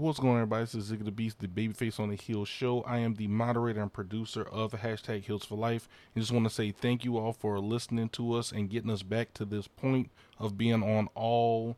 [0.00, 0.62] What's going on, everybody?
[0.64, 2.80] This is Ziggy the Beast, the Babyface on the Heel show.
[2.84, 5.90] I am the moderator and producer of hashtag Heels for Life.
[6.16, 9.02] I just want to say thank you all for listening to us and getting us
[9.02, 11.76] back to this point of being on all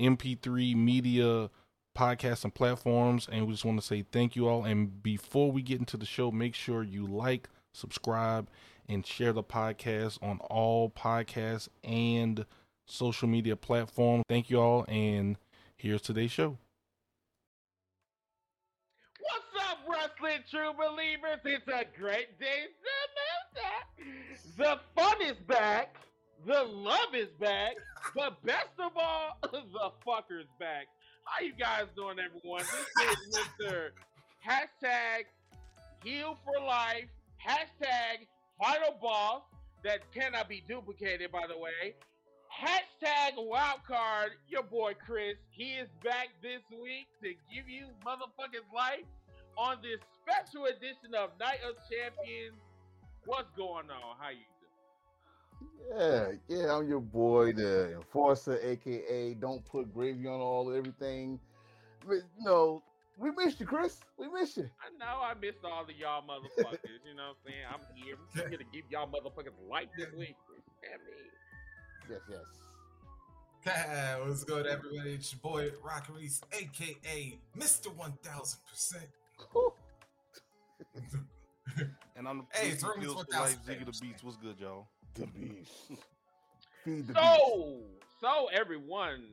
[0.00, 1.50] MP3 media
[1.94, 3.28] podcasts and platforms.
[3.30, 4.64] And we just want to say thank you all.
[4.64, 8.48] And before we get into the show, make sure you like, subscribe,
[8.88, 12.46] and share the podcast on all podcasts and
[12.86, 14.24] social media platforms.
[14.26, 14.86] Thank you all.
[14.88, 15.36] And
[15.76, 16.56] here's today's show.
[20.20, 21.40] Wrestling true believers?
[21.44, 22.66] It's a great day
[24.56, 25.96] the fun is back,
[26.46, 27.76] the love is back,
[28.14, 30.86] but best of all, the fucker's back.
[31.24, 32.64] How you guys doing, everyone?
[32.96, 33.90] This is Mr.
[34.44, 35.24] Hashtag
[36.02, 37.08] Heal for Life,
[37.44, 38.26] hashtag
[38.60, 39.42] Final Boss
[39.84, 41.94] that cannot be duplicated, by the way.
[42.50, 45.36] Hashtag wildcard, your boy Chris.
[45.50, 49.04] He is back this week to give you motherfuckers life
[49.58, 52.56] on this special edition of Night of Champions.
[53.26, 54.16] What's going on?
[54.18, 54.46] How you
[55.90, 56.38] doing?
[56.48, 61.40] Yeah, yeah, I'm your boy, the enforcer, aka Don't Put Gravy on All Everything.
[62.06, 62.82] But, you know,
[63.18, 63.98] we missed you, Chris.
[64.16, 64.70] We missed you.
[64.80, 67.02] I know I missed all of y'all motherfuckers.
[67.04, 67.64] you know what I'm saying?
[67.68, 68.16] I'm here.
[68.36, 70.36] I'm here to give y'all motherfuckers life this week.
[70.82, 71.12] Damn me.
[72.08, 73.74] Yes, yes.
[73.74, 75.14] Hey, what's good, everybody?
[75.14, 77.88] It's your boy Rock Reese, aka Mr.
[77.88, 78.94] 1000%.
[82.16, 83.84] And I'm the Hey, producer throw of me Heels to for a Life, Ziggy the
[83.84, 84.00] fans.
[84.00, 84.24] Beats.
[84.24, 84.88] What's good, y'all?
[85.14, 85.92] The beast.
[86.84, 87.16] Feed the beast.
[87.22, 87.80] So,
[88.20, 89.24] so everyone,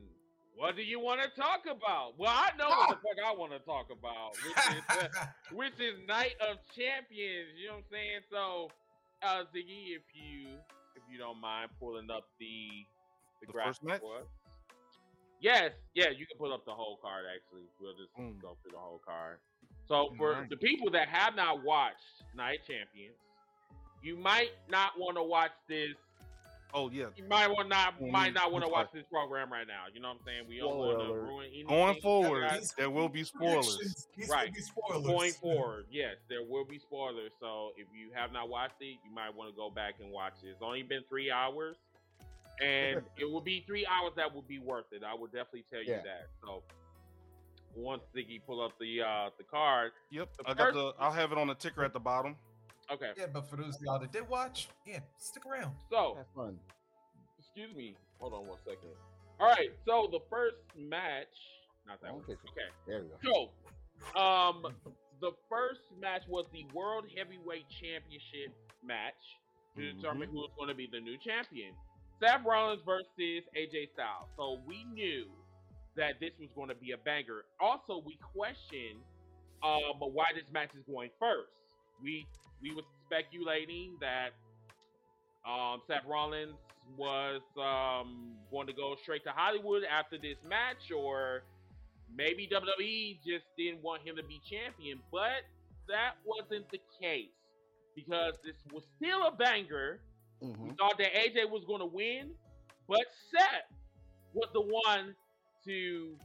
[0.56, 2.14] what do you want to talk about?
[2.18, 5.08] Well, I know what the fuck I want to talk about, which is uh,
[5.52, 7.58] which is Night of Champions.
[7.58, 8.20] You know what I'm saying?
[8.30, 8.70] So,
[9.22, 10.54] uh, Ziggy, if you
[10.94, 12.68] if you don't mind pulling up the
[13.40, 14.00] the, The graphic first match?
[14.00, 14.26] for us.
[15.40, 17.24] Yes, yeah, you can pull up the whole card.
[17.28, 18.40] Actually, we'll just Mm.
[18.40, 19.38] go through the whole card.
[19.88, 20.50] So, for Alright.
[20.50, 23.16] the people that have not watched Night Champions,
[24.02, 25.94] you might not want to watch this
[26.74, 27.06] Oh yeah.
[27.16, 29.84] you might want not Well, might not want to watch this program right now.
[29.94, 30.42] You know what I'm saying?
[30.48, 31.68] We don't want to ruin anything.
[31.68, 34.06] Going forward, Guys, there will be spoilers.
[34.28, 34.52] Right.
[34.52, 35.06] be spoilers.
[35.06, 37.30] Going forward, yes, there will be spoilers.
[37.40, 40.34] So if you have not watched it, you might want to go back and watch
[40.44, 40.48] it.
[40.48, 41.76] It's only been three hours,
[42.60, 45.02] and it will be three hours that will be worth it.
[45.06, 46.02] I will definitely tell you Yeah.
[46.04, 46.26] that.
[46.42, 46.62] So
[47.76, 50.28] once Ziggy pull up the uh the card, Yep.
[50.38, 50.92] The I got the.
[50.98, 52.36] I'll have it on the ticker at the bottom.
[52.90, 53.10] okay.
[53.16, 55.72] Yeah, but for those of y'all that did watch, yeah, stick around.
[55.90, 56.58] So Have fun.
[57.38, 57.94] excuse me.
[58.18, 58.90] Hold on one second.
[59.40, 59.70] All right.
[59.86, 61.28] So the first match,
[61.86, 62.22] not that one.
[62.22, 62.32] Okay.
[62.32, 62.68] Okay.
[62.86, 63.50] There we go.
[64.14, 64.66] So, um,
[65.20, 68.54] the first match was the World Heavyweight Championship
[68.84, 69.14] match
[69.76, 69.96] to Mm-hmm.
[70.00, 71.72] determine who was going to be the new champion.
[72.18, 74.28] Seth Rollins versus AJ Styles.
[74.38, 75.26] So we knew
[75.96, 77.44] that this was going to be a banger.
[77.60, 79.02] Also, we questioned
[79.62, 81.50] um, why this match is going first.
[82.02, 82.26] We
[82.62, 84.30] we were speculating that
[85.48, 86.58] um, Seth Rollins
[86.96, 91.44] was um, going to go straight to Hollywood after this match, or
[92.14, 95.00] maybe WWE just didn't want him to be champion.
[95.12, 95.44] But
[95.88, 97.30] that wasn't the case
[97.94, 100.00] because this was still a banger.
[100.40, 100.76] We Mhm.
[100.78, 102.34] thought that AJ was going to win,
[102.88, 103.70] but Seth
[104.32, 105.16] was the one
[105.66, 106.16] to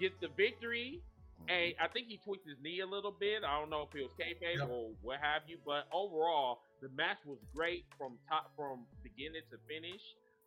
[0.00, 1.00] get the victory.
[1.48, 3.44] And I think he tweaked his knee a little bit.
[3.46, 4.68] I don't know if it was kayfabe Yep.
[4.68, 9.56] or what have you, but overall, the match was great from top from beginning to
[9.70, 10.02] finish.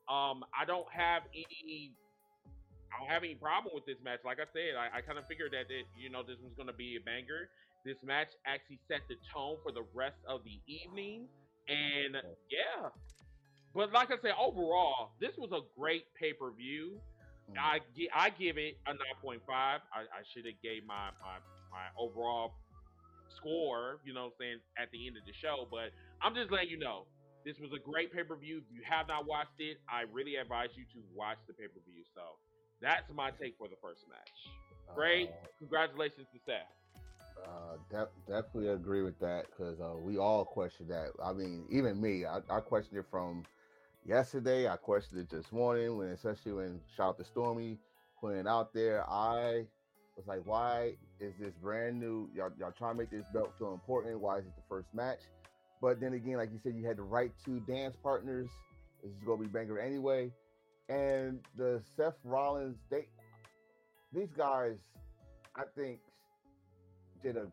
[0.10, 1.94] Um, I don't have any,
[2.92, 4.20] I don't have any problem with this match.
[4.26, 6.68] Like I said, I, I kind of figured that it, you know this was going
[6.68, 7.50] to be a banger.
[7.86, 11.26] This match actually set the tone for the rest of the evening,
[11.68, 12.16] and
[12.52, 12.90] yeah.
[13.74, 17.00] But like I said, overall, this was a great pay per view.
[17.50, 17.58] Mhm.
[17.58, 19.82] I gi- I give it a nine point five.
[19.94, 21.40] I, I should have gave my, my
[21.72, 22.54] my overall
[23.30, 25.68] score, you know, what I'm saying at the end of the show.
[25.72, 25.92] But
[26.22, 27.08] I'm just letting you know
[27.46, 28.58] this was a great pay per view.
[28.60, 31.80] If you have not watched it, I really advise you to watch the pay per
[31.86, 32.04] view.
[32.14, 32.22] So
[32.82, 34.52] that's my take for the first match.
[34.96, 36.68] Great, Uh, congratulations to Seth.
[37.46, 41.10] Uh, de- definitely agree with that because uh, we all question that.
[41.24, 43.44] I mean, even me, I, I questioned it from
[44.06, 44.68] yesterday.
[44.68, 47.78] I questioned it this morning when, especially when shout out to Stormy
[48.20, 49.04] putting it out there.
[49.10, 49.66] I
[50.16, 52.30] was like, why is this brand new?
[52.36, 54.20] Y'all, y'all trying to make this belt feel important?
[54.20, 55.20] Why is it the first match?
[55.82, 58.50] But then again, like you said, you had the right two dance partners.
[59.04, 60.32] This is gonna be banger anyway.
[60.90, 63.08] And the Seth Rollins, they
[64.14, 64.76] these guys,
[65.56, 66.00] I think,
[67.24, 67.48] did a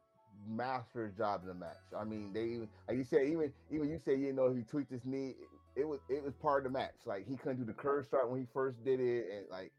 [0.46, 1.76] master job in the match.
[1.98, 4.92] I mean, they even like you said, even even you said you know he tweaked
[4.92, 5.34] his knee.
[5.78, 6.94] It, was it was part of the match.
[7.06, 9.72] Like he couldn't do the curb stomp when he first did it, and like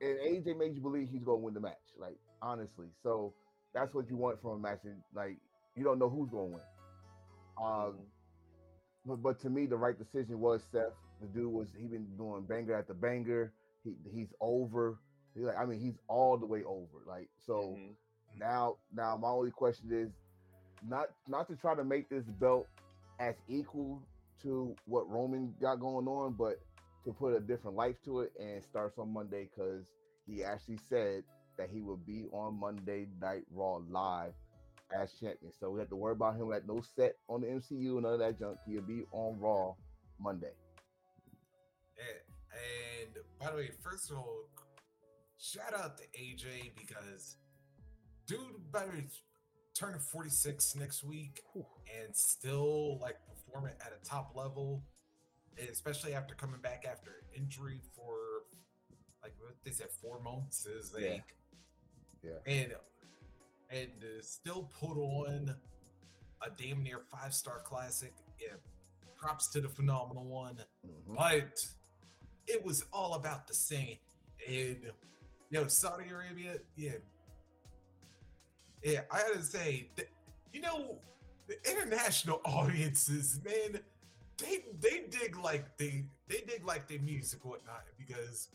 [0.00, 1.76] and AJ made you believe he's gonna win the match.
[1.98, 3.34] Like honestly, so
[3.74, 4.80] that's what you want from a match.
[4.84, 5.36] And like
[5.76, 6.60] you don't know who's gonna win.
[7.62, 7.94] Um,
[9.06, 10.94] but but to me, the right decision was Seth.
[11.20, 13.52] The dude was he been doing banger after banger.
[13.84, 14.98] He he's over.
[15.34, 17.04] He like I mean he's all the way over.
[17.06, 17.94] Like so Mhm.
[18.38, 20.10] now now my only question is
[20.88, 22.66] not not to try to make this belt
[23.20, 24.02] as equal
[24.42, 26.60] to what Roman got going on, but
[27.04, 29.84] to put a different life to it and starts on Monday because
[30.26, 31.22] he actually said
[31.58, 34.32] that he will be on Monday Night Raw live
[34.94, 35.52] as champion.
[35.58, 38.14] So we have to worry about him at no set on the MCU and none
[38.14, 38.58] of that junk.
[38.66, 39.74] He'll be on Raw
[40.20, 40.52] Monday.
[41.98, 44.48] And, and by the way, first of all,
[45.38, 47.36] shout out to AJ because
[48.26, 48.38] dude
[48.72, 49.04] better
[49.74, 53.16] turn 46 next week and still like
[53.54, 54.82] performing at a top level,
[55.70, 58.16] especially after coming back after injury for
[59.22, 61.24] like what they said four months is like
[62.22, 62.32] Yeah.
[62.46, 62.74] and
[63.70, 65.54] and uh, still put on
[66.42, 68.12] a damn near five star classic.
[68.40, 68.48] Yeah,
[69.16, 71.16] props to the phenomenal one Mhm.
[71.16, 71.66] but
[72.46, 73.98] it was all about the same.
[74.46, 74.92] And
[75.50, 76.96] you know, Saudi Arabia, yeah,
[78.82, 79.02] yeah.
[79.10, 80.08] I had to say, that,
[80.52, 80.98] you know,
[81.46, 83.80] the international audiences, man,
[84.38, 88.48] they they dig like they they dig like their music and whatnot because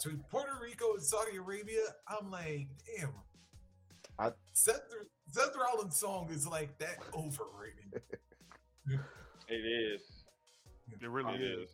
[0.00, 3.10] to Puerto Rico and Saudi Arabia, I'm like, damn.
[4.18, 4.82] I- Seth,
[5.28, 8.02] Seth Rollins' song is like that overrated.
[9.48, 10.00] It is.
[11.00, 11.70] It really It is.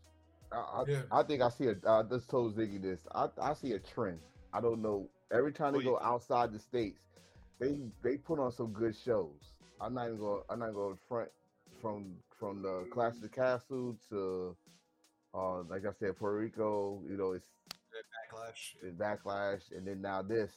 [0.51, 1.03] I, I, Yeah.
[1.13, 1.75] I think I see a.
[1.89, 3.07] I just told Ziggy this.
[3.15, 4.19] I, I see a trend.
[4.53, 5.09] I don't know.
[5.33, 7.01] Every time they Oh, you go outside the states,
[7.61, 9.53] they they put on some good shows.
[9.81, 10.43] I'm not even going.
[10.51, 11.29] I'm not going to front
[11.81, 14.57] from from the Clash of the Castle to,
[15.35, 17.01] uh, like I said, Puerto Rico.
[17.09, 17.49] You know, it's,
[18.33, 18.75] Backlash.
[18.83, 20.51] it's backlash, and then now this.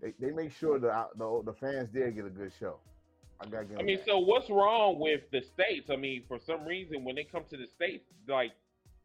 [0.00, 2.78] They, they make sure the, the the fans did get a good show.
[3.40, 3.66] I got.
[3.78, 5.90] I mean, so what's wrong with the states?
[5.90, 8.52] I mean, for some reason, when they come to the states, like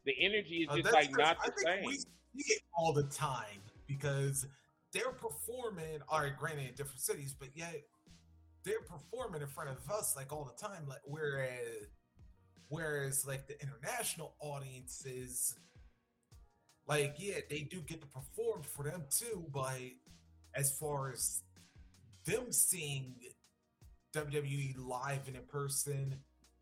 [0.04, 1.84] the energy is Uh, just that's like 'cause not I the think same.
[1.84, 4.46] We see it all the time because
[4.92, 6.00] they're performing.
[6.08, 7.82] All right, granted in different cities, but yet
[8.68, 10.86] they're performing in front of us like all the time.
[10.86, 11.88] Like whereas,
[12.68, 15.56] whereas like the international audiences,
[16.86, 19.46] like yeah, they do get to perform for them too.
[19.52, 19.80] But
[20.54, 21.42] as far as
[22.24, 23.14] them seeing
[24.14, 26.16] WWE live and in person,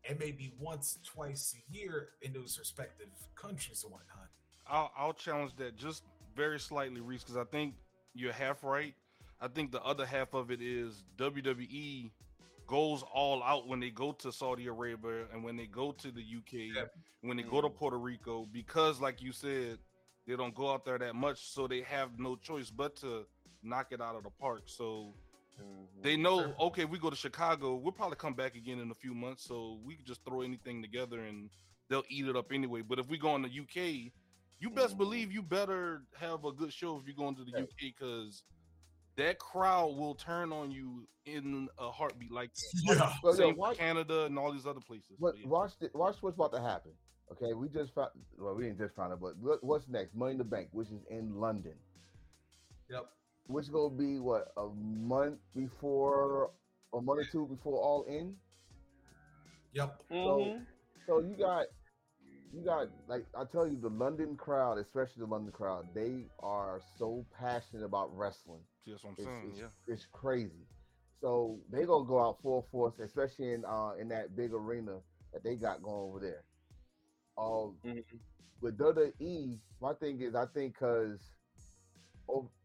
[0.09, 4.29] and maybe once, twice a year in those respective countries and whatnot.
[4.69, 6.03] I'll, I'll challenge that just
[6.35, 7.73] very slightly, Reese, because I think
[8.13, 8.93] you're half right.
[9.39, 12.11] I think the other half of it is WWE
[12.65, 16.21] goes all out when they go to Saudi Arabia and when they go to the
[16.21, 16.85] UK, Yeah.
[17.21, 17.69] when they go to.
[17.69, 19.79] Puerto Rico, because like you said,
[20.25, 23.25] they don't go out there that much, so they have no choice but to
[23.63, 24.63] knock it out of the park.
[24.65, 25.13] So
[25.61, 26.01] Mhm.
[26.01, 26.55] they know, Sure.
[26.59, 29.73] okay, we go to Chicago, we'll probably come back again in a few months, so
[29.85, 31.49] we can just throw anything together and
[31.87, 32.81] they'll eat it up anyway.
[32.81, 34.11] But if we go in the UK,
[34.59, 34.97] you best Mhm.
[34.97, 37.63] believe you better have a good show if you're going to the Right.
[37.63, 38.43] UK because
[39.17, 42.51] that crowd will turn on you in a heartbeat, like
[42.85, 43.13] Yeah.
[43.23, 45.17] Well, same for watch- Canada and all these other places.
[45.19, 45.47] But But yeah.
[45.47, 46.91] watch the, watch what's about to happen.
[47.31, 48.09] Okay, we just found.
[48.37, 50.15] Well, we didn't just find out, but look, what's next?
[50.15, 51.73] Money in the Bank, which is in London,
[52.89, 53.05] Yep.
[53.47, 56.51] which is gonna be what a month before,
[56.93, 58.37] a month or two before All In.
[59.73, 60.03] Yep.
[60.09, 60.65] Mhm.
[61.05, 61.65] So you got,
[62.53, 66.79] you got like I tell you, the London crowd, especially the London crowd, they are
[66.97, 68.61] so passionate about wrestling.
[68.93, 69.49] That's what I'm It's, saying.
[69.51, 69.93] it's, Yeah.
[69.93, 70.65] it's crazy.
[71.21, 74.99] So they gonna go out full force, especially in uh in that big arena
[75.33, 76.43] that they got going over there.
[77.37, 78.03] Um, Mhm.
[78.61, 81.19] with WWE, my thing is, I think because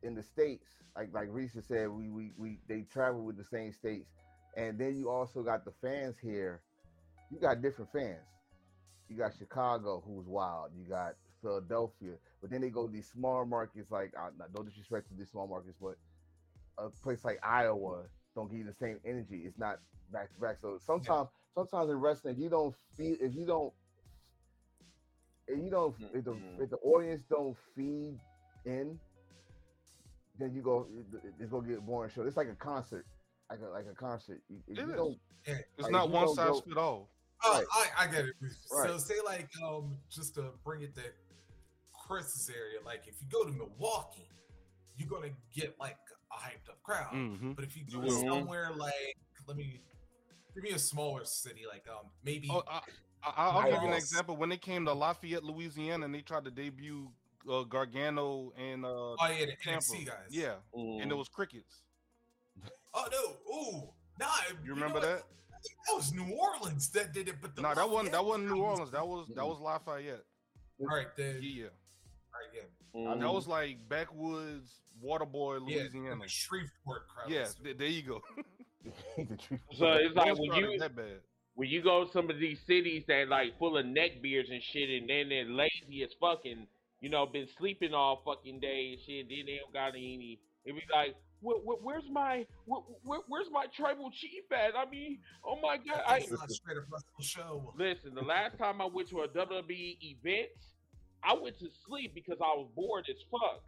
[0.03, 3.73] in the states, like like Risa said, we, we we they travel with the same
[3.73, 4.09] states,
[4.57, 6.63] and then you also got the fans here.
[7.31, 8.27] You got different fans.
[9.09, 10.73] You got Chicago, who's wild.
[10.77, 13.91] You got Philadelphia, but then they go to these small markets.
[13.91, 15.97] Like, uh, no disrespect to these small markets, but
[16.79, 19.43] a place like Iowa don't give you the same energy.
[19.45, 19.79] It's not
[20.13, 20.57] back to back.
[20.61, 23.73] So sometimes, sometimes in wrestling, if you don't feel, if you don't,
[25.49, 28.19] if you don't, if the if the audience don't feed
[28.65, 28.99] in,
[30.39, 30.87] then you go,
[31.39, 32.23] it's gonna get boring show.
[32.23, 33.05] It's like a concert,
[33.51, 34.41] like a like a concert.
[34.69, 34.97] If It you is.
[34.97, 37.09] don't, It's Like, not one don't size go- fit all.
[37.45, 38.35] Oh, I, I get it.
[38.69, 41.03] So say like um just to bring it to
[42.07, 44.29] Chris's area, like if you go to Milwaukee,
[44.97, 45.97] you're gonna get like
[46.35, 47.09] a hyped up crowd.
[47.13, 48.29] hmm But if you go You to will.
[48.35, 49.81] somewhere like let me
[50.55, 52.81] give me a smaller city, like um maybe Oh, I,
[53.25, 54.37] I, I'll give you an example.
[54.37, 57.11] When they came to Lafayette, Louisiana, and they tried to debut
[57.51, 59.81] uh, Gargano and uh, Oh yeah, the Tampa.
[59.85, 60.29] NXT guys.
[60.31, 61.83] Yeah, and it was crickets.
[62.95, 63.53] Oh no.
[63.55, 63.89] Ooh.
[64.21, 64.27] Nah.
[64.63, 65.23] You remember know that?
[65.23, 68.23] I think That was New Orleans that did it, but the No, that wasn't that
[68.23, 68.91] wasn't New Orleans.
[68.91, 70.25] That was that was Lafayette.
[70.79, 71.39] All right, then.
[71.41, 71.71] Yeah, All
[72.41, 72.63] right, yeah.
[72.95, 73.21] Mhm.
[73.21, 74.71] that was like backwoods
[75.03, 76.23] Waterboy, Yeah, Louisiana.
[76.23, 77.31] the Shreveport crowd.
[77.31, 78.21] Yeah, th- there you go.
[79.79, 81.21] So it's like when you that bad.
[81.55, 84.63] when you go to some of these cities that like full of neck beards and
[84.63, 86.67] shit, and then they're lazy as fucking,
[87.01, 89.29] you know, been sleeping all fucking day and shit.
[89.29, 90.39] Then they don't got any.
[90.65, 94.77] It be like, where, where, where's my where, where, where's my tribal chief at?
[94.77, 96.03] I mean, oh my god!
[96.07, 97.75] I It's straight up wrestle show.
[97.79, 98.15] listen.
[98.15, 100.49] The last time I went to a WWE event,
[101.25, 103.63] I went to sleep because I was bored as fuck.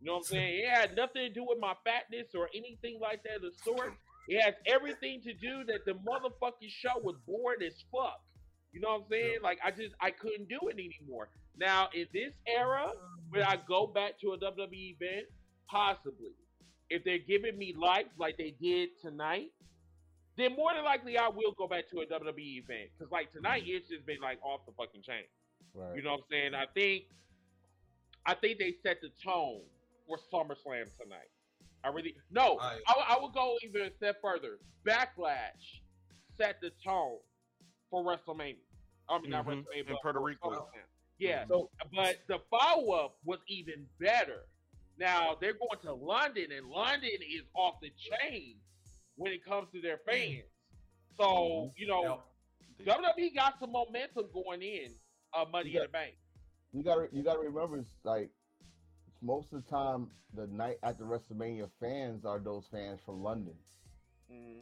[0.00, 0.64] You know what I'm saying?
[0.64, 3.94] It had nothing to do with my fatness or anything like that of the sort.
[4.28, 8.20] It has everything to do that the motherfucking show was bored as fuck.
[8.72, 9.38] You know what I'm saying?
[9.42, 11.28] Like I just I couldn't do it anymore.
[11.58, 12.92] Now in this era,
[13.30, 15.26] would I go back to a WWE event?
[15.68, 16.32] Possibly.
[16.88, 19.50] If they're giving me life like they did tonight,
[20.36, 22.90] then more than likely I will go back to a WWE event.
[22.98, 23.76] Cause like tonight mm.
[23.76, 25.24] it's just been like off the fucking chain.
[25.74, 25.96] Right.
[25.96, 26.54] You know what I'm saying?
[26.54, 27.04] I think
[28.26, 29.62] I think they set the tone
[30.06, 31.30] for SummerSlam tonight.
[31.84, 32.58] I really no.
[32.60, 34.58] I- I, would- I would go even a step further.
[34.86, 35.80] Backlash
[36.38, 37.18] set the tone
[37.90, 38.56] for WrestleMania.
[39.08, 39.64] I mean, not Mhm.
[39.64, 40.50] WrestleMania, In Puerto Rico.
[40.50, 40.84] SummerSlam.
[41.18, 44.46] Yeah, So but the follow up was even better.
[44.98, 48.60] Now they're going to London, and London is off the chain
[49.16, 50.44] when it comes to their fans.
[51.16, 52.22] So you know,
[52.78, 52.86] Yep.
[52.86, 54.94] WWE got some momentum going in
[55.34, 55.82] uh, Money in Yeah.
[55.82, 56.14] the Bank.
[56.72, 58.30] you gotta you gotta remember it's like
[59.20, 63.54] most of the time the night after WrestleMania fans are those fans from London.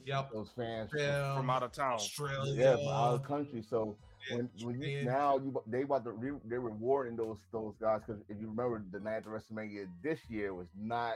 [0.05, 0.31] Yep.
[0.33, 1.37] Those fans Yeah.
[1.37, 1.95] From out of town.
[1.95, 2.55] Australia.
[2.55, 3.63] yeah, from out of the country.
[3.63, 3.97] So
[4.33, 8.21] when, when you, now you they about to re, they're rewarding those those guys because
[8.29, 11.15] if you remember the night of WrestleMania this year was not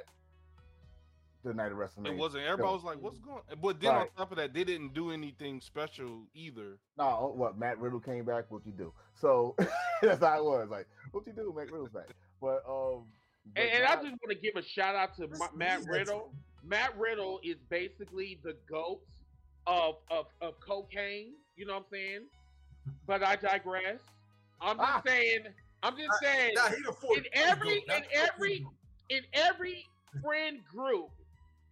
[1.45, 2.09] the night of WrestleMania.
[2.13, 2.45] It wasn't.
[2.45, 4.01] Everybody was like, "What's going?" But then Right.
[4.03, 6.79] on top of that, they didn't do anything special either.
[6.99, 8.51] No, what Matt Riddle came back.
[8.51, 8.93] What you do?
[9.15, 9.55] So
[10.03, 10.69] that's how it was.
[10.71, 11.53] Like, what you do?
[11.57, 12.09] Matt Riddle's back.
[12.41, 13.05] But um,
[13.55, 15.81] but And, and I just want to give a shout out to Where's Ma- Matt
[15.85, 16.33] Lee Riddle.
[16.65, 19.01] Matt Riddle is basically the goat
[19.67, 21.35] of, of of cocaine.
[21.57, 22.21] You know what I'm saying?
[23.07, 24.01] But I digress.
[24.61, 25.03] I'm just Ah.
[25.07, 25.41] saying.
[25.83, 26.53] I'm just saying.
[26.55, 27.19] Nah, he the fourth.
[27.19, 28.67] in every in every
[29.11, 29.85] in every
[30.23, 31.11] friend group,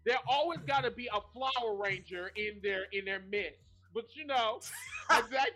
[0.04, 3.60] there always got to be a flower ranger in their in their midst.
[3.94, 4.60] But you know,
[5.10, 5.52] I digress.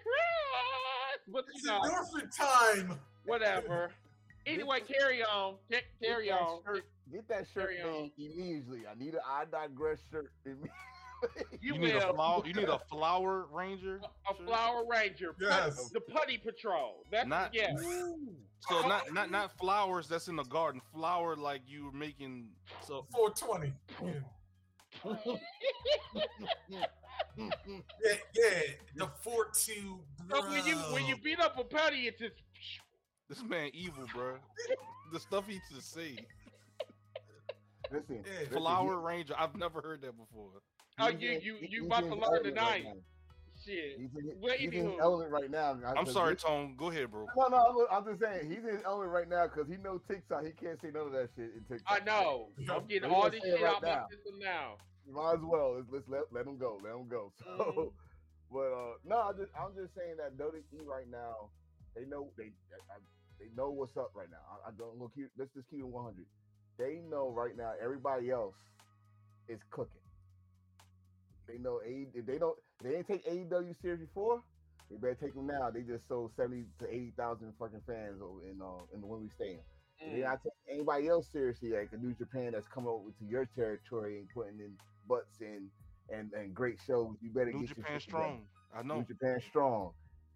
[1.29, 2.99] But It's you know, endorphin time.
[3.25, 3.91] whatever.
[4.47, 5.55] Anyway, carry on.
[5.71, 6.61] Ca- Carry Get on.
[6.65, 8.11] shirt- Get that shirt Carry on.
[8.19, 8.83] immediately.
[8.89, 10.31] I need a I digress shirt.
[10.45, 10.71] immediately.
[11.61, 12.43] You, You, need a flower.
[12.47, 14.01] You need a flower ranger.
[14.31, 15.33] a flower ranger.
[15.33, 15.89] Put- Yes.
[15.91, 17.05] The putty patrol.
[17.11, 17.75] That's Not- yeah.
[18.69, 20.81] So not not not flowers that's in the garden.
[20.95, 22.49] Flower like you were making.
[22.87, 23.73] So 420.
[25.05, 25.15] Yeah.
[27.39, 27.47] yeah,
[28.35, 28.61] yeah.
[28.97, 30.01] The 4 2.
[30.31, 32.35] So when you when you beat up a putty, it's just
[33.29, 34.37] this man evil, bro.
[35.13, 36.17] the stuff he just say.
[37.93, 38.33] Listen, Yeah.
[38.41, 39.35] listen, Flower ranger.
[39.39, 40.51] I've never heard that before.
[40.99, 43.03] Oh, he's you- you- you about to his learn element right tonight.
[43.65, 43.99] shit.
[43.99, 45.79] He's in, Well, he's in element right now.
[45.85, 46.75] I- I'm 'cause sorry, this- Tone.
[46.77, 47.27] Go ahead, bro.
[47.37, 50.01] No, no, I'm, I'm just saying he's in his element right now because he knows
[50.09, 50.45] TikTok.
[50.45, 52.01] He can't say none of that shit in TikTok.
[52.01, 52.49] I know.
[52.71, 54.09] I'm getting We're all this it shit right out my now.
[54.09, 54.77] system now.
[55.07, 55.75] You might as well.
[55.75, 56.81] Let's, let's let let him go.
[56.83, 57.33] Let him go.
[57.39, 57.93] So, Mhm.
[58.51, 61.51] but uh, no, I just I'm just saying that WWE right now,
[61.95, 62.53] they know they
[62.91, 62.99] I,
[63.39, 64.41] they know what's up right now.
[64.65, 65.31] I, I don't look here.
[65.37, 66.25] Let's just keep it 100.
[66.79, 67.73] They know right now.
[67.83, 68.55] Everybody else
[69.49, 70.01] is cooking.
[71.49, 72.07] They know A.
[72.15, 74.43] If they don't, they didn't take AEW serious before.
[74.91, 75.71] They better take them now.
[75.71, 79.31] They just sold seventy to eighty thousand fucking fans over in uh in the Wembley
[79.35, 79.61] Stadium.
[79.99, 80.29] If They're Mm.
[80.29, 84.19] not taking anybody else seriously, like a New Japan that's coming over to your territory
[84.19, 84.77] and putting in
[85.09, 85.71] butts in
[86.13, 87.17] and, and great shows.
[87.23, 88.23] You better New get your Japan shit together.
[88.25, 88.47] strong.
[88.77, 89.03] I New know.
[89.03, 89.93] Japan strong.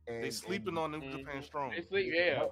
[0.08, 1.18] And They sleeping and, on New Mhm.
[1.18, 1.70] Japan strong.
[1.70, 2.46] They sleep, yeah.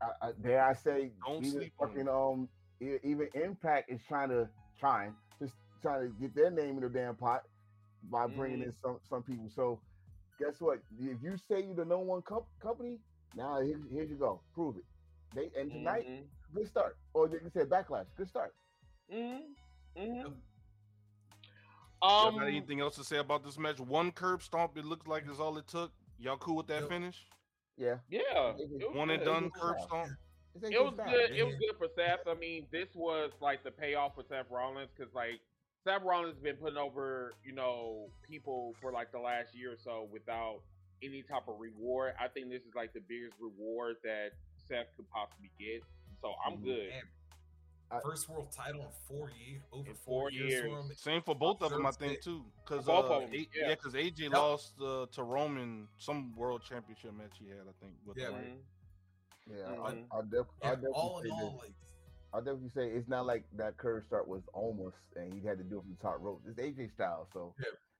[0.00, 2.48] I, I, dare I say, Don't even sleep on fucking um,
[2.80, 4.48] even Impact is trying to
[4.80, 5.52] trying just
[5.82, 7.44] trying to get their name in the damn pot
[8.04, 8.66] by bringing Mhm.
[8.66, 9.48] in some some people.
[9.50, 9.80] So
[10.38, 10.80] guess what?
[10.98, 12.98] If you say you're the number one com- company,
[13.34, 14.84] now here, here you go, prove it.
[15.34, 16.28] They and tonight, Mhm.
[16.54, 16.96] good start.
[17.12, 18.54] Or like you said, backlash, good start.
[19.10, 19.54] Mhm.
[19.96, 20.40] Mhm.
[22.00, 23.80] Y'all Um, got anything else to say about this match?
[23.80, 24.76] One curb stomp.
[24.76, 25.92] It looks like is all it took.
[26.18, 26.88] Y'all cool with that Yep.
[26.88, 27.26] finish?
[27.76, 29.24] Yeah, yeah, It it was was One and good.
[29.24, 29.86] done curb style.
[30.06, 30.18] stomp.
[30.54, 31.06] It was style.
[31.10, 31.30] good.
[31.32, 32.26] It was good for Seth.
[32.26, 35.40] I mean, this was like the payoff for Seth Rollins because like
[35.88, 39.76] Seth Rollins has been putting over you know people for like the last year or
[39.82, 40.60] so without
[41.02, 42.12] any type of reward.
[42.22, 44.32] I think this is like the biggest reward that
[44.68, 45.82] Seth could possibly get.
[46.20, 46.64] So I'm Mhm.
[46.64, 46.88] good.
[46.90, 47.02] Man,
[47.90, 50.50] I- first world title in four years, over four, four years.
[50.50, 50.62] years.
[50.70, 50.94] for him.
[50.94, 52.44] Same for both of them, I think too.
[52.62, 53.46] Because both uh, of 'em, A- yeah.
[53.54, 54.32] yeah, because AJ Yep.
[54.32, 57.94] lost uh, to Roman some world championship match he had, I think.
[58.04, 58.26] With Yeah.
[58.26, 58.44] Roman.
[58.44, 59.56] Mhm.
[59.56, 59.80] Yeah, Mhm.
[60.12, 61.72] I, I'll, def- Yeah, I'll definitely all in all, like
[62.32, 65.64] I'll definitely say it's not like that curb stomp was almost and he had to
[65.64, 66.42] do it from the top rope.
[66.46, 67.54] It's AJ Styles, so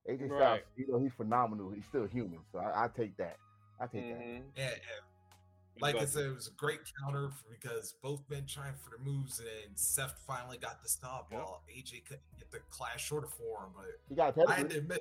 [0.09, 1.71] AJ Styles, you know, he's phenomenal.
[1.71, 3.37] He's still human, so I, I take that.
[3.81, 4.21] I take that.
[4.21, 4.43] Mhm.
[4.57, 5.81] yeah, yeah.
[5.81, 9.39] Like I said, it was a great counter because both men trying for the moves,
[9.39, 11.41] and Seth finally got the stop Yep.
[11.41, 13.71] while AJ couldn't get the clash shorter for him.
[13.77, 15.01] But He got a I had to admit,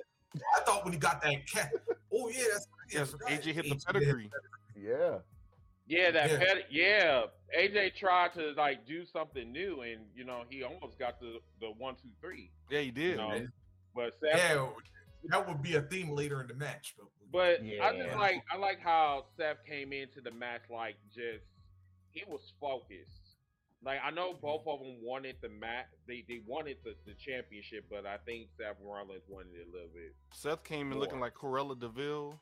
[0.56, 1.72] I thought when he got that cat,
[2.12, 3.28] oh yeah, that's yeah, I Yes, forgot.
[3.30, 3.84] AJ hit the did.
[3.86, 4.30] pedigree.
[4.76, 5.18] Yeah,
[5.88, 6.38] Yeah, that Yeah.
[6.38, 7.22] ped- yeah.
[7.56, 11.70] AJ tried to like do something new, and you know he almost got the the
[11.70, 12.50] one two three.
[12.70, 13.16] Yeah, he did.
[13.16, 13.30] No.
[13.30, 13.52] man.
[13.94, 14.68] But Seth, Yeah,
[15.24, 16.94] that would be a theme later in the match.
[17.32, 21.44] But, but I just like I like how Seth came into the match like just
[22.10, 23.22] he was focused.
[23.82, 27.86] Like I know both of them wanted the match, they they wanted the, the championship,
[27.88, 30.14] but I think Seth Rollins wanted it a little bit.
[30.34, 31.00] Seth came in More.
[31.00, 32.38] looking like Cruella de Vil.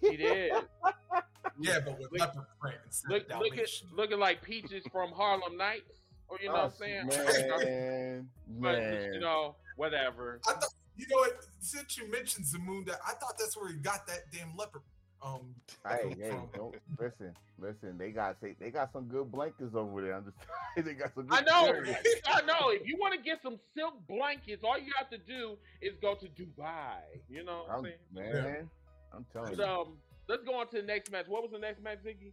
[0.00, 0.52] He did.
[1.62, 2.76] yeah, but with Look- leopard print
[3.08, 7.06] Look, look at, looking like Peaches from Harlem Nights, or you know what I'm saying?
[7.64, 8.28] Man,
[8.60, 9.14] But, man.
[9.14, 10.40] you know, whatever.
[10.48, 10.64] I thought
[10.96, 11.38] you know what?
[11.60, 14.82] Since you mentioned Zamunda, I thought that's where he got that damn leopard.
[15.24, 15.54] Um,
[15.88, 17.96] Hey, hey, don't listen, listen.
[17.96, 20.14] They got they, they got some good blankets over there.
[20.16, 20.36] I'm just
[20.86, 21.26] they got some.
[21.26, 21.96] Good I know, material.
[22.26, 22.70] I know.
[22.70, 26.14] If you want to get some silk blankets, all you have to do is go
[26.16, 26.98] to Dubai.
[27.30, 28.34] You know what I'm, I'm, saying?
[28.44, 28.70] man,
[29.14, 29.72] I'm telling But, you.
[29.72, 29.88] um,
[30.32, 31.26] let's go on to the next match.
[31.28, 32.32] What was the next match, Ziggy?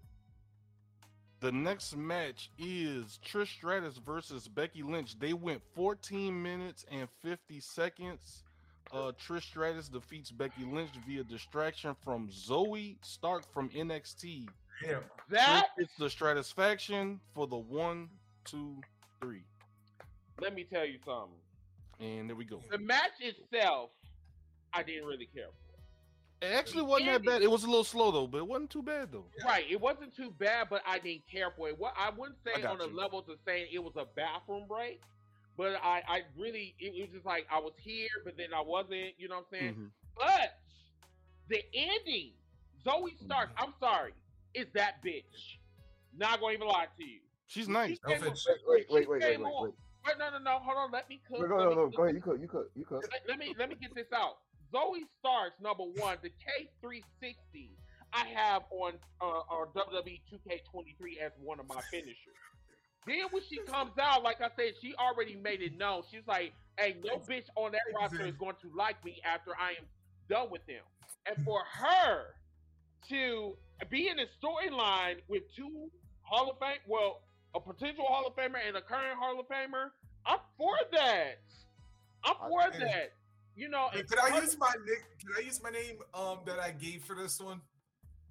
[1.42, 5.20] The next match is Trish Stratus versus Becky Lynch.
[5.20, 8.44] They went 14 minutes and 50 seconds.
[8.92, 14.48] Uh, Trish Stratus defeats Becky Lynch via distraction from Zoey Stark from NXT.
[14.82, 15.02] damn.
[15.30, 18.10] That It's the Stratus faction for the one,
[18.46, 18.78] two,
[19.22, 19.44] three.
[20.42, 21.36] let me tell you something.
[22.00, 22.62] And there we go.
[22.72, 23.90] The match itself,
[24.74, 25.69] I didn't really care for.
[26.42, 27.42] It actually wasn't that bad.
[27.42, 29.26] It was a little slow though, but it wasn't too bad though.
[29.46, 31.78] Right, it wasn't too bad, but I didn't care for it.
[31.78, 32.96] What I wouldn't say got on the you.
[32.96, 35.02] levels of saying it was a bathroom break,
[35.58, 39.14] but I, I really, it was just like I was here, but then I wasn't.
[39.18, 39.74] You know what I'm saying?
[39.76, 39.90] Mhm.
[40.16, 40.60] But
[41.50, 42.32] the ending,
[42.86, 43.64] Zoey Stark, Mhm.
[43.64, 44.14] I'm sorry,
[44.54, 45.58] is that bitch.
[46.16, 47.20] Not gonna even lie to you.
[47.48, 47.92] She's nice.
[47.92, 48.46] She came Selfish.
[48.48, 49.74] Wait, wait, wait, wait, wait, wait.
[50.06, 50.60] Wait, no, no, no.
[50.60, 50.92] Hold on.
[50.92, 51.42] Let me cook.
[51.42, 51.88] No, no, no, no.
[51.90, 52.16] Go ahead.
[52.16, 52.40] You cook.
[52.40, 52.72] You cook.
[52.76, 53.04] You cook.
[53.12, 54.38] Let, let me let me get this out.
[54.74, 57.70] Zoey Starks, number one, the K360
[58.14, 59.42] I have on uh,
[59.76, 62.18] WWE 2K23 as one of my finishers.
[63.06, 66.04] Then when she comes out, like I said, she already made it known.
[66.12, 69.72] She's like, "Hey, no bitch on that roster is going to like me after I
[69.72, 69.86] am
[70.30, 70.84] done with them."
[71.26, 72.36] And for her
[73.10, 73.56] to
[73.90, 75.90] be in a storyline with two
[76.22, 77.22] Hall of Fame, well,
[77.56, 79.90] a potential Hall of Famer and a current Hall of Famer,
[80.26, 81.40] I'm for that.
[82.24, 83.14] I'm for that.
[83.60, 85.04] You know, Hey, and Could I her- use my nick?
[85.20, 87.60] Can I use my name um that I gave for this one?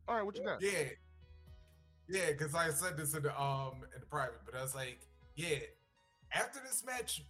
[0.08, 0.62] All right, what you got?
[0.62, 0.88] Yeah,
[2.08, 2.30] yeah.
[2.32, 5.00] Because I said this in the um in the private, but I was like,
[5.36, 5.58] yeah.
[6.32, 7.22] After this match,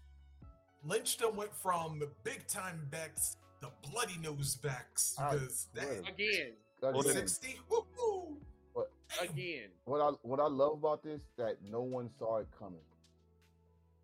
[0.85, 6.53] Lynch done went from the big time Becks to bloody nose Becks because that again,
[6.83, 7.59] Again, sixty.
[7.69, 8.37] Woo, woo.
[8.75, 9.71] What- again.
[9.87, 12.79] what I what I love about this that no one saw it coming.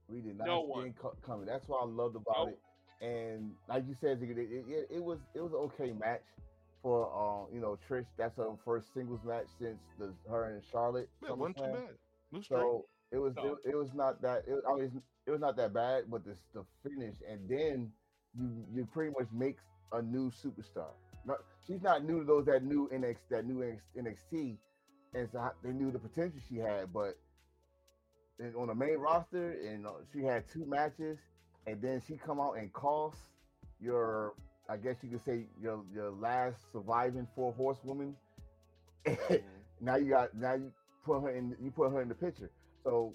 [0.08, 0.86] We did not No see one.
[0.88, 1.46] it coming.
[1.46, 2.48] That's what I loved about Nope.
[2.50, 2.58] it.
[3.00, 6.22] And like you said, it, it, it, it was it was an okay match
[6.82, 8.06] for uh, you know Trish.
[8.16, 11.08] That's her first singles match since the her and Charlotte.
[11.22, 11.82] Yeah, it wasn't too bad.
[12.32, 12.44] It.
[12.48, 13.58] So it was No.
[13.64, 16.36] it, it was not that it, I mean it was not that bad, but the
[16.54, 17.92] the finish and then
[18.38, 19.56] you you pretty much make
[19.92, 20.90] a new superstar.
[21.26, 23.80] Not, she's not new to those that new NX that new NX,
[24.32, 24.56] NXT,
[25.14, 27.16] and so they knew the potential she had, but
[28.58, 31.18] on the main roster and uh, she had two matches,
[31.66, 33.18] and then she come out and cost
[33.80, 34.34] your
[34.68, 38.14] I guess you could say your your last surviving four horsewoman.
[39.80, 40.72] now you got now you
[41.04, 42.50] put her in you put her in the picture.
[42.82, 43.14] So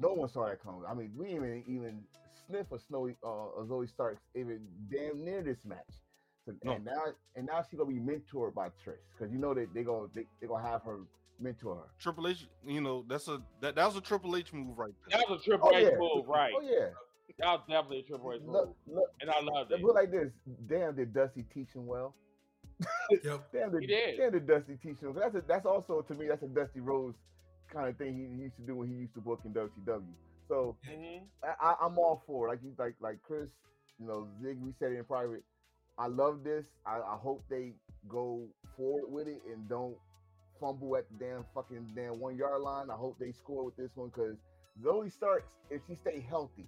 [0.00, 0.82] no one saw that coming.
[0.88, 2.00] I mean, we didn't even even
[2.46, 5.78] sniff a snowy uh, a Zoey Starks even damn near this match.
[6.46, 6.72] So, No.
[6.72, 7.04] And now
[7.36, 10.24] and now she's gonna be mentored by Trish because you know that they go they
[10.40, 11.00] they gonna have her
[11.38, 11.90] mentor her.
[11.98, 15.20] Triple H, you know, that's a that, that was a Triple H move right there.
[15.20, 16.52] That was a Triple Oh H yeah, move, right?
[16.56, 16.88] Oh yeah.
[17.40, 19.82] That was definitely a Triple H move, Look, look, and I love let's it.
[19.82, 20.30] put it like this.
[20.68, 22.14] Damn, did Dusty teach him well?
[23.10, 23.52] Yep.
[23.52, 24.16] Damn, did, He did.
[24.18, 25.14] damn, did Dusty teach him?
[25.18, 27.18] That's a, that's also to me that's a Dusty Rhodes
[27.72, 30.02] kind of thing he, he used to do when he used to book in WCW.
[30.48, 31.22] So Mhm.
[31.44, 32.50] I, I, I'm all for it.
[32.50, 33.48] like you like like Chris,
[33.98, 34.58] you know, Zig.
[34.60, 35.42] We said it in private.
[35.98, 36.66] I love this.
[36.86, 37.72] I, I hope they
[38.08, 39.96] go forward with it and don't
[40.60, 42.90] fumble at the damn fucking damn one yard line.
[42.90, 44.36] I hope they score with this one because
[44.82, 46.66] Zoey Starks, if she stay healthy,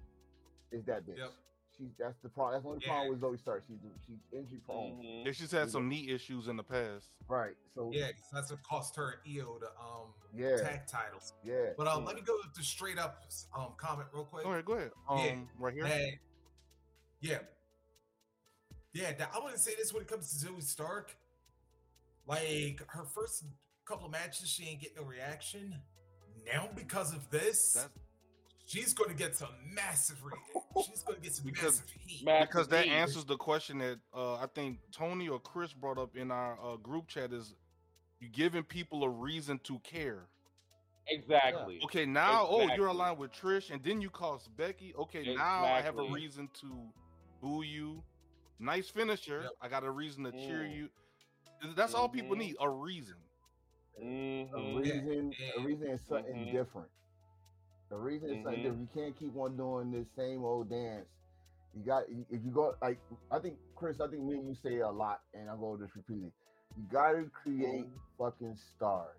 [0.73, 1.19] is that bitch.
[1.19, 1.33] Yep.
[1.79, 2.55] She's that's the problem.
[2.55, 2.93] That's the only Yeah.
[2.93, 3.67] problem with Zoey Starks.
[3.67, 5.01] She's she's injury prone.
[5.03, 5.25] Mhm.
[5.27, 7.09] Yeah, she's had some knee issues in the past.
[7.29, 7.55] Right.
[7.75, 10.59] So yeah, that's what cost her and Io the um Yeah.
[10.59, 11.33] tag titles.
[11.43, 11.71] yeah.
[11.77, 13.25] But um, let me go with the straight up
[13.57, 14.45] um comment real quick.
[14.45, 14.91] All right, go ahead.
[15.09, 15.37] Um, Yeah.
[15.59, 15.85] right here.
[15.87, 16.19] And
[17.21, 17.39] yeah,
[18.93, 19.13] yeah.
[19.15, 21.17] that- I want to say this when it comes to Zoey Stark.
[22.27, 23.45] Like her first
[23.85, 25.75] couple of matches, she ain't getting no reaction.
[26.47, 27.89] Now because of this, That's
[28.65, 30.23] she's going to get some massive.
[30.25, 30.33] Re-
[30.87, 32.25] she's going to get some Because- massive heat.
[32.25, 36.31] Because that answers the question that uh, I think Tony or Chris brought up in
[36.31, 37.55] our uh, group chat is
[38.21, 40.27] you giving people a reason to care.
[41.09, 41.81] Exactly.
[41.85, 44.95] Okay, now oh you're aligned with Trish, and then you cost Becky.
[44.97, 46.67] Okay, now I have a reason to
[47.41, 48.03] boo you.
[48.61, 49.41] Nice finisher.
[49.43, 49.51] Yep.
[49.61, 50.77] I got a reason to cheer Mm.
[50.77, 50.89] you.
[51.75, 52.41] That's all people Mhm.
[52.41, 53.17] need a reason.
[53.99, 54.79] A Mhm.
[54.79, 56.53] reason, a reason is something Mhm.
[56.53, 56.89] different.
[57.93, 58.63] A reason is something Mhm.
[58.63, 58.81] different.
[58.95, 61.07] You can't keep on doing this same old dance.
[61.75, 62.99] You got if you go like
[63.31, 65.85] I think Chris, I think me and you say a lot, and I'm going to
[65.85, 66.33] just repeat it.
[66.77, 67.87] You got to create
[68.19, 69.19] fucking stars.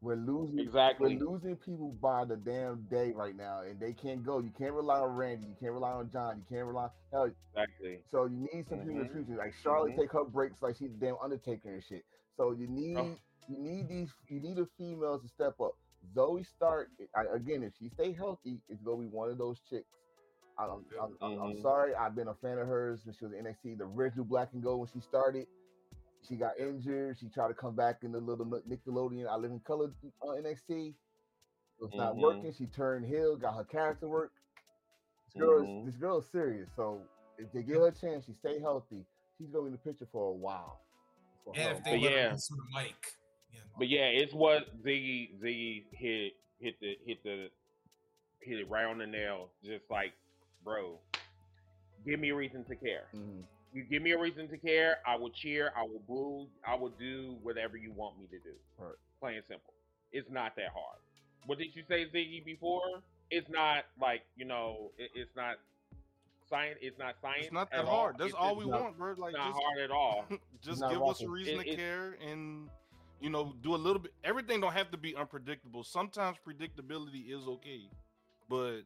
[0.00, 1.16] We're losing Exactly.
[1.16, 4.38] We're losing people by the damn day right now, and they can't go.
[4.38, 5.46] You can't rely on Randy.
[5.48, 6.38] You can't rely on John.
[6.38, 6.88] You can't rely.
[7.10, 8.02] Hell, Exactly.
[8.10, 9.12] so you need some people in the Mhm.
[9.24, 9.96] future, like Charlotte, Mhm.
[9.96, 12.04] take her breaks like she's the damn Undertaker and shit.
[12.36, 13.16] So you need Oh.
[13.48, 15.74] you need these you need the females to step up.
[16.14, 16.88] Zoey Stark
[17.34, 19.86] again, if she stay healthy, it's gonna be one of those chicks.
[20.58, 23.32] I, I'm, I'm, I'm, I'm sorry, I've been a fan of hers when she was
[23.34, 25.46] in NXT, the original Black and Gold when she started.
[26.28, 27.16] She got injured.
[27.20, 30.88] She tried to come back in the little Nickelodeon I Live in Color uh, NXT.
[30.88, 30.94] It
[31.80, 32.20] was not Mhm.
[32.20, 32.52] working.
[32.52, 34.32] She turned heel, got her character work.
[35.26, 35.80] This girl, Mhm.
[35.80, 36.68] is, this girl is serious.
[36.74, 37.02] So
[37.38, 39.06] if they give her a chance, she stay healthy.
[39.38, 40.80] She's gonna be in the picture for a while.
[41.44, 41.70] For and her.
[41.76, 42.24] if they let yeah.
[42.26, 43.17] her use the mic,
[43.52, 43.64] you know.
[43.78, 47.48] But yeah, it's what Ziggy Ziggy hit hit the hit the
[48.40, 49.48] hit it right on the nail.
[49.64, 50.12] Just like,
[50.64, 50.98] bro,
[52.06, 53.04] give me a reason to care.
[53.14, 53.42] Mhm.
[53.72, 56.88] You give me a reason to care, I will cheer, I will boo, I will
[56.98, 58.54] do whatever you want me to do.
[58.78, 58.94] Right.
[59.20, 59.74] Plain and simple.
[60.10, 60.98] It's not that hard.
[61.44, 63.02] What did you say, Ziggy, before?
[63.30, 65.56] It's not like, you know, it, it's not
[66.48, 67.44] science it's not science.
[67.44, 67.96] It's not at that all.
[67.98, 68.16] hard.
[68.18, 69.14] That's It's all just we not- want, bro.
[69.18, 70.24] Like not just, hard at all.
[70.62, 72.70] just give us a reason It- to it- care and
[73.20, 77.46] you know do a little bit everything don't have to be unpredictable sometimes predictability is
[77.46, 77.82] okay
[78.48, 78.80] but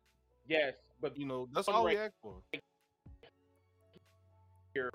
[0.48, 2.34] yes, but you know that's But all we right- ask for
[4.74, 4.90] here.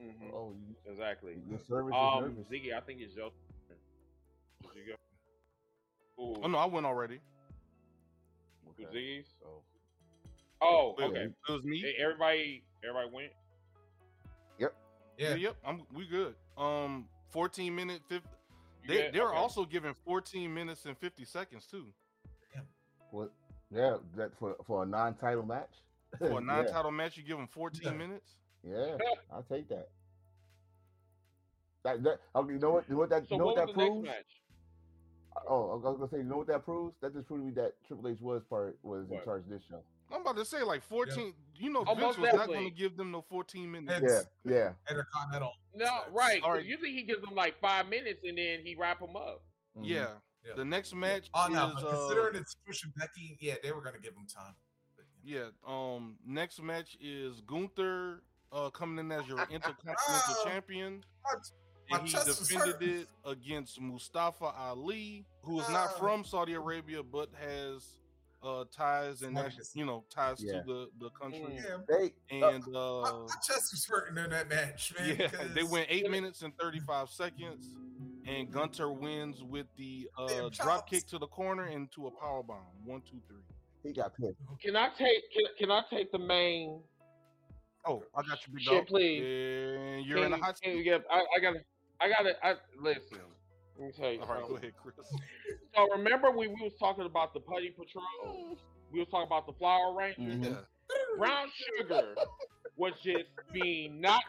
[0.00, 1.40] Mhm, Oh, you, Exactly.
[1.48, 2.46] your service Um, is nervous.
[2.52, 3.30] Ziggy, I think it's your
[3.68, 3.78] turn.
[4.76, 4.84] You
[6.18, 6.22] go?
[6.22, 7.20] Ooh, oh no i went already
[8.70, 8.84] Okay.
[8.94, 9.26] Ziggy's?
[9.40, 9.62] So
[10.60, 11.22] Oh, okay.
[11.24, 13.32] it was me Hey, Everybody, everybody went.
[14.58, 14.68] yeah,
[15.18, 15.34] yeah.
[15.34, 18.28] yep i'm we good um 14 minute 50
[18.88, 19.12] they, good?
[19.14, 19.36] they're Okay.
[19.36, 21.86] also giving 14 minutes and 50 seconds too
[23.10, 23.30] what?
[23.70, 25.70] Yeah, that for for a non-title match.
[26.18, 27.90] for a non-title match you give them 14 Yeah.
[27.92, 28.96] minutes Yeah,
[29.32, 29.88] I'll take that.
[31.84, 32.84] That, that okay, you know what?
[32.88, 33.28] You know what that?
[33.28, 34.04] So you know what what, was that the proves?
[34.06, 35.46] next match?
[35.48, 36.94] Oh, I was gonna say, you know what that proves?
[37.00, 39.82] That just proved me that Triple H was part was in charge of this show.
[40.12, 42.96] i'm about to say like 14 you know vince most was not going to give
[42.96, 44.72] them no 14 minutes And- Yeah, It's- yeah.
[44.90, 45.52] Intercontinental.
[45.76, 46.12] No, Sorry.
[46.12, 46.40] right.
[46.42, 46.64] 'cause Alright.
[46.66, 49.42] Usually he gives them like five minutes and then he wrap them up.
[49.76, 49.82] mhm.
[49.84, 50.08] yeah.
[50.44, 50.52] Yeah.
[50.54, 53.72] the next match Oh no, is but uh, considering it's Trish and Becky, yeah, they
[53.72, 54.54] were gonna give him time.
[54.96, 55.50] But, you know.
[55.66, 55.94] Yeah.
[55.96, 56.18] Um.
[56.24, 61.40] Next match is Gunther uh coming in as your Intercontinental Ah, Champion, My-
[61.90, 65.98] my and he defended it against Mustafa Ali, who is not Ah.
[65.98, 67.96] from Saudi Arabia but has
[68.46, 70.60] uh ties and Saudi you know ties Yeah.
[70.60, 71.44] to the the country.
[71.56, 75.16] Yeah, They uh, And my, uh, my chest was hurting in that match, man.
[75.18, 77.68] yeah, because they went eight minutes and thirty five seconds,
[78.26, 82.58] and Gunther wins with the uh drop kick to the corner into a power bomb.
[82.84, 83.42] One, two, three.
[83.82, 84.36] he got pissed.
[84.64, 85.22] Can I take?
[85.32, 86.80] Can, can I take the main?
[87.88, 88.86] Oh, I got you, big Shit, dog.
[88.88, 89.22] please.
[89.22, 90.74] And you're can, in a hot seat.
[90.74, 91.60] you get- I, I gotta.
[92.00, 92.36] I got it.
[92.42, 93.18] I, listen.
[93.78, 94.20] Let me tell you.
[94.20, 94.94] All right, go ahead, Chris.
[95.74, 98.56] So remember we, we was talking about the putty patrol.
[98.90, 100.36] We was talking about the flower rangers.
[100.36, 100.44] Mhm.
[100.44, 100.60] Yeah.
[101.18, 102.14] Brown sugar
[102.76, 104.24] was just being knocked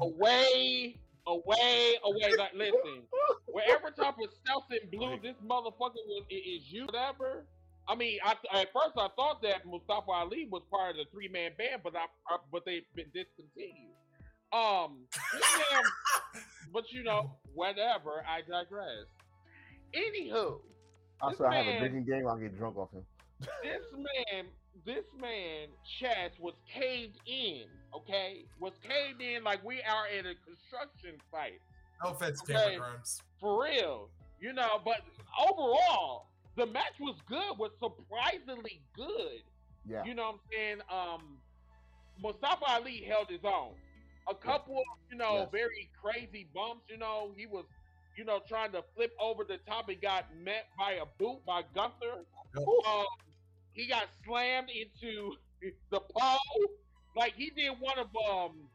[0.00, 2.30] away, away, away.
[2.38, 3.02] Like, listen,
[3.46, 7.46] whatever type of stealth and blue Like- this motherfucker was, it is you, whatever.
[7.88, 11.28] I mean, I, at first I thought that Mustafa Ali was part of the three
[11.28, 13.94] man band, but I, I but they've been discontinued.
[14.56, 16.42] Um, this
[16.72, 18.24] but you know, whatever.
[18.26, 19.06] I digress.
[19.94, 20.60] Anywho,
[21.22, 22.26] I Also, I have a drinking game.
[22.26, 23.04] I'll get drunk off him.
[23.62, 24.46] this man,
[24.84, 27.64] this man, chest was caved in.
[27.94, 31.60] Okay, was caved in like we are at a construction site.
[32.04, 32.52] No offense, Okay.
[32.52, 33.22] Cameron Grimes.
[33.40, 34.08] for real.
[34.40, 35.00] You know, but
[35.50, 39.42] overall, the match was good, was surprisingly good.
[39.88, 40.04] Yeah.
[40.04, 40.78] You know what I'm saying?
[40.90, 41.38] Um
[42.22, 43.74] Mustafa Ali held his own.
[44.28, 45.50] A couple of, you know, Yes.
[45.52, 47.66] very crazy bumps, you know, he was,
[48.16, 51.62] you know, trying to flip over the top and got met by a boot by
[51.74, 52.26] Gunther.
[52.86, 53.04] Um,
[53.72, 55.36] he got slammed into
[55.90, 56.66] the pole.
[57.14, 58.70] Like he did one of um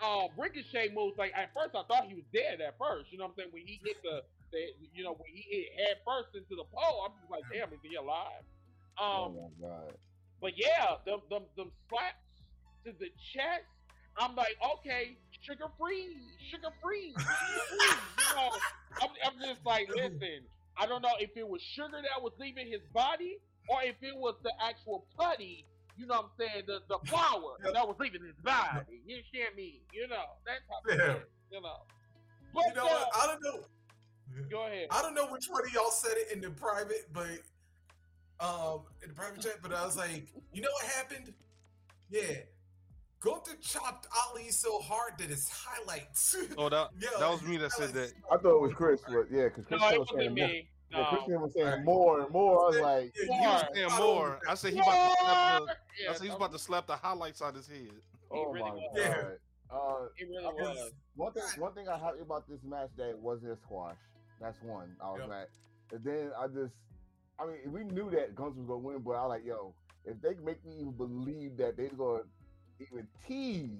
[0.00, 1.16] uh ricochet moves.
[1.18, 3.12] Like at first I thought he was dead at first.
[3.12, 3.50] You know what I'm saying?
[3.52, 4.58] When he hit the, the
[4.92, 7.80] you know, when he hit head first into the pole, I'm just like, damn, is
[7.82, 8.44] he alive?
[9.12, 9.98] Oh Um my god.
[10.40, 12.42] but yeah, them them them slaps
[12.84, 13.64] to the chest.
[14.18, 16.16] I'm like, okay, sugar free,
[16.50, 17.14] sugar free.
[17.16, 18.50] you know,
[19.02, 20.42] I'm, I'm just like, listen,
[20.76, 24.16] I don't know if it was sugar that was leaving his body or if it
[24.16, 25.64] was the actual putty.
[25.96, 26.64] You know what I'm saying?
[26.66, 29.00] The the flour that was leaving his body.
[29.06, 29.80] You understand me?
[29.92, 31.22] You know that type of Yeah.
[31.50, 31.80] You know.
[32.52, 33.08] But You know uh, what?
[33.16, 33.64] I don't know.
[34.50, 34.88] go ahead.
[34.90, 37.40] I don't know which one of y'all said it in the private, but
[38.40, 39.58] um, in the private chat.
[39.62, 41.32] But I was like, you know what happened?
[42.10, 42.44] Yeah,
[43.26, 46.36] Gunther chopped Ali so hard that his highlights.
[46.56, 48.12] Oh, that Yeah, that was me that said that.
[48.30, 50.48] I thought it was Chris, but yeah, because Chris No, was saying wasn't more.
[50.48, 50.68] me.
[50.92, 51.04] Yeah, No.
[51.24, 52.64] Chris was saying more and more.
[52.64, 53.38] I was like, Yeah, More.
[53.40, 54.40] He was I saying more.
[54.48, 55.76] I said he about to slap the.
[56.02, 57.88] Yeah, I said he's no, about to slap the highlights on his head.
[58.30, 58.82] oh really my was.
[58.94, 59.08] Yeah.
[59.22, 59.38] god.
[59.68, 60.92] Uh, It really was- was.
[61.16, 63.96] one thing, one thing I happy about this match that it wasn't a squash.
[64.40, 64.94] That's one.
[65.02, 65.28] I was Yep.
[65.28, 65.46] mad.
[65.92, 66.74] And then I just,
[67.40, 70.20] I mean, we knew that Guns was gonna win, but I was like, yo, if
[70.20, 72.22] they make me even believe that they're gonna
[72.80, 73.70] even tease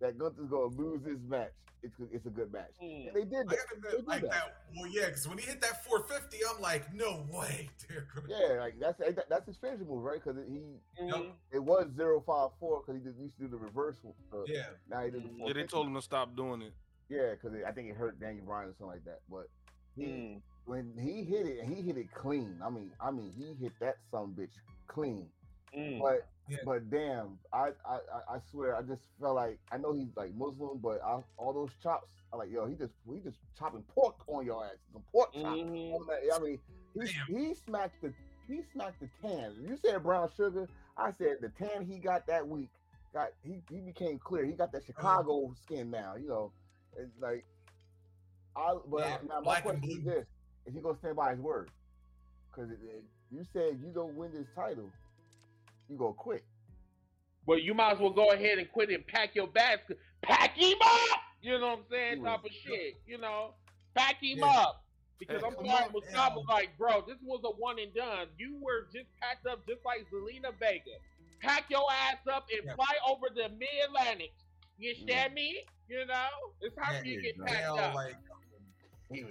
[0.00, 2.70] that Gunther's gonna lose this match, it's it's a good match.
[2.82, 3.08] Mm.
[3.08, 3.56] And they did that.
[3.56, 4.30] gotta They did like that.
[4.30, 4.56] that.
[4.76, 7.68] Well, yeah, because when he hit that 450, I'm like, no way.
[7.88, 10.20] They're Yeah, like that's that- that's his finisher move, right?
[10.22, 10.60] Because he
[11.02, 11.32] Mhm.
[11.52, 13.96] it was 054 because he did, used to do the reverse.
[14.32, 14.70] Uh, Yeah.
[14.88, 16.72] Now he did the Yeah, they told him to stop doing it.
[17.08, 19.20] Yeah, because I think it hurt Daniel Bryan or something like that.
[19.28, 19.48] But
[19.94, 20.42] he, Mm.
[20.64, 22.58] when he hit it, he hit it clean.
[22.64, 24.54] I mean, I mean, he hit that some bitch
[24.86, 25.30] clean.
[25.76, 26.00] Mm.
[26.00, 26.58] But Yeah.
[26.64, 30.78] but damn, I, I I- swear, I just felt like I know he's like Muslim,
[30.78, 34.44] but I, all those chops, I'm like yo, he just he just chopping pork on
[34.44, 35.46] your ass, some pork chops.
[35.46, 35.62] Mhm.
[36.34, 36.58] I mean,
[36.94, 37.26] he Damn.
[37.48, 38.12] he smacked the
[38.46, 39.54] he smacked the tan.
[39.66, 42.68] You said brown sugar, I said the tan he got that week
[43.14, 44.44] got he he became clear.
[44.44, 46.16] He got that Chicago skin now.
[46.16, 46.52] You know,
[46.98, 47.44] it's like
[48.54, 50.26] I but Yeah, now my question is this:
[50.66, 51.70] Is he gonna stand by his word?
[52.50, 52.70] Because
[53.30, 54.90] you said you don't win this title,
[55.88, 56.44] you go quit.
[57.46, 59.82] Well, you might as well go ahead and quit and pack your bags.
[60.22, 61.18] Pack him up.
[61.42, 62.20] You know what I'm saying?
[62.20, 62.24] Mm.
[62.24, 62.94] Type of shit.
[63.06, 63.54] You know,
[63.94, 64.46] pack him Yeah.
[64.46, 64.80] up.
[65.18, 65.92] Because I'm him sorry, up.
[65.92, 66.54] Mustafa Yeah.
[66.54, 68.28] like, bro, this was a one and done.
[68.38, 70.96] You were just packed up just like Zelina Vega.
[71.40, 72.74] Pack your ass up and Yeah.
[72.74, 74.32] fly over the mid Atlantic.
[74.78, 75.64] You understand me?
[75.88, 76.28] You know?
[76.62, 77.44] It's how Yeah, you get yeah.
[77.44, 77.94] packed up.
[77.94, 78.16] like,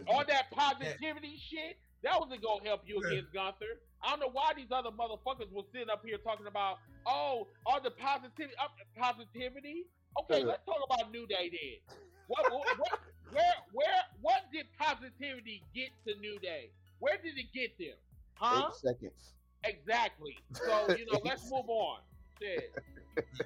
[0.08, 3.80] all that positivity shit, that wasn't gonna help you against Gunther.
[4.04, 7.80] I don't know why these other motherfuckers were sitting up here talking about, oh, all
[7.82, 8.68] the positivity, uh,
[9.00, 9.88] positivity.
[10.20, 10.46] Okay, Yeah.
[10.46, 11.98] let's talk about New Day then.
[12.28, 13.00] What, what, what,
[13.32, 16.72] where, where, what did positivity get to New Day?
[17.00, 17.98] Where did it get them?
[18.36, 18.68] Huh?
[18.68, 19.34] eight seconds.
[19.63, 20.38] Exactly.
[20.54, 22.00] So you know, let's move on.
[22.43, 22.73] Shit.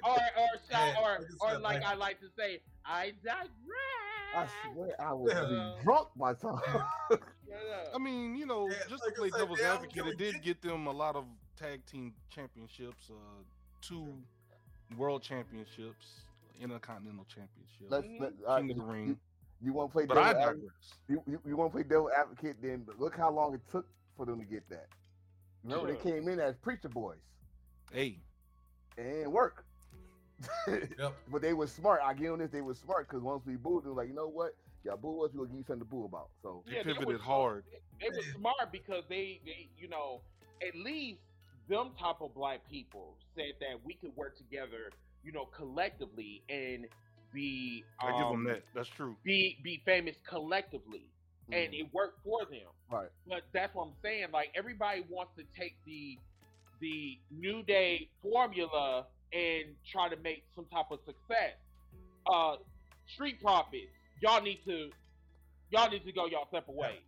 [0.02, 0.16] Or, or,
[0.70, 3.48] Yeah, or, like I or said, like like- I like to say, I digress.
[4.34, 5.74] I swear I was Yeah.
[5.82, 6.60] drunk by time.
[7.10, 7.16] Yeah.
[7.94, 10.42] I mean, you know, Yeah, just like to play said, devil's advocate, it did get-
[10.42, 11.24] get them a lot of
[11.56, 13.42] tag team championships, uh,
[13.80, 14.14] two
[14.96, 16.20] world championships,
[16.60, 19.20] intercontinental championships, Let's, let, all right, King of the you- Ring.
[19.60, 20.70] You, want to play But devil I advocate?
[21.08, 22.56] You, you, you want to play devil advocate?
[22.62, 24.86] Then look how long it took for them to get that.
[25.64, 27.18] Remember, they came in as preacher boys
[27.92, 28.20] Hey,
[28.98, 29.64] and it didn't work.
[30.68, 31.14] Yep.
[31.32, 32.00] but they were smart.
[32.04, 32.50] I give them this.
[32.50, 34.54] They were smart because once we booed, they were like, you know what?
[34.84, 35.30] Y'all boo us.
[35.34, 36.28] We'll give you something to boo about.
[36.42, 37.64] So they Yeah, they pivoted was- hard.
[38.00, 40.20] they were smart because they, they, you know,
[40.66, 41.20] at least
[41.68, 44.90] them type of black people said that we could work together,
[45.24, 46.86] you know, collectively and
[47.32, 48.62] be I give them um, that.
[48.74, 49.16] That's true.
[49.24, 51.04] be be famous collectively,
[51.52, 52.70] and mm, it worked for them.
[52.90, 53.08] right.
[53.28, 54.28] But that's what I'm saying.
[54.32, 56.18] Like everybody wants to take the
[56.80, 61.54] the New Day formula and try to make some type of success.
[62.32, 62.56] Uh,
[63.14, 64.90] Street Profits, y'all need to
[65.70, 67.00] y'all need to go y'all separate ways.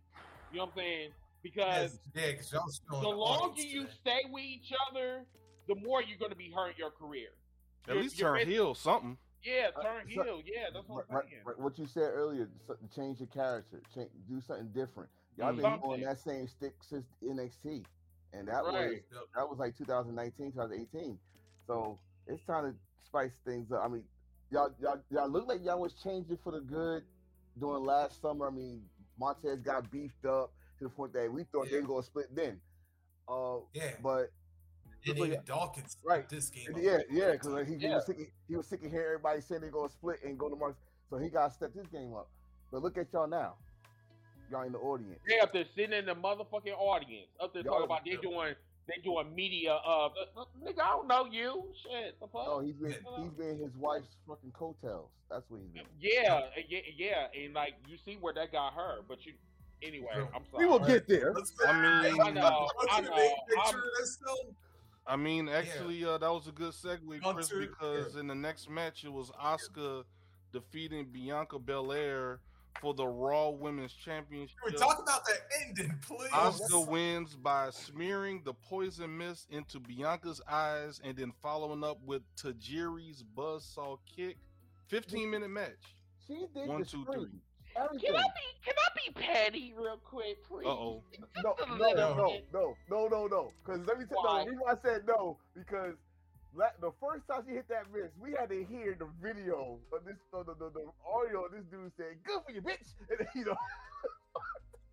[0.51, 1.09] You know what I'm saying?
[1.43, 3.93] Because Yes, yeah, y'all showing the the longer you today.
[4.01, 5.25] stay with each other,
[5.67, 7.29] the more you're going to be hurting your career.
[7.87, 9.17] At You're- least you're turn heel something.
[9.43, 10.41] Yeah, Uh, turn so- heel.
[10.45, 11.41] Yeah, that's what I'm Right, saying.
[11.45, 15.09] right, what you said earlier, so- change your character, change, do something different.
[15.37, 15.89] Y'all been Something.
[15.89, 17.83] on that same stick since NXT,
[18.33, 19.03] and that was Right.
[19.11, 19.23] Yep.
[19.35, 21.17] that was like 2019, 2018.
[21.67, 23.83] So it's time to spice things up.
[23.83, 24.03] I mean,
[24.51, 27.03] y'all y'all y'all look like y'all was changing for the good
[27.59, 28.47] during last summer.
[28.47, 28.83] I mean,
[29.19, 32.59] Montez got beefed up to the point that we thought they were gonna split then.
[33.27, 34.31] Uh, Yeah, but
[35.05, 36.27] and but even yeah, Dawkins right.
[36.29, 36.67] this game.
[36.77, 37.65] yeah, big yeah, because time.
[37.65, 37.95] he, he Yeah.
[37.95, 38.19] was sick.
[38.19, 40.75] Of, he was sick of hearing everybody saying they're gonna split and go to March.
[41.09, 42.29] So he got to step his game up.
[42.71, 43.55] But look at y'all now.
[44.51, 45.19] Y'all in the audience.
[45.27, 48.53] They up there sitting in the motherfucking audience, up there talking about they doing
[48.87, 50.81] they doing media of uh, nigga.
[50.81, 51.63] I don't know you.
[51.83, 52.45] Shit, the fuck.
[52.47, 55.09] Oh, he's been he's been his wife's fucking coattails.
[55.29, 55.83] That's what he's been.
[55.99, 59.33] yeah, yeah, yeah, and like you see where that got her, but you
[59.81, 60.09] anyway.
[60.35, 60.65] I'm sorry.
[60.65, 61.33] We will get there.
[61.33, 64.53] Let's I mean- I know, I know, I'm- picture of this though?
[65.07, 68.69] I mean, actually, uh, that was a good segue, Chris, Hunter, because in the next
[68.69, 70.03] match it was Asuka
[70.53, 72.39] defeating Bianca Belair
[72.79, 74.55] for the Raw Women's Championship.
[74.63, 76.29] Can we talk about that ending, please?
[76.31, 82.21] Asuka wins by smearing the poison mist into Bianca's eyes and then following up with
[82.35, 84.37] Tajiri's buzzsaw kick.
[84.87, 85.69] 15 minute match.
[86.27, 87.19] She did One, the two, screen.
[87.29, 87.29] three.
[87.77, 88.07] Everything.
[88.11, 90.65] Can I be can I be petty real quick, please?
[90.65, 91.03] Uh oh.
[91.43, 92.47] No, Just a no, little no, bit.
[92.53, 93.51] no, no, no, no.
[93.63, 94.43] Because let me tell you, Why?
[94.43, 96.10] the reason why I said no because la-
[96.55, 100.15] the first time she hit that miss, we had to hear the video of this,
[100.33, 103.45] uh, the, the, the audio of this dude saying, "Good for you, bitch," and you
[103.45, 103.55] know,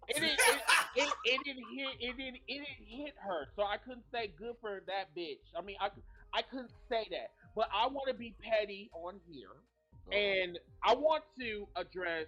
[0.08, 0.62] It didn't it,
[0.96, 4.54] it, it didn't hit it didn't it didn't hit her, so I couldn't say good
[4.60, 5.44] for that bitch.
[5.56, 5.90] I mean, I
[6.32, 9.52] I couldn't say that, but I want to be petty on here,
[10.10, 12.26] and I want to address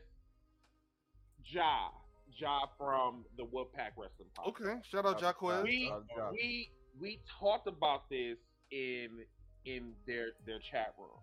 [1.46, 1.88] Ja
[2.36, 4.60] Ja from the Wolfpack Wrestling Podcast.
[4.60, 4.80] Okay.
[4.90, 5.62] Shout out Jacquez.
[5.64, 6.30] We Uh, Ja.
[6.32, 8.36] we we talked about this
[8.70, 9.24] in
[9.64, 11.18] in their their chat room.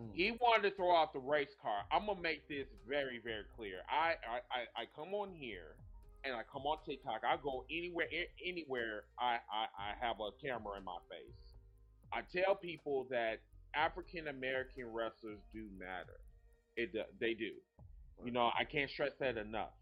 [0.00, 0.14] Mm.
[0.14, 1.82] He wanted to throw out the race car.
[1.92, 3.78] I'm gonna make this very very clear.
[3.88, 5.76] I I, I, I come on here
[6.24, 7.22] and I come on TikTok.
[7.28, 8.08] I go anywhere
[8.44, 9.04] anywhere.
[9.18, 11.54] I, I I have a camera in my face.
[12.12, 13.40] I tell people that
[13.74, 16.20] African American wrestlers do matter.
[16.76, 17.52] It they do.
[18.24, 19.72] You know I can't stress that enough.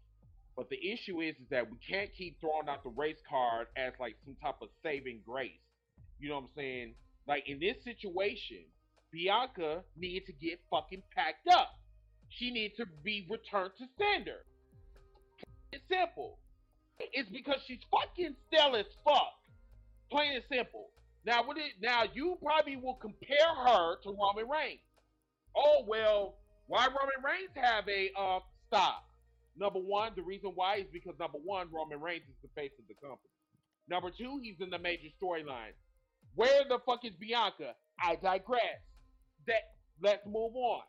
[0.55, 3.93] But the issue is, is that we can't keep throwing out the race card as
[3.99, 5.62] like some type of saving grace.
[6.23, 6.95] You know what I'm saying?
[7.27, 8.63] Like in this situation,
[9.11, 11.75] Bianca needed to get fucking packed up.
[12.29, 14.45] She needed to be returned to sender.
[15.73, 16.39] It's simple.
[17.11, 19.35] It's because she's fucking stale as fuck.
[20.09, 20.91] Plain and simple.
[21.25, 24.79] Now, what it, now you probably will compare her to Roman Reigns.
[25.57, 26.35] Oh well,
[26.67, 29.03] why Roman Reigns have a uh stop?
[29.57, 32.87] Number one, the reason why is because number one, Roman Reigns is the face of
[32.87, 33.27] the company.
[33.89, 35.75] Number two, he's in the major storyline.
[36.35, 37.75] Where the fuck is Bianca?
[37.99, 38.81] I digress.
[39.47, 39.61] That
[40.01, 40.81] let's move on.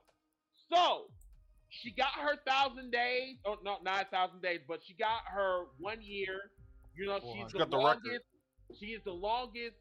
[0.72, 1.06] So
[1.68, 5.64] she got her thousand days, oh no, not a thousand days, but she got her
[5.78, 6.50] one year.
[6.96, 8.02] You know, she's She the got the record.
[8.04, 8.24] longest.
[8.80, 9.76] She is the longest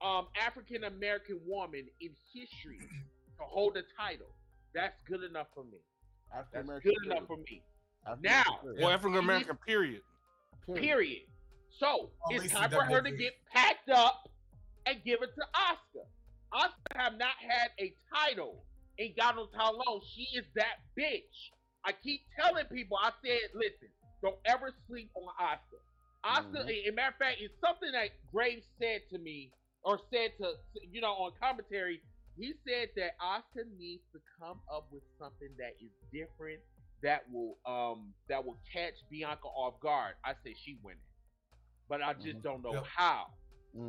[0.00, 4.28] um, African American woman in history to hold a title.
[4.74, 5.78] That's good enough for me.
[6.32, 6.92] African That's American.
[6.92, 7.62] good enough for me.
[8.22, 8.44] Now.
[8.80, 10.02] Well, African American, period.
[10.66, 10.82] Period.
[10.82, 11.22] Period.
[11.78, 14.28] So Well, it's time for her to get packed up
[14.88, 16.04] and give it to Asuka.
[16.54, 18.64] Asuka have not had a title
[18.98, 20.00] in God knows how long.
[20.14, 21.52] She is that bitch.
[21.84, 22.98] I keep telling people.
[23.02, 23.88] I said, listen,
[24.22, 25.80] don't ever sleep on Asuka.
[26.24, 26.88] Asuka, Mhm.
[26.88, 29.52] in matter of fact, it's something that Graves said to me
[29.84, 30.54] or said to
[30.90, 32.00] you know on commentary.
[32.36, 36.60] He said that Asuka needs to come up with something that is different
[37.02, 40.14] that will um that will catch Bianca off guard.
[40.24, 41.00] I say she winning,
[41.88, 42.42] but I just Mhm.
[42.42, 42.84] don't know Yep.
[42.86, 43.37] how.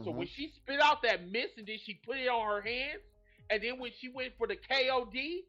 [0.03, 0.15] So Mhm.
[0.15, 3.01] when she spit out that mist and then she put it on her hands,
[3.49, 5.45] and then when she went for the KOD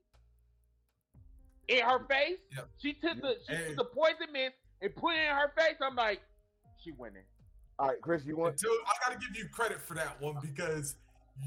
[1.68, 2.70] in her face, Yep.
[2.78, 3.66] she took the she Hey.
[3.68, 5.76] took the poison mist and put it in her face.
[5.80, 6.22] I'm like,
[6.78, 7.24] she winning.
[7.78, 8.56] All right, Chris, you want?
[8.58, 10.96] Dude, I gotta give you credit for that one because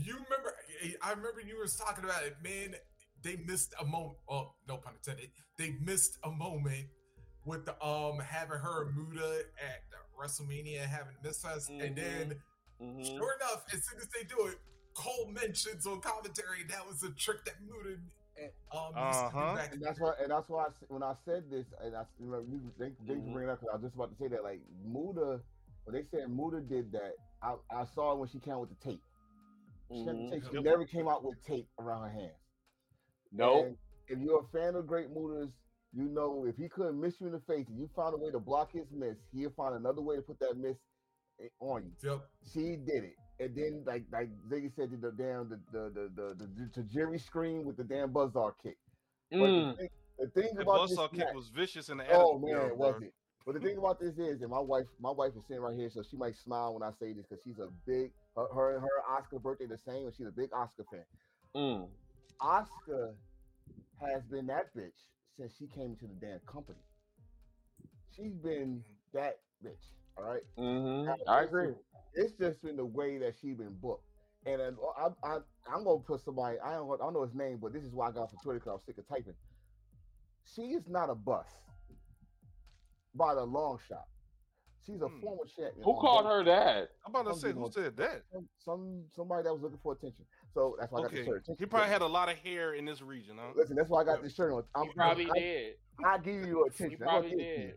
[0.02, 0.56] you remember.
[1.02, 2.76] I remember you were talking about it, man.
[3.22, 4.20] They missed a moment.
[4.28, 5.32] Oh, no pun intended.
[5.58, 6.90] They missed a moment
[7.46, 9.84] with the um having her and Muta at
[10.18, 12.42] WrestleMania having Miss Us, and then
[12.82, 13.04] Mm-hmm.
[13.04, 14.58] sure enough, as soon as they do it,
[14.94, 17.98] Cole mentions on commentary that was a trick that Muta
[18.76, 19.52] um used to Uh-huh.
[19.52, 21.96] do back And that's why, and that's why I, s- when I said this, and
[21.96, 23.26] I, you know, you thank, thank you Mhm.
[23.28, 25.42] for bringing it up 'cause I was just about to say that, like Muta,
[25.86, 28.70] when they said Muta did that, I, I saw it when she came out with
[28.70, 29.04] the tape.
[29.92, 30.32] She, had the Mhm.
[30.32, 30.44] tape.
[30.50, 30.64] she Yep.
[30.64, 32.40] never came out with tape around her hands.
[33.32, 33.78] Nope.
[34.08, 35.52] If you're a fan of Great Mutas,
[35.92, 38.32] you know if he couldn't miss you in the face and you found a way
[38.32, 40.93] to block his miss, he'll find another way to put that miss i-
[41.60, 42.10] on you.
[42.12, 42.22] Yep.
[42.54, 46.10] She did it, and then like like Ziggy said, did the damn the the the
[46.16, 48.78] the, the, the Jerry scream with the damn buzzsaw kick.
[49.32, 49.72] But Mm.
[49.72, 52.38] the, thing, the thing The about this buzzsaw kick match- was vicious in the oh
[52.40, 53.08] man, Era, was bro.
[53.08, 53.14] it?
[53.46, 55.90] But the thing about this is, and my wife, my wife is sitting right here,
[55.90, 58.90] so she might smile when I say this because she's a big her, her her
[59.12, 61.04] Asuka birthday the same, and she's a big Asuka fan.
[61.56, 61.88] Mm.
[62.42, 63.14] Asuka
[64.00, 64.92] has been that bitch
[65.38, 66.80] since she came to the damn company.
[68.16, 68.82] She's been
[69.14, 69.92] that bitch.
[70.18, 70.42] All right?
[70.58, 71.06] Mm-hmm.
[71.06, 71.68] Now, I it's agree.
[71.68, 71.80] just-
[72.16, 74.06] It's just been the way that she been booked.
[74.46, 75.38] And I, I,
[75.74, 76.58] I'm gonna put somebody.
[76.60, 78.42] I don't, I don't know his name, but this is why I got off of
[78.44, 79.34] Twitter because I was sick of typing.
[80.54, 81.56] She is not a bust
[83.16, 84.04] by the long shot.
[84.86, 85.22] She's a Hmm.
[85.22, 85.82] former champion.
[85.86, 86.90] Who called her that?
[87.06, 88.24] I'm about to Some say, people- who said that?
[88.34, 90.26] Some, some somebody that was looking for attention.
[90.54, 91.46] So that's why I got the Okay, shirt.
[91.58, 93.54] he probably had a lot of hair in this region, huh?
[93.56, 94.64] Listen, that's why I got this shirt on.
[94.76, 95.74] I'm, He probably I, did.
[96.06, 96.90] I give you attention.
[96.90, 97.46] He probably give you.
[97.46, 97.74] did.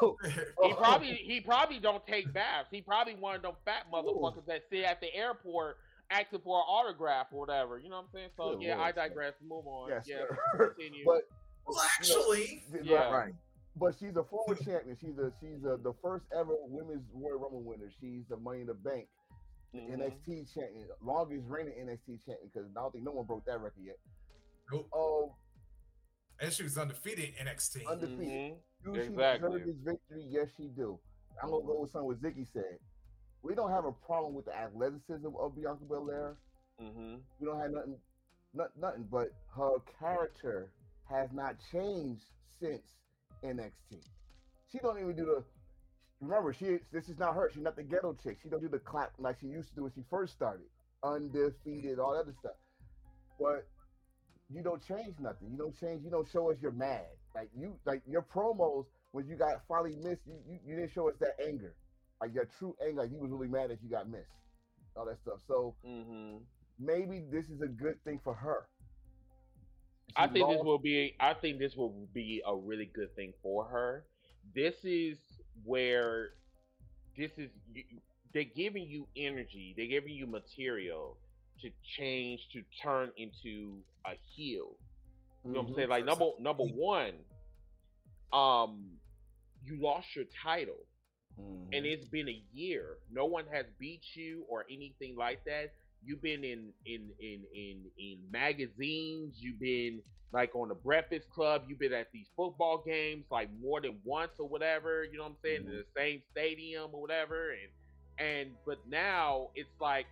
[0.00, 0.16] So,
[0.62, 2.68] He probably he probably don't take baths.
[2.70, 5.76] He probably one of them fat motherfuckers that sit at the airport
[6.10, 7.78] asking for an autograph or whatever.
[7.78, 8.28] You know what I'm saying?
[8.36, 9.08] So Good yeah, lord, I sir.
[9.08, 9.34] digress.
[9.46, 9.88] Move on.
[9.90, 10.16] yes, yeah,
[10.56, 10.74] sir.
[10.76, 11.04] continue.
[11.04, 11.22] but
[11.66, 12.96] well, actually, Yeah.
[13.10, 13.34] right, right.
[13.78, 14.96] But she's a former champion.
[15.00, 17.90] She's a she's a, the first ever women's Royal Rumble winner.
[18.00, 19.08] She's the Money in the Bank
[19.74, 19.98] Mhm.
[19.98, 23.82] NXT champion, longest reigning NXT champion because I don't think no one broke that record
[23.84, 23.98] yet.
[24.72, 24.88] nope.
[24.94, 25.34] Oh,
[26.40, 27.86] and she was undefeated in NXT.
[27.86, 28.28] undefeated.
[28.28, 28.58] Mhm.
[28.84, 29.50] Do she Exactly.
[29.50, 30.22] deserve this victory?
[30.28, 30.98] Yes, she do.
[31.42, 32.78] I'm gonna go with something what Ziggy said.
[33.42, 36.36] We don't have a problem with the athleticism of Bianca Belair.
[36.80, 37.22] Mhm.
[37.38, 38.00] We don't have nothing,
[38.54, 40.72] not, nothing, but her character
[41.04, 42.24] has not changed
[42.60, 42.82] since
[43.42, 44.02] NXT.
[44.68, 45.44] She don't even do the.
[46.20, 47.50] Remember, she this is not her.
[47.50, 48.38] She's not the ghetto chick.
[48.42, 50.68] She don't do the clap like she used to do when she first started.
[51.02, 52.56] Undefeated, all that other stuff.
[53.38, 53.66] But
[54.50, 55.50] you don't change nothing.
[55.50, 56.02] You don't change.
[56.04, 57.06] You don't show us you're mad.
[57.34, 60.22] Like you, like your promos when you got finally missed.
[60.26, 61.74] You, you, you didn't show us that anger,
[62.20, 63.02] like your true anger.
[63.02, 64.30] Like you was really mad that you got missed.
[64.96, 65.40] All that stuff.
[65.46, 66.46] So Mhm.
[66.78, 68.68] maybe this is a good thing for her.
[70.16, 71.14] I She think this will be.
[71.20, 74.06] I think this will be a really good thing for her.
[74.54, 75.18] This is
[75.64, 76.30] where
[77.16, 77.50] this is.
[78.32, 79.74] They're giving you energy.
[79.76, 81.18] They're giving you material
[81.62, 84.76] to change to turn into a heel.
[85.48, 85.76] You know what I'm Mhm.
[85.76, 85.88] saying?
[85.88, 87.14] Like number number one,
[88.32, 89.00] um,
[89.64, 90.86] you lost your title,
[91.38, 91.68] Mhm.
[91.72, 92.98] and it's been a year.
[93.10, 95.72] No one has beat you or anything like that.
[96.02, 99.34] You've been in in in in in magazines.
[99.40, 100.02] You've been
[100.32, 101.64] like on the Breakfast Club.
[101.68, 105.04] You've been at these football games like more than once or whatever.
[105.04, 105.60] You know what I'm saying?
[105.66, 105.78] In Mhm.
[105.78, 107.52] the same stadium or whatever.
[107.52, 107.72] And
[108.18, 110.06] and but now it's like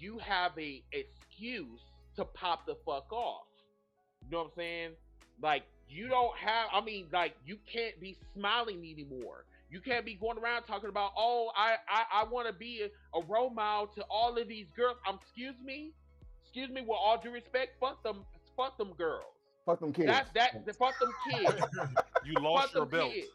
[0.00, 1.80] you have a excuse
[2.16, 3.44] to pop the fuck off.
[4.24, 4.90] You know what I'm saying?
[5.42, 6.68] Like you don't have.
[6.72, 9.44] I mean, like you can't be smiling anymore.
[9.70, 13.18] You can't be going around talking about, oh, I I, I want to be a,
[13.18, 14.96] a role model to all of these girls.
[15.08, 15.92] Um, excuse me,
[16.42, 16.80] excuse me.
[16.80, 18.24] With all due respect, fuck them,
[18.56, 19.24] fuck them girls.
[19.66, 20.08] Fuck them kids.
[20.08, 20.76] That's that.
[20.76, 21.54] Fuck them kids.
[22.26, 23.12] You lost fuck your belt.
[23.14, 23.28] kids.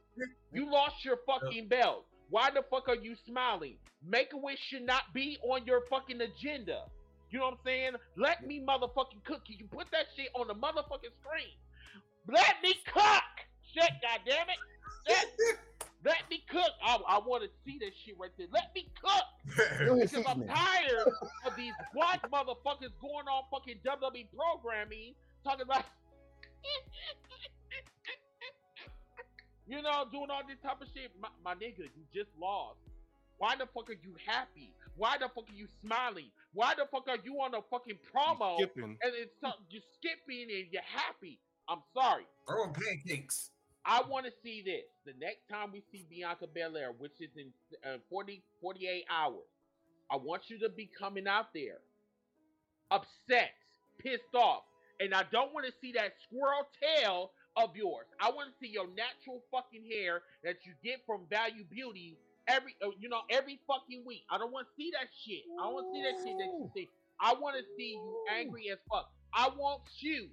[0.54, 2.06] You lost your fucking belt.
[2.30, 3.76] Why the fuck are you smiling?
[4.06, 6.84] Make a wish should not be on your fucking agenda.
[7.32, 7.92] You know what I'm saying?
[8.16, 9.42] Let me motherfucking cook.
[9.48, 11.56] You can put that shit on the motherfucking screen.
[12.28, 13.34] Let me cook.
[13.74, 14.62] Shit, goddammit.
[15.08, 15.26] Let,
[16.06, 16.72] let me cook.
[16.86, 18.48] I, I want to see this shit right there.
[18.52, 19.26] Let me cook.
[20.04, 21.08] Because I'm tired
[21.46, 25.14] of these black motherfuckers going on fucking WWE programming
[25.44, 25.86] talking about,
[29.68, 31.12] you know, doing all this type of shit.
[31.20, 32.80] My, my nigga, you just lost.
[33.38, 34.74] Why the fuck are you happy?
[34.96, 36.30] Why the fuck are you smiling?
[36.54, 38.98] Why the fuck are you on a fucking promo You skipping.
[39.02, 41.40] and it's some, you're skipping and you're happy?
[41.68, 42.24] I'm sorry.
[42.48, 43.50] Throwing pancakes.
[43.86, 44.84] I want to see this.
[45.06, 47.52] The next time we see Bianca Belair, which is in
[47.84, 49.50] uh, 40, 48 hours,
[50.12, 51.80] I want you to be coming out there
[52.92, 53.52] upset,
[54.00, 54.64] pissed off.
[55.00, 58.06] And I don't want to see that squirrel tail of yours.
[58.20, 62.76] I want to see your natural fucking hair that you get from Value Beauty every,
[62.84, 64.24] uh, you know, every fucking week.
[64.30, 65.44] I don't want to see that shit.
[65.60, 66.90] I don't want to see that shit that you see.
[67.20, 69.12] I want to see you angry as fuck.
[69.34, 70.28] I want you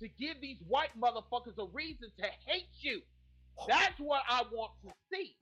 [0.00, 3.00] to give these white motherfuckers a reason to hate you.
[3.68, 5.36] That's what I want to see.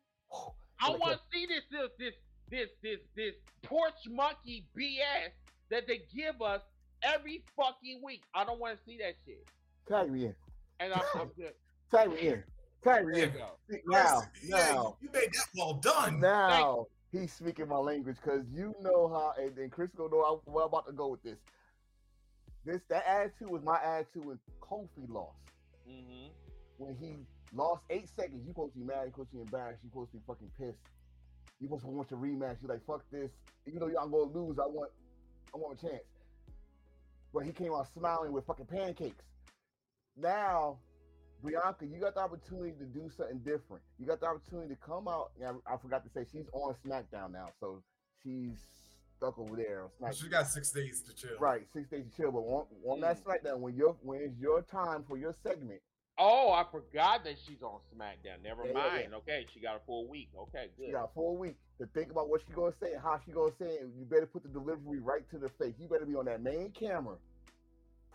[0.81, 2.15] I want to see this this this
[2.51, 5.33] this this this porch monkey BS
[5.71, 6.61] that they give us
[7.03, 8.23] every fucking week.
[8.35, 9.45] I don't want to see that shit.
[10.25, 10.35] In.
[10.81, 11.53] And I'm, I'm good.
[11.91, 12.43] Tag me in.
[12.83, 13.33] Tag me There in.
[13.33, 13.49] you go.
[13.87, 16.21] Now, yeah, now, you made that well done.
[16.21, 20.41] now he's speaking my language because you know how, and, and Chris gonna know how,
[20.53, 21.39] where I'm about to go with this.
[22.65, 25.37] This that attitude was my attitude when Kofi lost.
[25.87, 26.29] hmm
[26.79, 27.15] When he
[27.55, 30.11] lost eight seconds, you supposed to be mad, you supposed to be embarrassed, you supposed
[30.13, 30.79] to be fucking pissed.
[31.61, 32.57] You supposed to want your rematch.
[32.63, 33.31] You're like, fuck this.
[33.67, 34.91] Even though y'all gonna lose, I want,
[35.55, 36.03] I want a chance.
[37.33, 39.25] But he came out smiling with fucking pancakes.
[40.17, 40.79] Now,
[41.45, 43.83] Bianca, you got the opportunity to do something different.
[43.99, 45.33] You got the opportunity to come out.
[45.39, 47.83] And I, I forgot to say she's on SmackDown now, so
[48.23, 48.59] she's
[49.17, 50.23] stuck over there on SmackDown.
[50.23, 51.39] She got six days to chill.
[51.39, 52.33] Right, six days to chill.
[52.33, 53.29] But on, on that hmm.
[53.29, 55.81] SmackDown, when your when it's your time for your segment,
[56.17, 58.43] Oh, I forgot that she's on SmackDown.
[58.43, 59.09] Never Yeah, yeah, mind.
[59.11, 59.17] yeah.
[59.17, 60.29] Okay, she got a full week.
[60.39, 60.87] Okay, good.
[60.87, 63.53] She got full week to think about what she's gonna say and how she's gonna
[63.59, 63.89] say it.
[63.99, 65.75] You better put the delivery right to the face.
[65.79, 67.17] You better be on that main camera.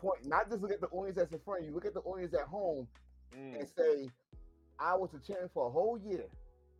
[0.02, 1.74] Point, not just look at the audience that's in front of you.
[1.74, 2.88] Look at the audience at home
[3.36, 3.60] Mm.
[3.60, 4.10] and say,
[4.80, 6.26] "I was a champion for a whole year,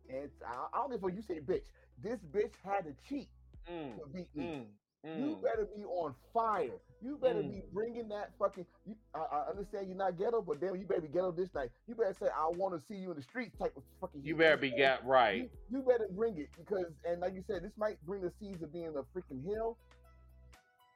[0.08, 1.62] and I, I don't give a you say bitch.
[2.02, 3.28] This bitch had to cheat
[3.70, 3.98] Mm.
[3.98, 4.66] to beat me.
[5.04, 5.18] Mm.
[5.20, 5.42] You Mm.
[5.42, 6.72] better be on fire.
[7.02, 7.50] You better Mm.
[7.52, 8.66] be bringing that fucking.
[8.84, 11.70] You, I, I understand you're not ghetto, but damn, you better be ghetto this night.
[11.86, 14.22] You better say, "I want to see you in the streets." Type of fucking.
[14.24, 15.42] You better be got right.
[15.70, 18.62] You, you better bring it because, and like you said, this might bring the seeds
[18.62, 19.76] of being a freaking hill.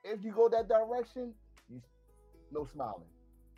[0.03, 1.35] If you go that direction,
[2.55, 3.09] no smiling.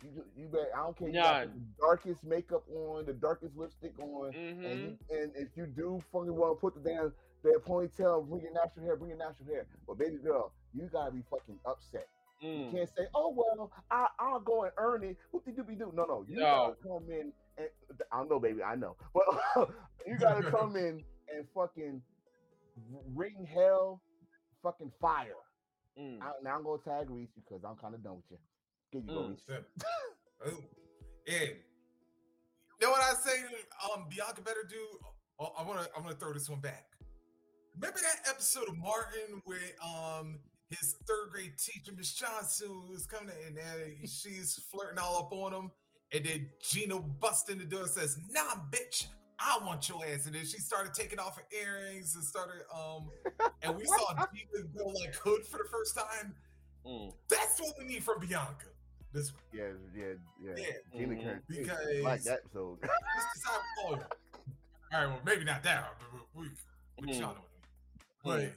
[0.03, 0.69] You you better.
[0.75, 1.07] I don't care.
[1.09, 4.83] You the darkest makeup on, the darkest lipstick on, and, Mm-hmm.
[4.83, 8.53] you, and if you do fucking want to put the damn that ponytail, bring your
[8.53, 9.65] natural hair, bring your natural hair.
[9.87, 12.07] But baby girl, you gotta be fucking upset.
[12.41, 12.71] You Mm.
[12.71, 15.91] can't say, "Oh well, I I'll go and earn it." What did you be do?
[15.95, 16.43] No, no, you No.
[16.45, 17.69] gotta come in and
[18.11, 19.69] I know, baby, I know, but
[20.05, 22.03] you gotta come in and fucking
[23.15, 24.01] ring hell,
[24.61, 25.33] fucking fire.
[25.99, 26.21] Mm.
[26.21, 28.37] I, now I'm gonna tag Reese because I'm kind of done with you.
[28.91, 29.29] Here you go, Mm.
[29.31, 29.43] Reese.
[29.49, 30.51] Yeah.
[31.27, 31.39] Yeah.
[32.79, 33.43] You know what I say?
[33.93, 34.77] Um, Bianca better do.
[35.39, 35.89] Oh, I want to.
[35.95, 36.85] I'm gonna throw this one back.
[37.75, 43.33] Remember that episode of Martin where um his third grade teacher Miss Johnson was coming
[43.47, 45.71] in and uh, she's flirting all up on him,
[46.13, 49.07] and then Gina busts in the door and says, "Nah, bitch."
[49.39, 53.07] I want your ass, and then she started taking off her earrings and started, um,
[53.61, 56.33] and we saw Gina go like hood for the first time.
[56.83, 57.13] Mm.
[57.29, 58.65] That's what we need from Bianca.
[59.17, 59.63] This Yeah,
[59.95, 60.53] yeah, yeah.
[60.55, 60.65] Yeah.
[60.93, 61.23] Gina Mhm.
[61.23, 62.79] Kern- Because- like that episode.
[62.81, 63.97] This is how oh, All
[64.93, 66.49] right, well, maybe not that, but we, we,
[67.07, 67.19] we Mhm.
[67.19, 68.01] shot it.
[68.23, 68.53] But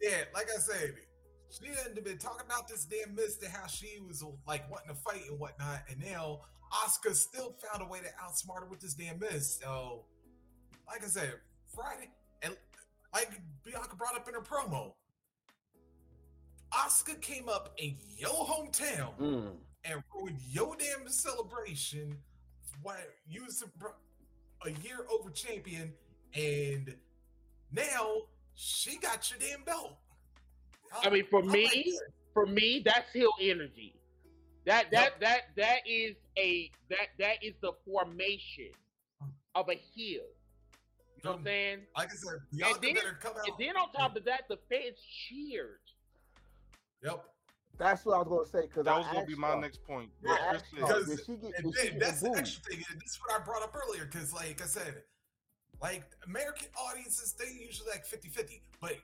[0.00, 0.94] yeah, like I said,
[1.50, 4.94] she hadn't been talking about this damn mist and how she was like wanting to
[4.94, 8.94] fight and whatnot, and now Asuka still found a way to outsmart her with this
[8.94, 9.60] damn mist.
[9.60, 10.06] So,
[10.86, 11.34] like I said,
[11.74, 12.10] Friday,
[12.42, 12.56] and
[13.12, 13.30] like
[13.64, 14.94] Bianca brought up in her promo,
[16.72, 19.56] Asuka came up in your hometown Mm.
[19.84, 22.16] And ruined your damn celebration
[22.82, 22.96] while
[23.28, 25.92] you was a, a year over champion,
[26.34, 26.94] and
[27.72, 28.22] now
[28.54, 29.96] she got your damn belt.
[31.04, 32.12] I mean, for I me, that.
[32.34, 33.94] for me, that's heel energy.
[34.66, 38.70] That that that that is a that that is the formation
[39.54, 40.22] of a heel.
[41.16, 41.78] You know what I'm saying?
[41.96, 43.46] like I said, Bianca then- better come out.
[43.46, 45.80] And then on top of that, the fans cheered.
[47.02, 47.24] yep.
[47.80, 50.10] That's what I was gonna say because That was gonna be my next point.
[50.22, 51.04] I What asked Chris y'all, said.
[51.06, 51.54] Because- she get?
[51.56, 52.38] And Did she then get that's the booed?
[52.38, 52.84] extra thing.
[52.90, 54.04] And this is what I brought up earlier.
[54.04, 55.02] Because, like I said,
[55.80, 58.62] like American audiences, they usually like 50 50.
[58.82, 58.96] But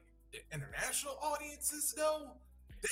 [0.53, 2.33] international audiences, though,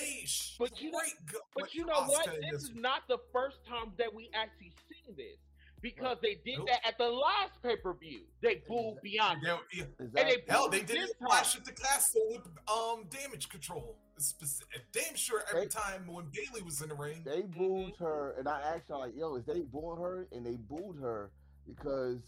[0.00, 0.26] they
[0.58, 0.98] But you know-
[1.30, 2.26] go But you know what?
[2.28, 5.36] Asuka This is not the first time that we actually seen this.
[5.82, 6.68] Because they did Nope.
[6.68, 8.26] that at the last pay per view.
[8.40, 9.60] They booed Bianca.
[9.70, 11.28] They- yeah, Is And that- they Hell, they her did this it time.
[11.28, 13.98] Clash at the Castle with um damage control.
[14.18, 14.62] Speci-
[14.92, 17.22] damn sure every They- time when Bayley was in the ring.
[17.24, 20.56] they booed her, and I asked her like, "Yo, is they booing her?" And they
[20.56, 21.32] booed her
[21.66, 22.20] because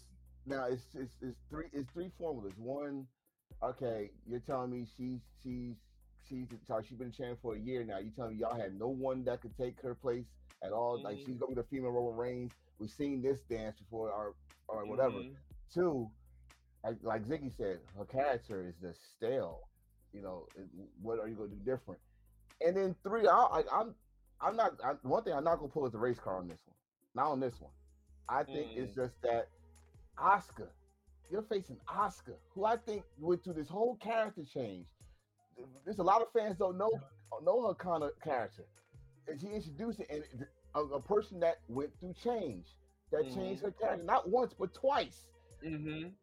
[0.45, 2.53] now it's it's, it's three it's three formulas.
[2.57, 3.07] One,
[3.63, 5.75] okay, you're telling me she's she's
[6.27, 7.99] she's sorry, she's been champion for a year now.
[7.99, 10.25] You telling me y'all had no one that could take her place
[10.63, 11.01] at all?
[11.01, 11.25] Like Mhm.
[11.25, 12.51] she's gonna be the female Roman Reigns.
[12.79, 14.35] We've seen this dance before, or
[14.67, 15.19] or whatever.
[15.19, 15.35] Mhm.
[15.73, 16.11] Two,
[16.83, 19.69] like like Ziggy said, her character is just stale.
[20.13, 20.47] You know,
[21.01, 21.99] what are you gonna do different?
[22.65, 23.95] And then three, I, I, I'm
[24.41, 24.73] I'm not.
[24.83, 26.75] I, one thing I'm not gonna pull is the race car on this one.
[27.15, 27.71] Not on this one.
[28.29, 29.47] I think it's just that
[30.17, 30.67] Asuka,
[31.31, 34.87] you're facing Asuka, who I think went through this whole character change.
[35.85, 36.91] There's a lot of fans don't know
[37.43, 38.65] know her kind of character,
[39.27, 40.45] and she introduced it, and
[40.75, 42.65] a, a person that went through change,
[43.11, 45.27] that changed her character not once but twice.
[45.65, 46.13] Mhm.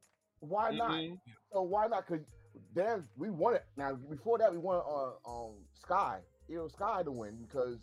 [0.41, 0.91] Why not?
[0.91, 1.21] Mhm.
[1.53, 2.07] So why not?
[2.07, 2.25] Because
[2.75, 3.65] then we won it.
[3.77, 6.19] Now before that, we won on um, Sky,
[6.51, 7.79] Io Sky to win because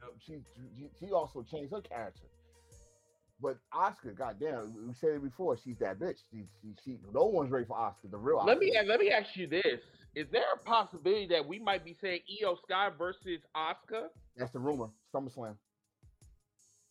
[0.00, 0.12] Yep.
[0.24, 2.26] she, she she also changed her character.
[3.40, 5.56] But Asuka, goddamn, we said it before.
[5.56, 6.18] She's that bitch.
[6.30, 8.42] She, she, she no one's ready for Asuka, the real.
[8.44, 9.80] Let me let me ask you this:
[10.14, 14.06] Is there a possibility that we might be saying Io Sky versus Asuka?
[14.36, 14.88] That's the rumor.
[15.14, 15.56] SummerSlam.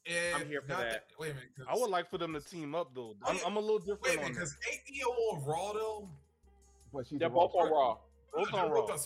[0.06, 1.04] Yeah, I'm here for not that.
[1.20, 1.50] Wait a minute.
[1.70, 3.16] I would like for them to team up though.
[3.26, 3.38] I'm.
[3.46, 6.10] I'm a little Wait a different minute, because ain't Io on Raw though?
[6.94, 7.98] But she's They're both on Raw.
[8.34, 8.96] Both They're on both Raw.
[8.96, 9.00] on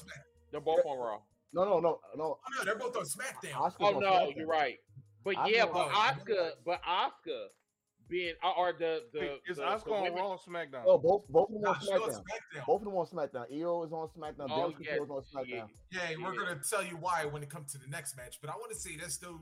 [0.51, 1.17] They're both on Raw.
[1.53, 2.23] No, no, no, no.
[2.23, 3.51] Oh, no, they're both on SmackDown.
[3.53, 4.36] Asuka's Oh on no, SmackDown.
[4.38, 4.77] you're right.
[5.23, 7.45] But Asuka yeah, but Asuka, but Asuka
[8.09, 10.84] being or- or the the Is the, Asuka the on Raw or SmackDown?
[10.86, 12.09] Oh, both both of them on she's SmackDown.
[12.23, 12.65] SmackDown.
[12.67, 13.45] Both of them on SmackDown.
[13.61, 14.47] Io is on SmackDown.
[14.49, 15.47] Oh, Damage yes, is on SmackDown.
[15.91, 16.09] yeah.
[16.09, 18.39] Yeah, we're gonna tell you why when it comes to the next match.
[18.41, 19.39] But I want to say this though,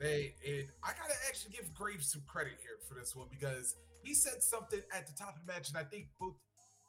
[0.00, 4.14] they it, I gotta actually give Graves some credit here for this one because he
[4.14, 6.34] said something at the top of the match, and I think both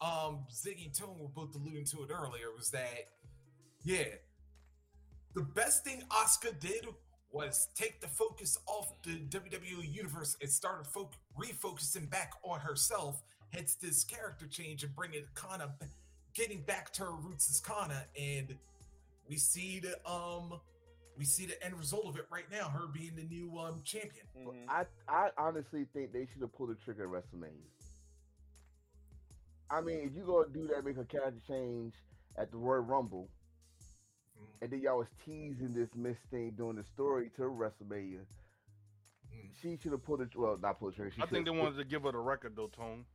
[0.02, 3.10] um Ziggy and Tone were both alluding to it earlier, was that
[3.84, 4.06] yeah,
[5.34, 6.88] the best thing Asuka did
[7.32, 13.22] was take the focus off the WWE universe and started fo- refocusing back on herself.
[13.54, 15.74] Hence this character change and bringing Kana,
[16.34, 18.56] getting back to her roots as Kana, and
[19.30, 20.60] we see the um
[21.18, 24.26] we see the end result of it right now, her being the new um champion.
[24.38, 24.66] Mhm.
[24.70, 27.66] I I honestly think they should have pulled the trigger at WrestleMania.
[29.70, 31.94] I mean, if you gonna do that, make a character change
[32.38, 33.30] at the Royal Rumble,
[34.40, 34.46] Mm.
[34.62, 38.26] and then y'all was teasing this Miss thing during the story to WrestleMania.
[39.34, 39.50] Mm.
[39.62, 40.36] She should have pulled it.
[40.36, 40.98] Well, not pulled it.
[40.98, 41.16] trigger.
[41.18, 43.06] I think they should've- wanted to give her the record though, Tone.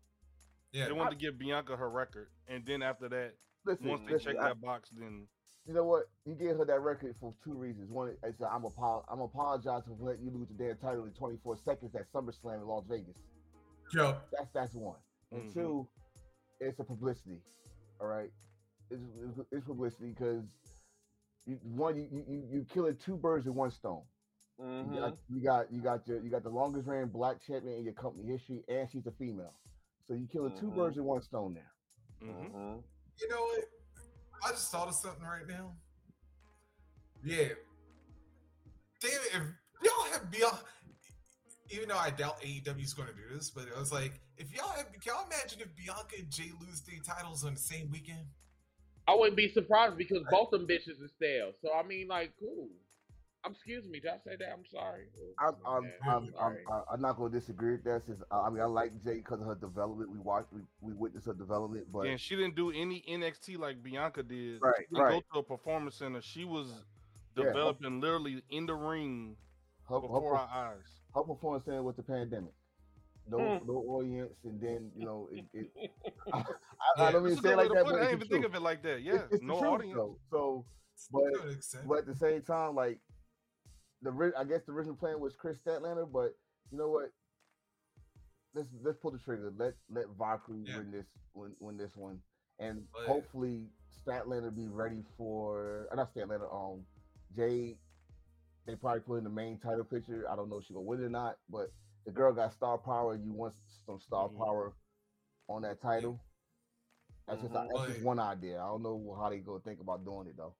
[0.73, 4.13] Yeah, They wanted to give Bianca her record, and then after that, Listen, once they
[4.15, 5.29] listen, check I- that box, then
[5.67, 6.11] you know what?
[6.25, 7.89] You gave her that record for two reasons.
[7.91, 11.13] One, it's a, I'm apo- I'm apologizing for letting you lose the damn title in
[11.13, 13.17] 24 seconds at SummerSlam in Las Vegas.
[13.93, 14.99] yo, That's that's one.
[15.31, 15.55] And Mhm.
[15.55, 15.89] two,
[16.69, 17.41] it's a publicity.
[18.01, 18.31] All right,
[18.91, 20.45] it's it's, it's publicity because
[21.47, 24.03] you, one you, you you you killing two birds with one stone.
[24.59, 24.95] You Mhm.
[25.01, 27.95] got you got you got your you got the longest reigning black champion in your
[27.95, 29.55] company history, and she's a female.
[30.07, 30.77] So you killing two Mhm.
[30.77, 31.73] birds with one stone there.
[32.23, 32.53] mhm.
[32.53, 32.83] Mhm.
[33.21, 33.65] you know what?
[34.45, 35.77] I just thought of something right now.
[37.25, 37.49] Yeah,
[39.01, 39.33] damn it!
[39.33, 40.59] If y'all have beyond,
[41.71, 44.55] even though I doubt AEW is going to do this, but it was like, if
[44.55, 47.91] y'all have, can y'all imagine if Bianca and Jade lose three titles on the same
[47.91, 48.27] weekend?
[49.09, 51.53] I wouldn't be surprised because both them bitches is stale.
[51.61, 52.69] So I mean, like, cool.
[53.45, 54.51] Excuse me, did I say that?
[54.53, 55.07] I'm sorry.
[55.41, 56.59] I'm I'm Yeah, I'm, I'm, sorry.
[56.71, 58.03] I'm, I'm not going to disagree with that.
[58.07, 60.11] Since uh, I mean I like Jade because of her development.
[60.13, 63.83] We watched we, we witnessed her development, but and she didn't do any NXT like
[63.83, 64.61] Bianca did.
[64.63, 65.25] Right, She didn't right.
[65.33, 66.23] go to a performance center.
[66.23, 66.69] She was
[67.37, 67.47] Yeah.
[67.47, 69.37] developing literally in the ring
[69.89, 70.87] her, her, before per- our eyes.
[71.13, 72.53] her performance center with the pandemic.
[73.29, 73.67] No, Hmm.
[73.67, 75.71] no audience, and then you know, it, it,
[76.33, 76.39] I,
[76.99, 77.95] I, I don't mean That's say it good way like that, but.
[77.95, 79.03] I it's didn't even think of it like that.
[79.03, 79.95] Yeah, It's- it's no audience.
[79.95, 80.19] though.
[80.31, 80.65] So,
[81.11, 82.99] But- but at the same time, like
[84.03, 86.35] the I guess the original plan was Kris Statlander, but
[86.71, 87.11] you know what?
[88.55, 89.53] Let's let's pull the trigger.
[89.57, 90.79] Let let Valkyrie Yeah.
[90.79, 92.21] win this win, win this one,
[92.59, 93.69] and But- hopefully
[94.05, 96.53] Statlander be ready for uh, not Statlander.
[96.53, 96.85] Um,
[97.37, 97.79] Jade.
[98.67, 100.25] They probably put in the main title picture.
[100.31, 101.71] I don't know if she gonna win it or not, but
[102.05, 103.15] the girl got star power.
[103.15, 103.55] You want
[103.87, 104.37] some star Mhm.
[104.39, 104.73] power
[105.49, 106.21] on that title.
[107.27, 107.69] That's just Mhm.
[107.75, 108.61] that's just one idea.
[108.61, 110.55] I don't know how they go think about doing it though.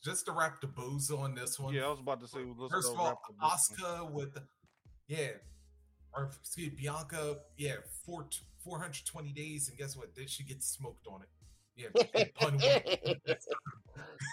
[0.00, 1.74] just to wrap the booze on this one.
[1.74, 2.44] Yeah, I was about to say.
[2.44, 3.88] Let's First go of all, wrap up this one.
[4.06, 4.38] Asuka with
[5.08, 5.32] yeah,
[6.14, 7.76] or excuse me, Bianca, yeah,
[8.06, 8.28] four
[8.62, 10.14] four hundred twenty days, and guess what?
[10.14, 11.28] Did she get smoked on it?
[11.74, 12.58] Yeah, pun.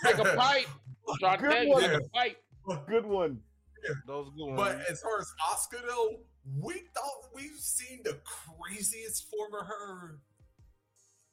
[0.03, 0.67] Like a pipe.
[1.09, 1.81] I'm trying to Good one.
[1.81, 2.43] like a pipe.
[2.87, 3.43] Good one.
[4.05, 4.55] That was a good one.
[4.55, 6.19] But as far as Asuka though,
[6.61, 10.19] we thought we've seen the craziest form of her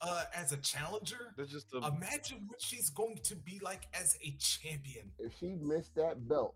[0.01, 1.35] uh, as a challenger.
[1.47, 5.11] Just a Imagine what she's going to be like as a champion.
[5.19, 6.55] If she missed that belt,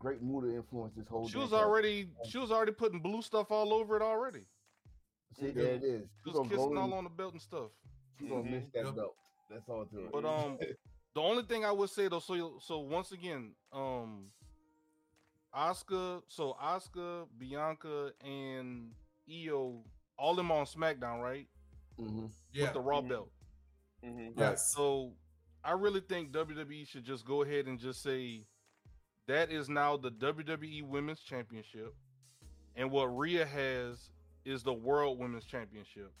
[0.00, 1.28] Great Muta influence this whole.
[1.28, 1.58] She was thing.
[1.58, 4.42] already she was already putting blue stuff all over it already.
[5.38, 6.02] See, there it is.
[6.24, 6.80] She She's was kissing go.
[6.80, 7.70] all on the belt and stuff.
[8.18, 8.72] She's gonna miss Mhm.
[8.72, 8.96] that Yep.
[8.96, 9.16] belt.
[9.50, 10.12] That's all to it.
[10.12, 10.58] But um,
[11.14, 14.30] the only thing I would say though, so so once again, um,
[15.54, 18.92] Asuka, so Asuka, Bianca, and
[19.30, 19.82] Io,
[20.18, 21.48] all them on SmackDown, right?
[21.98, 22.30] Mhm.
[22.52, 22.64] Yeah.
[22.64, 23.08] With the Raw Mhm.
[23.08, 23.32] belt.
[24.04, 24.32] Mhm.
[24.38, 24.72] yes.
[24.74, 25.12] So
[25.64, 28.46] I really think WWE should just go ahead and just say
[29.26, 31.94] that is now the WWE Women's Championship,
[32.76, 34.10] and what Rhea has
[34.44, 36.12] is the World Women's Championship.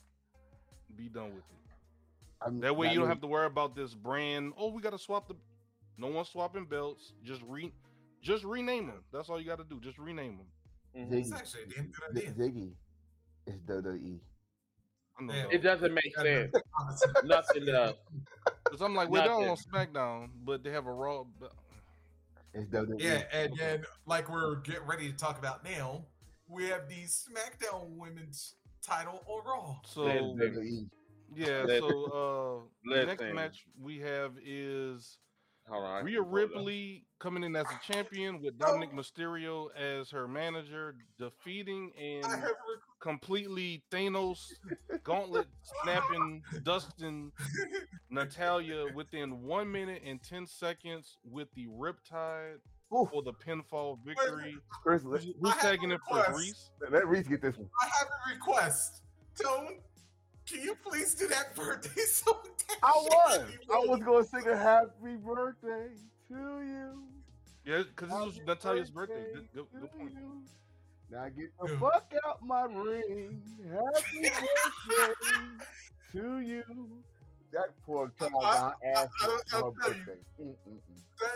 [0.96, 1.70] Be done with it.
[2.40, 4.52] I'm- That way I you don't mean, have to worry about this brand.
[4.56, 5.36] Oh, we got to swap the.
[5.96, 7.12] No one's swapping belts.
[7.24, 7.72] Just re,
[8.22, 9.02] just rename them.
[9.12, 9.80] That's all you got to do.
[9.80, 10.46] Just rename them.
[10.96, 11.12] Mhm.
[11.20, 12.48] It's actually a damn good Z- idea.
[12.48, 12.72] Ziggy
[13.46, 14.20] is WWE.
[15.28, 15.46] Yeah.
[15.50, 16.52] It doesn't make sense.
[16.80, 17.12] honestly.
[17.24, 17.94] Nothing does.
[18.64, 19.64] 'Cause I'm like, we're down on Nothing.
[19.72, 21.24] SmackDown, but they have a Raw.
[22.54, 23.00] It's WWE.
[23.02, 26.04] Yeah, and then like we're getting ready to talk about now,
[26.48, 29.76] we have the SmackDown Women's title on Raw.
[29.84, 30.88] So WWE.
[31.34, 35.18] yeah, so uh, the next match we have is
[35.68, 35.96] Hold on.
[35.96, 36.32] I Rhea can pull.
[36.32, 42.36] Ripley coming in as a champion with Dominic Mysterio as her manager, defeating and I
[42.36, 44.52] have a completely Thanos
[45.04, 45.46] gauntlet
[45.82, 47.32] snapping, dusting
[48.10, 52.58] Natalya within one minute and ten seconds with the Riptide
[52.94, 54.56] Oof, for the pinfall victory.
[54.82, 56.38] Chris, let, Who's I tagging it for request.
[56.38, 56.70] Reese?
[56.90, 57.68] let Reese get this one.
[57.82, 59.02] I have a request.
[59.42, 59.78] Tone,
[60.48, 62.36] can you please do that birthday song?
[62.82, 63.40] I was.
[63.72, 65.88] I was gonna sing a happy birthday
[66.28, 67.02] to you.
[67.64, 69.14] Yeah, because this was Happy Natalya's birthday.
[69.14, 70.12] birthday Good, good, good to point.
[70.14, 70.42] you.
[71.10, 71.78] Now get the Yeah.
[71.78, 73.42] fuck out my ring.
[73.70, 74.20] Happy
[74.88, 75.64] birthday
[76.12, 76.62] to you.
[77.52, 80.04] That poor child I- got asked I- I- for I'll tell you.
[80.04, 80.20] birthday.
[80.40, 80.78] Mm, mm, mm.
[81.20, 81.32] That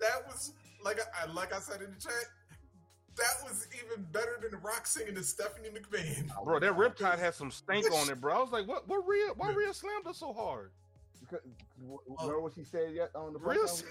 [0.00, 0.52] that was
[0.84, 2.12] like I like I said in the chat.
[3.16, 6.30] That was even better than rock singing to Stephanie McMahon.
[6.44, 8.34] Bro, that Riptide had some stank on it, bro.
[8.34, 8.86] I was like, what?
[8.88, 9.28] What Rhea?
[9.36, 10.70] Why Rhea slammed her so hard?
[11.20, 11.40] Because,
[11.80, 13.82] w- remember what she said yet on the Rhea, press?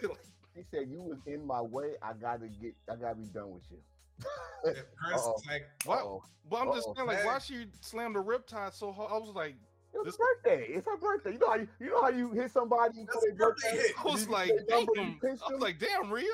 [0.55, 1.93] She said you was in my way.
[2.01, 2.75] I gotta get.
[2.89, 3.77] I gotta be done with you.
[4.65, 5.41] Yeah, Chris Uh-oh.
[5.47, 5.99] like What?
[5.99, 6.23] Uh-oh.
[6.49, 6.93] Well, I'm just Uh-oh.
[6.95, 7.25] saying, like, Man.
[7.25, 9.11] why she slammed the Riptide so hard?
[9.11, 9.55] I was like,
[9.93, 10.65] It was This- her birthday.
[10.73, 11.33] It's her birthday.
[11.33, 13.87] You know how you, you know how you hit somebody for That's their birthday birthday.
[13.87, 13.95] hit.
[13.99, 15.19] I was like, say number, you damn.
[15.19, 16.25] pinch I was like, damn, Rhea.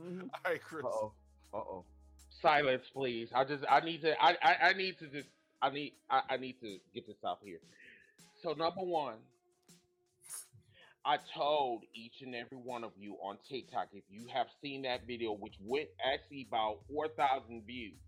[0.00, 0.22] Mhm.
[0.44, 0.84] All right, Chris.
[0.84, 1.12] Uh-oh.
[1.52, 1.84] Uh-oh.
[2.42, 3.28] Silence, please.
[3.34, 5.28] I just I need to I I, I need to just
[5.60, 7.58] I need I, I need to get this out here.
[8.42, 9.16] So number one,
[11.04, 15.06] I told each and every one of you on TikTok if you have seen that
[15.06, 17.98] video, which went actually about four thousand views,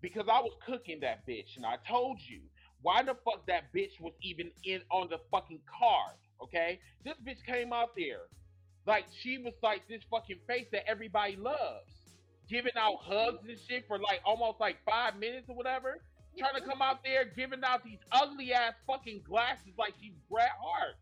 [0.00, 2.40] because I was cooking that bitch, and I told you
[2.82, 6.16] why the fuck that bitch was even in on the fucking card.
[6.42, 8.22] Okay, this bitch came out there
[8.86, 11.92] like she was like this fucking face that everybody loves
[12.48, 16.00] giving out hugs and shit for like almost like five minutes or whatever.
[16.38, 20.52] Trying to come out there giving out these ugly ass fucking glasses like she's Bret
[20.60, 20.94] Hart.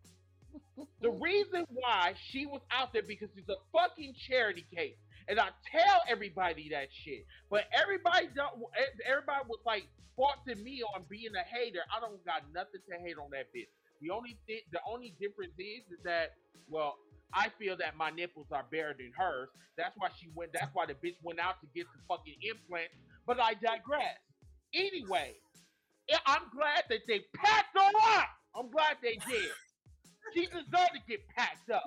[1.00, 4.96] The reason why she was out there because it's a fucking charity case.
[5.28, 7.26] And I tell everybody that shit.
[7.50, 8.64] But everybody don't
[9.06, 9.86] everybody was like
[10.16, 11.80] faulting me on being a hater.
[11.94, 13.68] I don't got nothing to hate on that bitch.
[14.00, 16.32] The only thing the only difference is is that
[16.68, 16.96] well,
[17.32, 19.48] I feel that my nipples are better than hers.
[19.76, 20.52] That's why she went.
[20.52, 22.88] That's why the bitch went out to get the fucking implant.
[23.26, 24.18] But I digress.
[24.74, 25.34] Anyway,
[26.26, 28.28] I'm glad that they packed her up.
[28.54, 29.50] I'm glad they did.
[30.34, 31.84] She deserved to get packed up.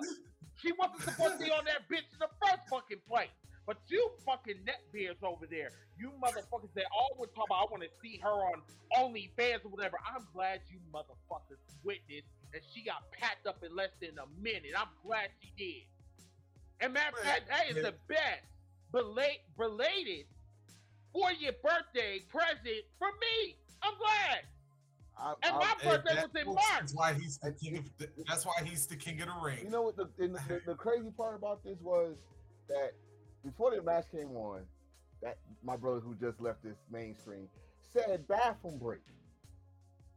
[0.62, 3.32] She wasn't supposed to be on that bitch in the first fucking place.
[3.66, 7.92] But you fucking neckbeards over there, you motherfuckers that always talk about I want to
[8.02, 8.62] see her on
[8.98, 9.96] OnlyFans or whatever.
[10.02, 14.72] I'm glad you motherfuckers witnessed that she got packed up in less than a minute.
[14.76, 15.82] I'm glad she did.
[16.80, 18.42] And matter of fact, that is the best
[18.92, 20.26] belate, belated
[21.12, 23.56] for your birthday present for me.
[23.82, 24.40] I'm glad.
[25.18, 26.58] I, And I- my and birthday that- was in March.
[26.80, 29.58] That's why he's the king of the, that's why he's the king of the ring.
[29.64, 29.96] You know what?
[29.96, 32.16] The, and the, the crazy part about this was
[32.68, 32.92] that
[33.44, 34.62] before the match came on,
[35.22, 37.48] that my brother who just left this mainstream
[37.92, 39.00] said bathroom break,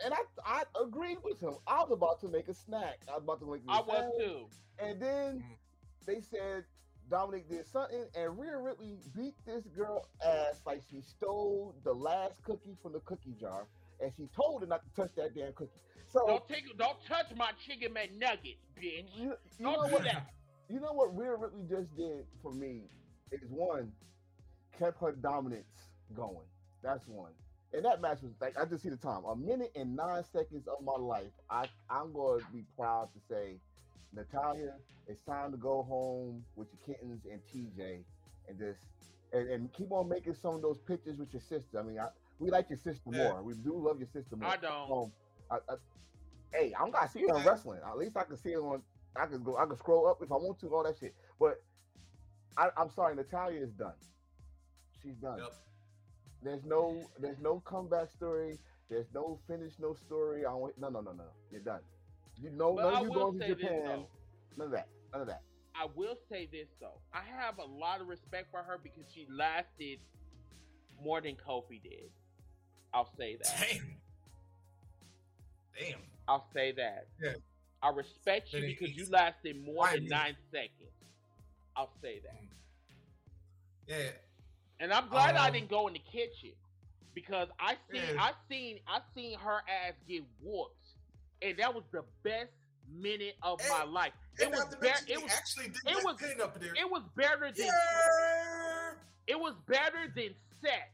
[0.04, 1.56] and I I agreed with him.
[1.68, 3.00] I was about to make a snack.
[3.10, 3.66] I was about to make.
[3.66, 4.50] me a I was too.
[4.80, 5.58] And then Mhm.
[6.06, 6.66] they said
[7.10, 12.42] Dominic did something, and Rhea Ripley beat this girl ass like she stole the last
[12.44, 13.68] cookie from the cookie jar,
[14.00, 15.72] and she told her not to touch that damn cookie.
[16.10, 19.06] So Don't take, don't touch my chicken McNuggets, bitch.
[19.16, 20.04] you, you Don't know do what?
[20.06, 20.34] that.
[20.70, 22.84] You know what Rhea Ripley just did for me
[23.32, 23.92] is one
[24.78, 25.66] kept her dominance
[26.16, 26.48] going.
[26.82, 27.32] That's one.
[27.74, 30.68] And that match was like I just see the time a minute and nine seconds
[30.68, 31.32] of my life.
[31.50, 33.56] I I'm going to be proud to say,
[34.16, 34.74] Natalya,
[35.08, 38.04] it's time to go home with your kittens and TJ,
[38.48, 38.80] and just
[39.34, 41.80] and, and keep on making some of those pictures with your sister.
[41.80, 43.24] I mean, I, we like your sister Yeah.
[43.24, 43.42] more.
[43.42, 44.50] We do love your sister more.
[44.50, 44.92] I don't.
[44.92, 45.12] Um,
[45.50, 45.76] I, I,
[46.54, 47.80] hey, I'm gonna see it on wrestling.
[47.88, 48.84] At least I can see it on.
[49.16, 49.58] I can go.
[49.58, 50.68] I can scroll up if I want to.
[50.68, 51.16] All that shit.
[51.40, 51.56] But
[52.56, 53.94] I, I'm sorry, Natalya is done.
[55.02, 55.40] She's done.
[55.40, 55.54] Yep.
[56.44, 57.10] There's no.
[57.20, 58.60] There's no comeback story.
[58.90, 59.74] There's no finish.
[59.80, 60.46] No story.
[60.46, 61.24] I don't, no, no, no, no.
[61.52, 61.80] You're done.
[62.42, 64.06] You know, But none of you will going to say this Japan.
[64.58, 64.88] None of that.
[65.12, 65.42] None of that.
[65.76, 67.00] I will say this though.
[67.14, 70.00] I have a lot of respect for her because she lasted
[71.04, 72.12] more than Kofi did.
[72.94, 73.68] I'll say that.
[73.72, 73.96] Damn.
[75.80, 76.00] Damn.
[76.28, 77.08] I'll say that.
[77.22, 77.34] Yeah.
[77.82, 80.92] I respect you because you lasted more than nine seconds.
[81.76, 82.44] I'll say that.
[83.88, 84.12] Yeah.
[84.80, 86.54] And I'm glad I Um, didn't go in the kitchen
[87.14, 88.24] because I seen Yeah.
[88.24, 90.76] I seen I seen her ass get whooped,
[91.42, 92.52] and that was the best
[92.90, 94.14] minute of And- my life.
[94.40, 96.74] It was not to be- mention, it was actually it was- up there.
[96.76, 98.94] it was better than Yeah.
[99.28, 100.90] it was better than sex.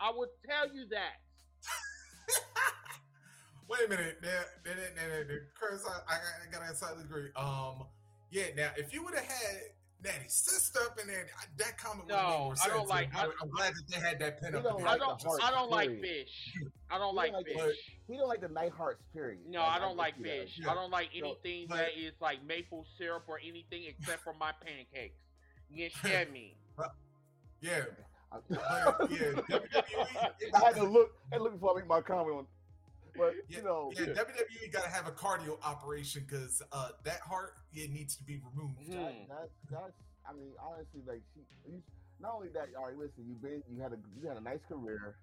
[0.00, 1.20] I will tell you that.
[3.68, 4.18] Wait a minute.
[4.22, 7.30] Now, now, now, now, now, I, I, I gotta slightly agree.
[7.34, 7.86] Um,
[8.30, 8.54] yeah.
[8.54, 9.60] Now, if you would have had
[10.04, 11.26] Natty's sister up in there,
[11.56, 13.14] that comment would have made No, I don't like.
[13.16, 14.86] I, am I'm glad that they had that pin up don't.
[14.86, 16.52] I don't the heart, I don't like fish.
[16.90, 17.76] I don't You like don't like the- fish.
[18.06, 19.02] He don't like the night hearts.
[19.14, 19.40] Period.
[19.48, 20.58] No, Like, I don't can like fish.
[20.62, 20.70] Yeah.
[20.70, 24.34] I don't like So, anything but- that is like maple syrup or anything except for
[24.38, 25.16] my pancakes.
[25.70, 26.56] You understand me?
[27.62, 27.84] Yeah.
[28.30, 28.38] I,
[28.98, 29.18] But, yeah.
[29.48, 31.12] WWE, I had to look.
[31.32, 32.46] I had to look before I make my comment on.
[33.16, 37.20] But Yeah, you know, yeah, WWE got to have a cardio operation because uh, that
[37.20, 38.78] heart it needs to be removed.
[38.86, 38.92] Hmm.
[38.92, 39.92] that, that, that's
[40.28, 41.40] I mean, honestly, like she,
[41.70, 41.82] you,
[42.20, 42.68] not only that.
[42.78, 45.16] All right, listen, you've been, you had a, you had a nice career.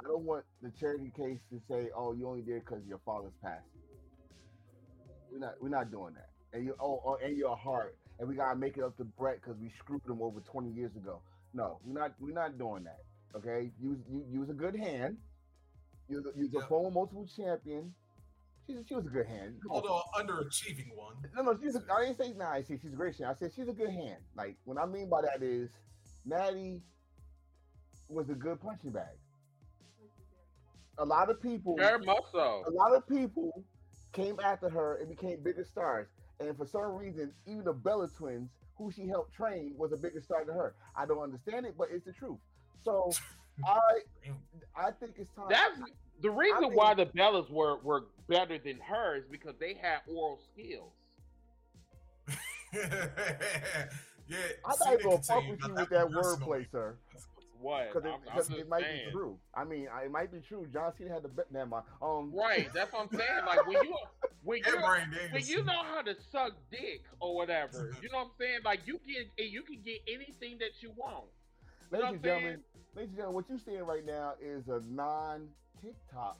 [0.00, 3.32] I don't want the charity case to say, "Oh, you only did because your father's
[3.42, 3.66] passed."
[5.30, 6.28] We're not, we're not doing that.
[6.52, 9.40] And you, oh, oh and your heart, and we gotta make it up to Bret
[9.40, 11.20] because we screwed him over 20 years ago.
[11.54, 13.00] No, we're not, we're not doing that.
[13.34, 15.16] Okay, you, you, you was a good hand.
[16.08, 16.66] You, was a- you was a Yeah.
[16.66, 17.94] former multiple champion.
[18.66, 19.56] She, she was a good hand.
[19.62, 19.82] Come on.
[19.82, 21.16] Although underachieving one.
[21.34, 21.74] No, no, she's.
[21.74, 22.50] A, I didn't say nah.
[22.52, 23.16] I said she's a great.
[23.16, 23.30] hand.
[23.30, 24.18] I said she's a good hand.
[24.36, 25.70] Like what I mean by that is,
[26.24, 26.80] Natty
[28.08, 29.16] was a good punching bag.
[30.98, 32.62] A lot of people, Very much so.
[32.66, 33.64] a lot of people
[34.12, 36.06] came after her and became bigger stars.
[36.38, 40.20] And for some reason, even the Bella twins, who she helped train, was a bigger
[40.20, 40.74] star than her.
[40.94, 42.38] I don't understand it, but it's the truth.
[42.84, 43.10] So
[43.66, 43.78] I,
[44.76, 45.46] I think it's time.
[45.48, 45.78] That's
[46.22, 49.98] the reason think- why the Bellas were were better than her is because they had
[50.08, 50.92] oral skills.
[52.72, 56.96] yeah, I'm see, not they gonna can fuck with you with that personal wordplay, sir.
[57.60, 57.92] What?
[57.92, 59.06] Because it, because it might saying.
[59.06, 59.38] be true.
[59.54, 60.66] I mean, I, it might be true.
[60.72, 61.52] John Cena had the bet.
[61.52, 61.84] Never mind.
[62.02, 62.68] Um, Right.
[62.74, 63.44] That's what I'm saying.
[63.46, 63.94] Like when you
[64.42, 64.78] when you
[65.30, 68.58] when you know how to suck dick or whatever, you know what I'm saying?
[68.64, 71.26] Like you get you can get anything that you want.
[71.92, 72.60] You know ladies and gentlemen,
[72.96, 76.38] ladies and gentlemen, what you're seeing right now is a non-TikTok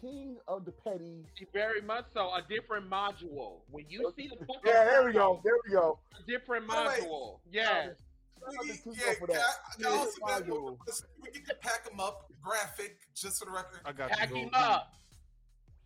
[0.00, 1.24] king of the petty.
[1.52, 2.30] Very much so.
[2.34, 3.60] A different module.
[3.70, 5.40] When you see the book, Yeah, there we go.
[5.44, 5.98] There we go.
[6.18, 7.40] A different Oh, module.
[7.52, 7.96] Yes.
[8.40, 9.36] Shout out to Tuco Yeah, for that.
[9.38, 10.78] I, can I also Yeah, module.
[11.22, 13.80] we get the pack 'em up graphic just for the record.
[13.84, 14.36] I got Pack you.
[14.36, 14.92] him up.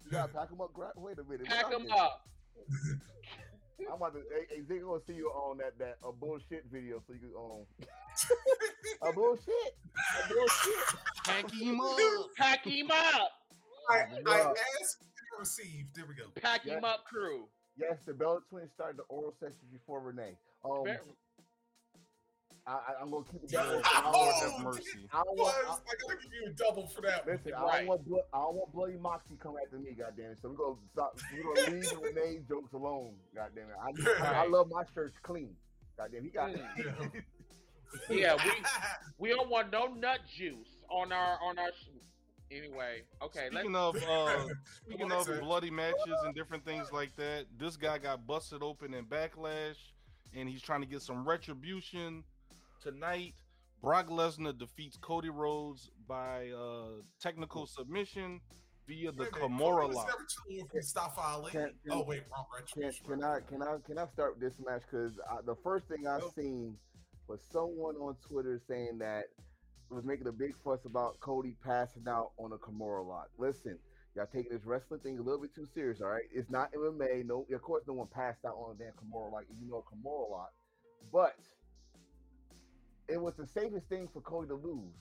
[0.05, 0.73] You gotta pack them up.
[0.73, 1.47] Gra- Wait a minute.
[1.47, 2.27] Pack what him I up.
[2.57, 3.01] did?
[3.89, 4.21] I'm about to.
[4.31, 7.31] Hey, hey Zig, gonna see you on that that a bullshit video, so you can
[7.37, 7.67] um
[9.03, 9.47] a bullshit,
[10.25, 10.97] a bullshit.
[11.25, 11.99] Pack him up.
[12.37, 13.31] Pack him up.
[13.91, 14.53] I, I Yeah.
[14.81, 15.95] asked and received.
[15.95, 16.25] There we go.
[16.41, 17.49] Pack him up, crew.
[17.77, 20.37] Yes, the Bella twins started the oral session before Renee.
[20.65, 20.99] Um, Very-
[22.65, 23.65] I, I, I'm gonna keep it Yeah.
[23.65, 23.83] that.
[23.85, 25.09] I don't Oh, want, Have mercy.
[25.13, 27.27] I don't want, I, I gotta give you a double for that.
[27.27, 27.35] one.
[27.37, 30.39] Listen, I don't want blood, I don't want bloody Moxie come after me, goddamn it.
[30.41, 31.19] So we're gonna stop.
[31.35, 33.77] We're gonna leave the Renee jokes alone, goddamn it.
[34.23, 35.57] I, I, I love my shirts clean,
[35.97, 36.23] goddamn.
[36.23, 36.51] He got.
[36.51, 37.11] Mm.
[38.11, 38.51] Yeah, we
[39.19, 41.71] we don't want no nut juice on our on our.
[41.71, 41.89] Sh-
[42.51, 43.49] anyway, okay.
[43.53, 44.47] Let's Speaking of uh,
[44.87, 49.05] speaking of bloody matches and different things like that, this guy got busted open in
[49.07, 49.77] Backlash,
[50.35, 52.25] and he's trying to get some retribution
[52.83, 53.35] tonight.
[53.83, 58.41] Brock Lesnar defeats Cody Rhodes by uh, technical submission
[58.87, 60.07] via the Wait a Kimura lock.
[60.07, 61.51] never too old for Mustafa Ali.
[61.51, 64.83] Can- can- oh wait, wrong Can, can I can I can I start this match?
[64.91, 65.15] Because
[65.45, 66.33] the first thing I Go.
[66.37, 66.77] seen
[67.29, 69.25] was someone on Twitter saying that
[69.91, 73.29] was making a big fuss about Cody passing out on a Kimura lock.
[73.39, 73.79] Listen,
[74.15, 76.25] y'all taking this wrestling thing a little bit too serious, all right?
[76.33, 77.27] It's not MMA.
[77.27, 79.45] No, of course, no one passed out on a damn Kimura lock.
[79.49, 80.53] You know a Kimura lock,
[81.13, 81.37] but
[83.09, 84.95] it was the safest thing for Cody to lose.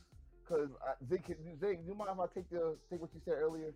[0.43, 1.23] Because uh, Zig,
[1.59, 3.73] Zig, you mind if I take the take what you said earlier?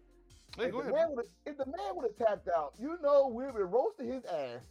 [0.57, 4.07] Hey, if, the if the man would have tapped out, you know we'd have roasted
[4.07, 4.61] his ass.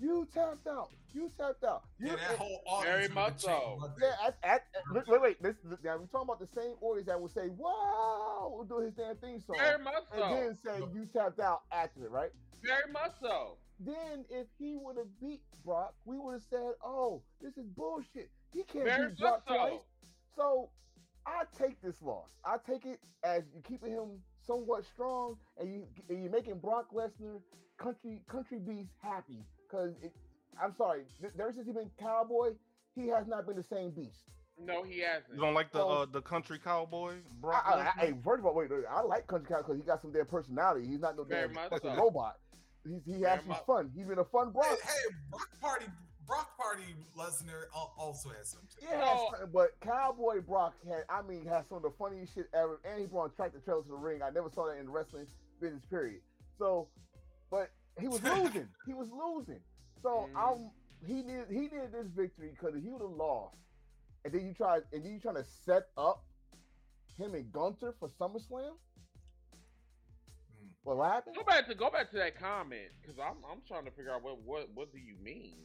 [0.00, 0.90] You tapped out.
[1.12, 1.82] You tapped out.
[2.00, 3.78] You, Yeah, that whole audience Very much so.
[4.00, 5.42] yeah, at, at, at- wait, wait, wait.
[5.42, 8.78] This, this, now we're talking about the same audience that would say, "Wow," will do
[8.84, 10.22] his damn thing song, very much so.
[10.24, 12.30] and then say, "You tapped out" after it, right?
[12.62, 13.56] Very much so.
[13.78, 18.30] Then if he would have beat Brock, we would have said, "Oh, this is bullshit.
[18.52, 19.80] He can't Very beat much Brock twice."
[20.34, 20.42] so.
[20.42, 20.70] So
[21.26, 22.28] I take this loss.
[22.44, 26.86] I take it as you keeping him somewhat strong, and you and you're making Brock
[26.92, 27.40] Lesnar
[27.78, 29.44] country country beast happy.
[29.74, 29.94] Because
[30.62, 32.50] I'm sorry, th- ever since he been cowboy,
[32.94, 34.30] he has not been the same beast.
[34.62, 35.34] No, he hasn't.
[35.34, 37.98] You don't like the Well- uh, the country cowboy, I, Brock I, I, Lesnar?
[37.98, 40.26] hey, first of all, wait, wait, I like country cowboy because he got some damn
[40.26, 40.86] personality.
[40.86, 41.96] He's not no Very damn fucking so.
[41.96, 42.36] robot.
[42.86, 43.90] He's, he Very actually much- fun.
[43.96, 44.66] He's been a fun Brock.
[44.66, 45.86] Hey, hey, Brock Party,
[46.28, 47.64] Brock Party Lesnar
[47.98, 48.60] also has some.
[48.80, 49.30] Yeah, No.
[49.52, 53.06] but Cowboy Brock had, I mean, has some of the funniest shit ever, and he
[53.06, 54.22] brought track tractor trailers to the ring.
[54.22, 55.26] I never saw that in wrestling
[55.60, 56.20] business, period.
[56.60, 56.86] So,
[57.50, 57.70] but
[58.00, 58.68] he was losing.
[58.86, 59.60] he was losing.
[60.02, 60.36] So Mhm.
[60.36, 60.70] I'm
[61.06, 63.56] he needed he needed this victory because if he would have lost,
[64.24, 66.24] and then you try and then you trying to set up
[67.18, 68.72] him and Gunther for SummerSlam.
[70.52, 70.70] Mm.
[70.82, 71.36] What happened?
[71.36, 74.22] Go back to go back to that comment because I'm I'm trying to figure out
[74.22, 75.58] what what what do you mean?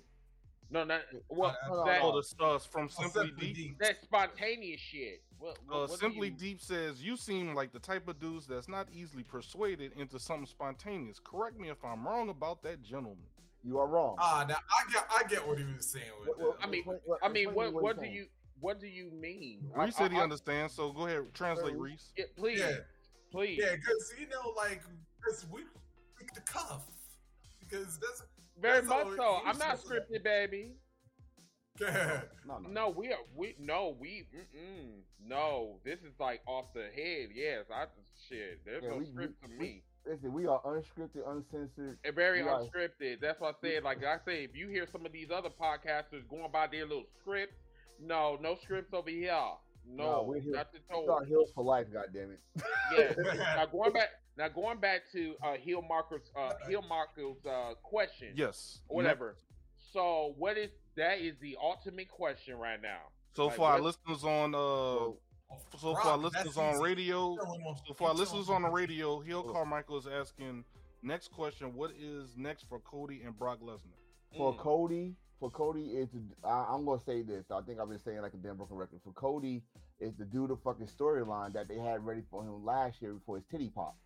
[0.71, 3.55] No, not what Uh, no, no, that Oh, the uh, from Oh, Simply Simply Deep.
[3.55, 3.79] Deep.
[3.79, 5.21] that spontaneous shit.
[5.39, 8.45] What, what, Uh, what Simply you- Deep says you seem like the type of dudes
[8.45, 11.19] that's not easily persuaded into something spontaneous.
[11.19, 13.25] Correct me if I'm wrong about that, gentleman.
[13.63, 14.15] You are wrong.
[14.19, 16.79] Ah, now I get, I get what he was saying with What- what- I mean,
[16.81, 18.13] explain- what- I mean, explain what what do saying.
[18.13, 18.27] you
[18.61, 19.71] what do you mean?
[19.75, 22.11] I- Reese said he I- I- understands, so go ahead, translate, Well, Reese.
[22.17, 22.77] yeah, please, Yeah,
[23.31, 23.57] please.
[23.57, 24.81] yeah, because you know, like,
[25.17, 25.63] because we
[26.17, 26.85] pick the cuff
[27.61, 28.21] because that's
[28.61, 29.41] Very that's much all so.
[29.45, 29.81] I'm not is.
[29.83, 30.73] scripted, baby.
[31.79, 32.21] Yeah.
[32.45, 32.69] No, no.
[32.69, 35.79] No, we are we no we mm-mm, no.
[35.85, 37.29] This is like off the head.
[37.33, 37.85] Yes, I
[38.27, 38.59] shit.
[38.65, 39.83] There's Yeah, no we- we- script to we- me.
[40.05, 41.99] Listen, we are unscripted, uncensored.
[42.03, 43.21] And very we are- unscripted.
[43.21, 43.83] That's what I said.
[43.83, 47.05] Like I say, if you hear some of these other podcasters going by their little
[47.21, 47.55] scripts,
[48.01, 49.31] no, no scripts over here.
[49.85, 51.09] No, No, we're here- nothing We told.
[51.09, 52.37] are heels for life, goddammit.
[52.97, 53.13] Yeah.
[53.55, 54.09] now going back,
[54.39, 58.29] now going back to uh, Heel Marco's uh, Heel Marco's uh, question.
[58.35, 58.79] Yes.
[58.87, 59.35] or whatever.
[59.93, 61.19] So what is that?
[61.19, 63.01] Is the ultimate question right now?
[63.35, 65.13] So Like, for our listeners on uh,
[65.77, 67.37] so for our listeners on radio,
[67.85, 69.43] so for our listeners on the radio, Hill.
[69.43, 70.63] Carmichael is asking
[71.03, 73.97] next question: What is next for Cody and Brock Lesnar?
[74.37, 74.57] For Mm.
[74.59, 77.45] Cody, for Cody is to, I, I'm gonna say this.
[77.51, 78.99] I think I've been saying like a damn broken record.
[79.03, 79.63] For Cody
[79.99, 83.37] is to do the fucking storyline that they had ready for him last year before
[83.37, 83.97] his titty pop.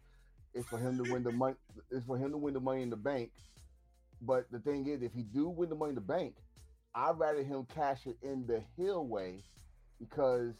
[0.54, 1.56] It's for him to win the money.
[1.92, 3.32] It's for him to win the money in the bank.
[4.22, 6.36] But the thing is, if he do win the money in the bank,
[6.96, 9.44] I'd rather him cash it in the Hill way
[10.00, 10.54] because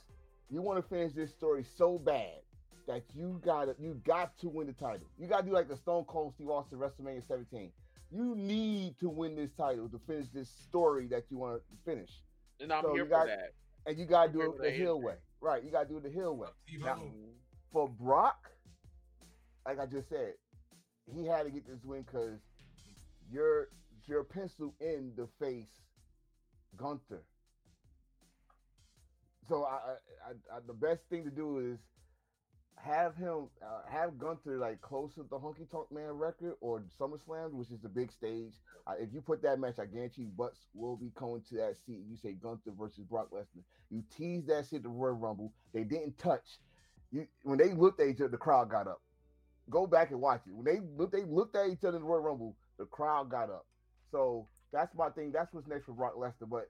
[0.50, 2.40] you want to finish this story so bad
[2.88, 5.08] that you got to you got to win the title.
[5.18, 7.72] You got to do like the Stone Cold Steve Austin WrestleMania 17.
[8.12, 12.10] You need to win this title to finish this story that you want to finish,
[12.60, 13.54] And I'm So here you for got- that.
[13.86, 15.16] and you got to do it the Hill way.
[15.40, 15.64] Right?
[15.64, 16.50] You got to do it the Hill way.
[16.80, 17.02] Now-.
[17.72, 18.52] For Brock,
[19.66, 20.34] like I just said,
[21.14, 22.40] he had to get this win because
[23.32, 23.70] you're
[24.08, 25.70] you're pencil in the face
[26.78, 27.24] Gunther.
[29.48, 31.80] So I, I, I, I the best thing to do is
[32.84, 37.54] have him uh, have Gunther like close to the Honky Tonk Man record or SummerSlam,
[37.54, 38.54] which is the big stage.
[38.86, 42.02] Uh, if you put that match, I guarantee butts will be coming to that seat.
[42.10, 43.64] You say Gunther versus Brock Lesnar.
[43.90, 45.54] You tease that shit to Royal Rumble.
[45.74, 46.60] They didn't touch.
[47.12, 49.02] You when they looked at each other, the crowd got up.
[49.70, 50.54] Go back and watch it.
[50.54, 52.56] When they looked, they looked at each other in the Royal Rumble.
[52.78, 53.66] The crowd got up.
[54.12, 55.32] So that's my thing.
[55.32, 56.50] That's what's next for Brock Lesnar.
[56.50, 56.70] But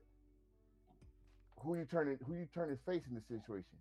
[1.59, 2.17] who you turning?
[2.27, 3.77] Who you turning face in this situation?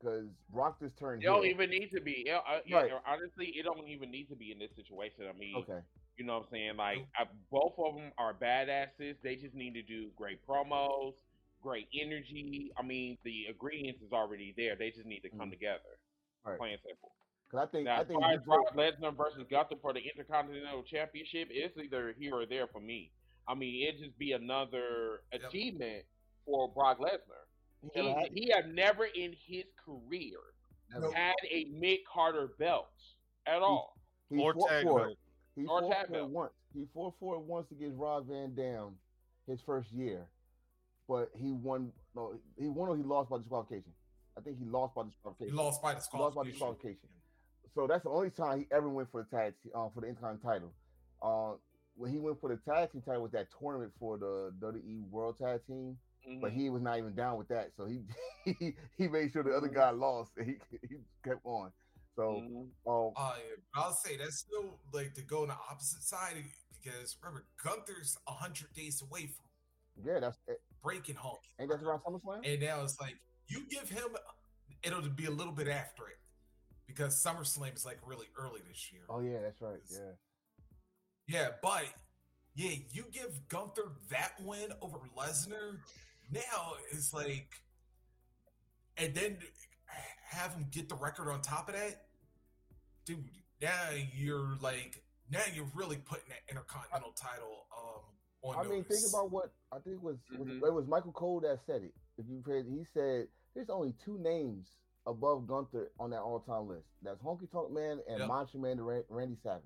[0.00, 1.22] Because Brock just turned.
[1.22, 2.24] It don't even need to be.
[2.26, 2.92] It- uh, yeah, Right.
[3.06, 5.26] honestly, it don't even need to be in this situation.
[5.28, 5.80] I mean, Okay.
[6.16, 6.76] you know what I'm saying?
[6.76, 9.20] Like, I, both of them are badasses.
[9.22, 11.14] They just need to do great promos,
[11.62, 12.72] great energy.
[12.76, 14.74] I mean, the ingredients is already there.
[14.74, 15.52] They just need to come Mhm.
[15.52, 15.98] together.
[16.44, 16.58] Right.
[16.58, 17.12] Plain and simple.
[17.52, 19.92] Because I think Now, I as think far we as Brock Lesnar versus Gunther for
[19.92, 23.12] the Intercontinental Championship, it's either here or there for me.
[23.46, 25.42] I mean, it just be another Yep.
[25.44, 26.04] achievement
[26.46, 27.44] for Brock Lesnar.
[27.94, 28.00] he
[28.44, 30.38] He, had- never in his career
[30.90, 32.88] never- had a mid Carter belt
[33.46, 33.96] at all.
[34.30, 35.18] he or fought tag for belt.
[35.56, 36.30] He Or fought tag for it belt.
[36.30, 36.54] once.
[36.72, 38.98] He fought for it once against Rob Van Dam
[39.46, 40.26] his first year,
[41.08, 41.92] but he won.
[42.14, 43.92] No, he won or he lost by disqualification.
[44.38, 45.56] I think he lost by He disqualification.
[45.56, 47.08] lost by He lost by disqualification.
[47.72, 47.74] Disqualification.
[47.74, 50.50] So that's the only time he ever went for the tag uh, for the Intercontinental
[50.50, 50.72] title.
[51.22, 51.56] Uh,
[51.94, 55.36] when he went for the tag team title was that tournament for the WWE World
[55.38, 55.96] Tag Team,
[56.40, 56.56] but Mhm.
[56.56, 57.70] he was not even down with that.
[57.76, 58.02] So he
[58.58, 60.54] he, he made sure the other guy lost and he
[60.88, 61.70] he kept on.
[62.16, 62.70] So Mhm.
[62.86, 66.42] um, Uh, yeah, I'll say that's still like to go on the opposite side
[66.82, 69.46] because remember Gunther's hundred days away from
[70.04, 70.38] yeah, that's
[70.82, 72.40] breaking Hulk, ain't that around SummerSlam?
[72.44, 73.16] and now it's like
[73.48, 74.16] you give him
[74.82, 76.16] it'll be a little bit after it
[76.86, 79.02] because SummerSlam is like really early this year.
[79.08, 79.80] Oh yeah, that's right.
[79.90, 79.98] Yeah.
[81.28, 81.84] Yeah, but
[82.54, 85.78] yeah, you give Gunther that win over Lesnar.
[86.30, 87.48] Now it's like,
[88.96, 89.38] and then
[90.30, 92.06] have him get the record on top of that,
[93.04, 93.24] dude.
[93.60, 98.02] Now you're like, now you're really putting that Intercontinental title um
[98.42, 98.66] on.
[98.66, 100.66] I mean, think about what I think was was- Mhm.
[100.66, 101.94] it was Michael Cole that said it.
[102.18, 104.68] If you paid, he said there's only two names
[105.06, 106.86] above Gunther on that all-time list.
[107.02, 108.28] That's Honky Tonk Man and Yep.
[108.28, 109.64] Macho Man to Ra- Randy Savage.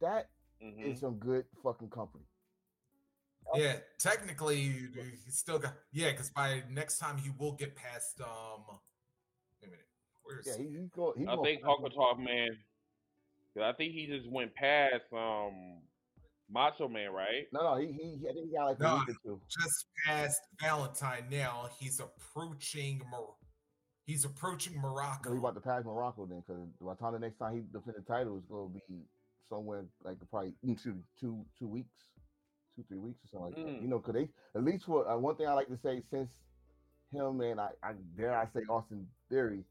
[0.00, 0.30] That
[0.62, 0.84] Mhm.
[0.86, 2.24] is some good fucking company.
[3.54, 8.64] Yeah, technically, he still got yeah, because by next time he will get past um.
[9.60, 9.86] Wait a minute,
[10.22, 11.18] where's Yeah, he, he's going.
[11.18, 12.50] He's I going think Hulk Talk Man.
[13.54, 15.82] 'cause I think he just went past um
[16.50, 17.46] Macho Man, right?
[17.52, 19.40] No, no, he, he, he I think he got like a No, week or two.
[19.48, 21.70] just past Valentine now.
[21.78, 23.34] He's approaching Mor-
[24.08, 25.30] he's approaching So Muraco.
[25.32, 27.94] he about to pass Muraco then, because by the time the next time he defend
[27.96, 29.02] the title is going to be
[29.48, 31.94] somewhere like probably mm, two, two, two weeks,
[32.74, 33.78] two, three weeks or something like that.
[33.78, 33.82] Mm.
[33.82, 36.30] You know, because they at least for uh, one thing I like to say since
[37.12, 39.62] him and I, I dare I say Austin Theory,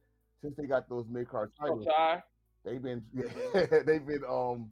[0.41, 2.23] since they got those mid card titles, Ty?
[2.63, 3.03] they've been
[3.85, 4.69] they've been um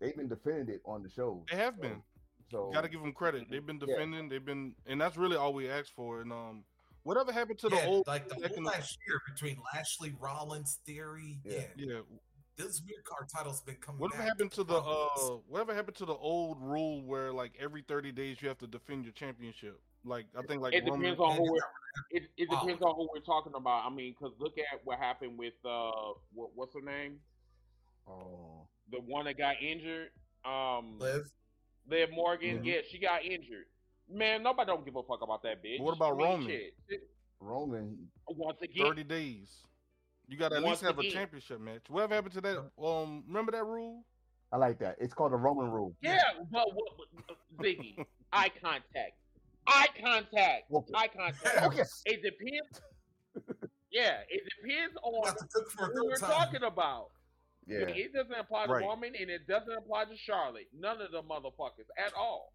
[0.00, 1.44] they've been defending it on the show.
[1.50, 2.02] They have So- been.
[2.50, 3.46] So Got to give them credit.
[3.50, 3.86] They've been Yeah.
[3.94, 4.28] defending.
[4.28, 6.20] They've been, and that's really all we asked for.
[6.20, 6.64] And um,
[7.02, 8.06] whatever happened to yeah, the old?
[8.06, 11.40] like the back whole in the- last year between Lashley, Rollins, Theory.
[11.44, 11.86] Yeah, Yeah.
[11.86, 12.00] Yeah.
[12.56, 14.00] those mid card titles been coming.
[14.00, 15.36] Whatever back happened to the uh?
[15.48, 19.04] Whatever happened to the old rule where like every thirty days you have to defend
[19.04, 19.80] your championship?
[20.04, 21.58] Like I think like It Roman, depends on who we're,
[22.10, 22.60] it, it Wow.
[22.62, 23.84] depends on who we're talking about.
[23.86, 25.90] I mean, because look at what happened with uh,
[26.32, 27.20] what, what's her name?
[28.08, 30.08] Oh, The one that got injured.
[30.44, 31.30] Um, Liv.
[31.88, 32.58] Liv Morgan.
[32.58, 32.64] Mhm.
[32.66, 33.66] Yeah, she got injured.
[34.10, 35.80] Man, nobody don't give a fuck about that bitch.
[35.80, 36.46] What about Roman?
[36.48, 36.74] shit.
[37.40, 37.96] Roman.
[38.28, 39.50] Once again, thirty days.
[40.28, 41.82] You got to at Once least have a championship match.
[41.88, 42.58] Whatever happened to that?
[42.82, 44.04] Um, remember that rule?
[44.52, 44.96] I like that.
[45.00, 45.94] It's called the Roman rule.
[46.02, 49.12] yeah, but what, what- Ziggy, eye contact,
[49.66, 50.92] eye contact, Okay.
[50.94, 51.62] eye contact.
[51.64, 51.82] Okay.
[52.06, 52.80] It depends.
[53.90, 56.30] Yeah, it depends on Got to cook for a who we're time.
[56.30, 57.08] talking about.
[57.66, 57.78] Yeah.
[57.88, 58.82] It doesn't apply to Right.
[58.84, 60.66] Roman and it doesn't apply to Charlotte.
[60.78, 62.52] None of the motherfuckers at all.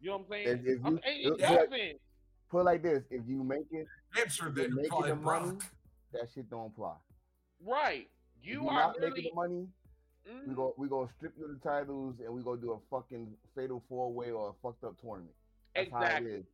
[0.00, 0.48] You know what I'm saying?
[0.48, 1.56] If- if I'm you- saying if- it yeah.
[1.56, 2.00] doesn't.
[2.48, 5.50] Put like this: if you make it, I'm sure they You're making the money.
[5.56, 5.72] Brock.
[6.12, 6.96] that shit don't apply.
[7.60, 8.08] Right.
[8.40, 9.10] If You you're not really.
[9.10, 9.68] making the money.
[10.24, 10.56] We Mhm.
[10.56, 13.80] go we gonna strip you of the titles and we gonna do a fucking fatal
[13.88, 15.34] four way or a fucked up tournament.
[15.74, 16.46] That's how it Exactly.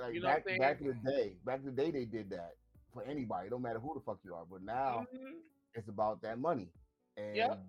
[0.00, 2.28] Like You know back I'm back in the day, back in the day they did
[2.30, 2.56] that
[2.92, 3.46] for anybody.
[3.46, 4.44] It don't matter who the fuck you are.
[4.44, 5.40] But now Mhm.
[5.74, 6.70] it's about that money.
[7.16, 7.66] And Yep.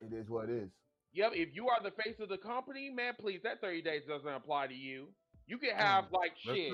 [0.00, 0.70] it is what it is.
[1.12, 1.32] Yep.
[1.34, 4.68] If you are the face of the company, man, please, that 30 days doesn't apply
[4.68, 5.08] to you.
[5.46, 6.72] You can mm, have like shit.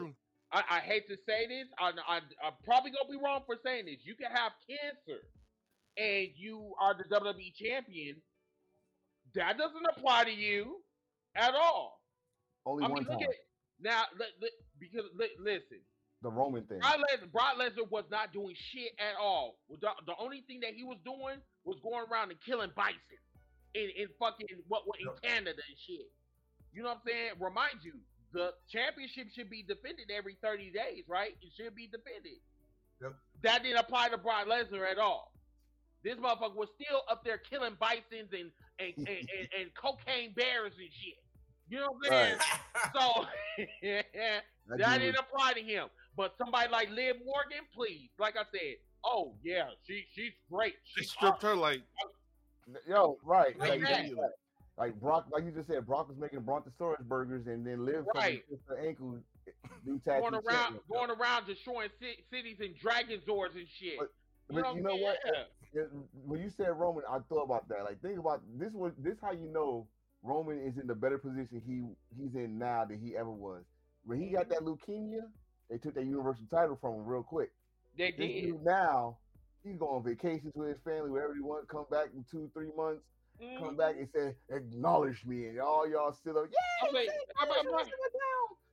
[0.52, 1.66] I, I hate to say this.
[1.78, 3.96] I, I, I'm probably gonna be wrong for saying this.
[4.04, 5.22] You can have cancer,
[5.96, 8.16] and you are the WWE champion.
[9.34, 10.76] That doesn't apply to you
[11.34, 12.00] at all.
[12.64, 13.18] Only I one mean, time.
[13.18, 13.34] look at
[13.80, 14.02] now.
[14.18, 15.80] Li, li, because li, listen,
[16.22, 16.78] the Roman thing.
[16.80, 19.58] Brock Lesnar, Brock Lesnar was not doing shit at all.
[19.70, 23.00] The, the only thing that he was doing was going around and killing bison
[23.76, 26.08] in, in fucking what, what in Canada and shit.
[26.72, 27.30] You know what I'm saying?
[27.40, 27.92] Remind you,
[28.32, 31.36] the championship should be defended every 30 days, right?
[31.40, 32.40] It should be defended.
[33.02, 33.12] Yep.
[33.42, 35.32] That didn't apply to Brock Lesnar at all.
[36.02, 40.72] This motherfucker was still up there killing bisons and and, and, and, and cocaine bears
[40.78, 41.18] and shit.
[41.68, 42.38] You know what I'm saying?
[42.94, 43.26] So
[44.68, 45.88] That that didn't apply to him.
[46.16, 50.74] But somebody like Liv Morgan, please, like I said, oh yeah, she she's great.
[50.84, 52.12] She She's stripped her like was-
[52.86, 53.58] Yo, right.
[53.58, 54.12] Like Like,
[54.78, 58.44] like, Brock, like you just said, Brock was making Brontosaurus burgers and then live Right.
[58.68, 60.82] her ankle, uh, do tattoo going around champion.
[60.90, 63.98] going around destroying ci- cities and dragon doors and shit.
[63.98, 64.12] But-
[64.48, 65.18] you know, But you know what?
[65.72, 65.90] It-
[66.24, 67.84] when you said Roman, I thought about that.
[67.84, 68.72] Like, think about this.
[68.72, 69.88] Was this how you know
[70.22, 71.82] Roman is in the better position he
[72.16, 73.64] he's in now than he ever was?
[74.04, 74.64] When he got mm-hmm.
[74.64, 75.30] that leukemia,
[75.68, 77.52] they took that universal title from him real quick.
[77.96, 78.62] They This did.
[78.62, 79.18] now,
[79.66, 81.68] he's go on vacations with his family, wherever he want.
[81.68, 83.02] Come back in two, three months.
[83.40, 83.58] Mhm.
[83.58, 86.46] Come back and say, acknowledge me, and all y'all still up.
[86.50, 87.08] yeah, I'm like,
[87.38, 87.92] I'm- I'm like-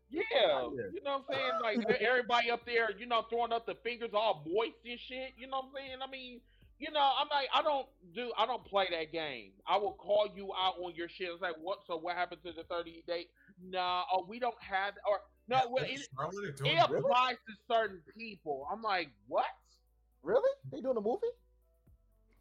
[0.10, 0.68] Yeah, Yeah.
[0.94, 1.86] you know what I'm saying?
[1.88, 5.34] Like everybody up there, you know, throwing up the fingers all moist and shit.
[5.38, 6.02] You know what I'm saying?
[6.04, 6.40] I mean,
[6.78, 9.54] you know, I'm like, I don't do, I don't play that game.
[9.66, 11.30] I will call you out on your shit.
[11.30, 11.80] It's like, what?
[11.88, 13.28] So what happened to the 30 day?
[13.60, 17.00] No, oh, we don't have, or no, well, it, Charlotte are it really?
[17.00, 18.68] applies to certain people.
[18.72, 19.46] I'm like, what?
[20.24, 20.50] Really?
[20.72, 21.28] They doing a movie?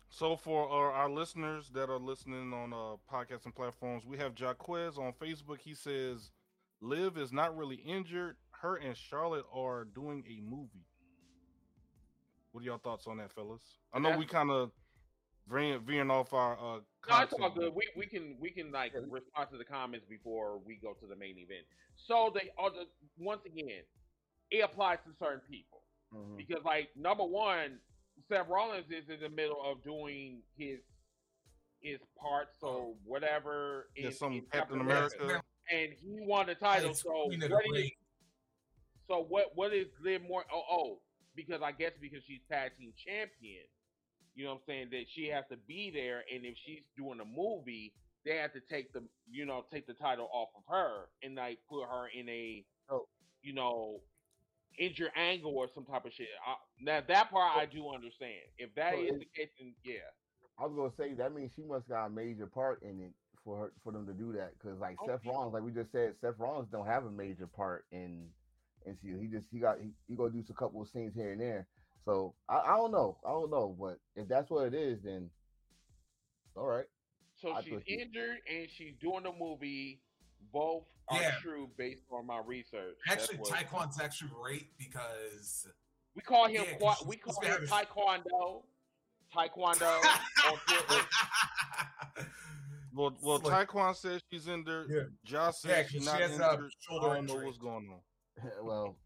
[0.09, 4.99] So for our, our listeners that are listening on uh, podcasting platforms, we have Jaquez
[4.99, 5.59] on Facebook.
[5.59, 6.30] He says,
[6.80, 8.37] "Liv is not really injured.
[8.51, 10.87] Her and Charlotte are doing a movie."
[12.53, 13.62] What are y'all thoughts on that, fellas?
[13.93, 14.70] I know we kind of
[15.49, 16.53] veering, veering off our.
[16.53, 17.74] Uh, No, it's all good.
[17.74, 21.16] We we can we can like respond to the comments before we go to the
[21.16, 21.64] main event.
[21.97, 22.85] So they are the
[23.18, 23.83] once again,
[24.51, 26.36] it applies to certain people Mhm.
[26.36, 27.80] because like number one,
[28.28, 30.80] Seth Rollins is in the middle of doing his
[31.80, 33.90] his part, so whatever.
[33.97, 35.44] Yeah, in- some Captain America, America.
[35.70, 36.90] and he won the title.
[36.90, 37.90] It's So Queen of what the is, Ring.
[39.09, 40.44] so what what is Liv more?
[40.52, 41.02] Oh, oh,
[41.34, 43.64] because I guess because she's tag team champion.
[44.34, 44.90] You know what I'm saying?
[44.90, 47.93] That she has to be there, and if she's doing a movie,
[48.24, 51.59] they have to take the you know take the title off of her and like
[51.68, 53.09] put her in a Oh.
[53.43, 54.01] you know
[54.78, 56.28] injured angle or some type of shit.
[56.47, 58.43] I, now that part I do understand.
[58.59, 59.94] If that So is the case, then yeah.
[60.59, 63.12] I was gonna say that means she must got a major part in it
[63.44, 64.59] for her for them to do that.
[64.62, 65.32] Cause like Oh, Seth yeah.
[65.32, 68.28] Rollins, like we just said, Seth Rollins don't have a major part in
[68.86, 69.19] MCU.
[69.19, 71.66] He just he got he, he gonna do a couple of scenes here and there.
[72.05, 75.31] So I, I don't know, I don't know, but if that's what it is, then
[76.57, 76.86] all right.
[77.40, 80.01] So I she's injured and she's doing the movie.
[80.52, 81.39] Both are Yeah.
[81.40, 82.97] true based on my research.
[83.09, 85.66] Actually, what- Taekwon's actually great because
[86.14, 88.64] we call him Yeah, 'cause qua- we call supposed him Taekwondo.
[89.35, 90.01] Taekwondo
[90.47, 91.06] on Twitter.
[92.94, 94.90] Well, well, Like- Taekwon says she's injured.
[94.90, 95.02] Yeah.
[95.24, 96.73] Josh Yeah, says 'cause she's she not has a injured.
[96.81, 98.01] shoulder I don't know what's going on.
[98.62, 98.97] well,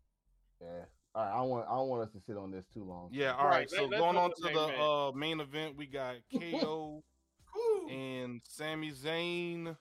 [0.60, 0.84] yeah.
[1.14, 3.08] All right, I want I don't want us to sit on this too long.
[3.12, 3.70] Yeah, all Right, right.
[3.70, 4.80] So let- going on to to the the main event.
[4.82, 7.04] uh, main event, we got KO
[7.90, 9.76] and Sami Zayn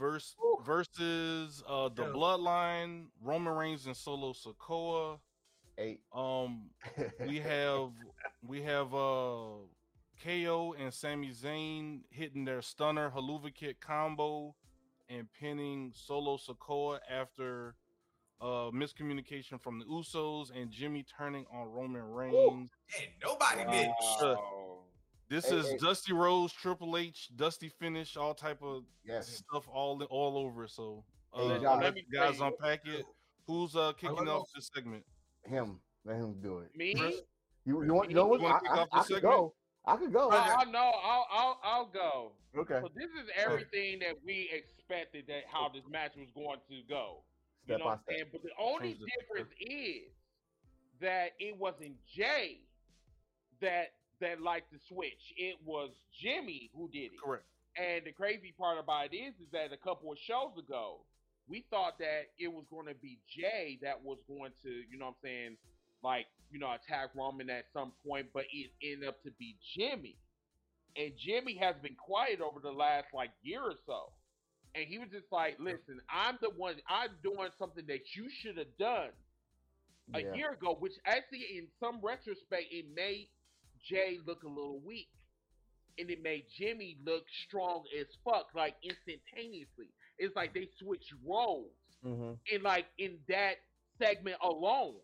[0.00, 0.58] verse Woo.
[0.64, 2.08] versus uh the Yeah.
[2.08, 5.18] Bloodline, Roman Reigns and Solo Sikoa.
[5.78, 6.00] Eight.
[6.12, 6.70] Um,
[7.26, 7.90] we have
[8.46, 9.60] we have uh
[10.24, 14.54] KO and Sami Zayn hitting their stunner Helluva kick combo
[15.08, 17.74] and pinning Solo Sikoa after
[18.40, 22.34] uh miscommunication from the Usos and Jimmy turning on Roman Reigns.
[22.98, 23.90] And nobody did.
[24.22, 24.69] Wow.
[25.30, 25.76] This Hey, is hey.
[25.78, 29.28] Dusty Rhodes, Triple H, Dusty Finish, all type of yes.
[29.28, 30.66] stuff all all over.
[30.66, 33.06] So Hey, uh, John, let let me guys you- unpack it.
[33.46, 35.04] Who's uh kicking off this segment?
[35.44, 35.80] Him.
[36.04, 36.76] Let him do it.
[36.76, 36.94] Me?
[36.94, 37.22] Chris?
[37.64, 38.40] You, you want you know what?
[38.40, 39.32] You wanna I, kick I, off I this could segment?
[39.34, 39.54] go.
[39.86, 40.26] I could go.
[40.28, 40.36] Okay.
[40.36, 40.92] I, I know.
[41.02, 42.32] I'll, I'll, I'll go.
[42.56, 42.80] Okay.
[42.82, 47.22] So this is everything that we expected that how this match was going to go.
[47.66, 48.24] You know by what I'm saying?
[48.32, 50.10] But the only Change difference is
[51.00, 52.60] that it wasn't Jay
[53.60, 55.32] that that liked the switch.
[55.36, 55.90] It was
[56.22, 57.20] Jimmy who did it.
[57.22, 57.44] Correct.
[57.76, 61.00] And the crazy part about it is, is that a couple of shows ago,
[61.48, 65.06] we thought that it was going to be Jay that was going to, you know
[65.06, 65.56] what I'm saying,
[66.02, 70.16] like, you know, attack Roman at some point, but it ended up to be Jimmy.
[70.96, 74.12] And Jimmy has been quiet over the last like year or so.
[74.74, 78.56] And he was just like, listen, I'm the one, I'm doing something that you should
[78.58, 79.10] have done
[80.14, 80.34] a Yeah.
[80.34, 83.28] year ago, which actually, in some retrospect, it made
[83.88, 85.08] Jay look a little weak,
[85.98, 89.88] and it made Jimmy look strong as fuck, like instantaneously.
[90.18, 92.32] It's like they switched roles Mm-hmm.
[92.50, 93.56] in like in that
[94.00, 94.94] segment alone.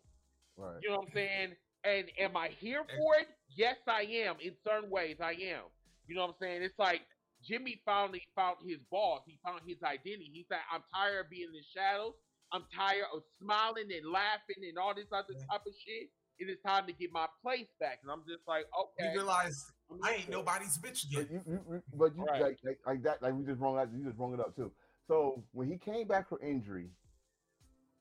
[0.57, 0.77] Right.
[0.81, 1.49] You know what I'm saying?
[1.83, 3.27] And am I here for it?
[3.55, 4.37] Yes, I am.
[4.41, 5.69] In certain ways, I am.
[6.07, 6.63] You know what I'm saying?
[6.63, 7.01] It's like
[7.45, 9.21] Jimmy finally found his boss.
[9.27, 10.31] He found his identity.
[10.33, 12.13] He said, "I'm tired of being in the shadows.
[12.51, 16.09] I'm tired of smiling and laughing and all this other type of shit.
[16.39, 19.09] It is time to get my place back." And I'm just like, okay.
[19.09, 21.31] You realize I'm I used ain't to nobody's bitch But yet.
[21.31, 22.41] you, you, you but you Right.
[22.41, 24.71] like, like like that like we just wrong you just wrong it up too.
[25.07, 26.89] So when he came back from injury,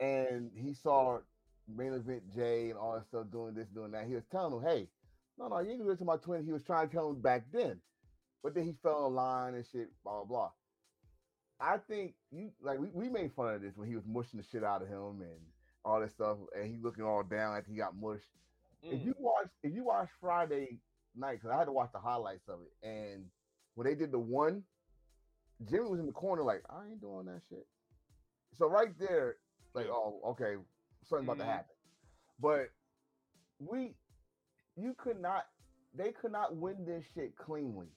[0.00, 1.20] and he saw
[1.68, 4.68] main event Jay and all that stuff doing this doing that, he was telling him,
[4.68, 4.88] "Hey,
[5.38, 7.10] no, no, you ain't gonna do it to my twin." He was trying to tell
[7.10, 7.80] him back then,
[8.42, 10.52] but then he fell in line and shit, blah blah blah.
[11.58, 14.44] I think you like we, we made fun of this when he was mushing the
[14.44, 15.40] shit out of him and
[15.86, 18.26] all this stuff, and he looking all down like he got mushed.
[18.82, 19.06] If Mm.
[19.06, 20.80] you watch, if you watch Friday
[21.14, 23.24] night, because I had to watch the highlights of it, and
[23.74, 24.64] when they did the one,
[25.70, 27.66] Jimmy was in the corner like, I ain't doing that shit.
[28.58, 29.36] So right there,
[29.74, 30.56] like, oh, okay,
[31.04, 31.52] something about to Mhm.
[31.52, 31.76] happen.
[32.38, 32.70] But
[33.58, 33.94] we,
[34.76, 35.46] you could not,
[35.94, 37.88] they could not win this shit cleanly.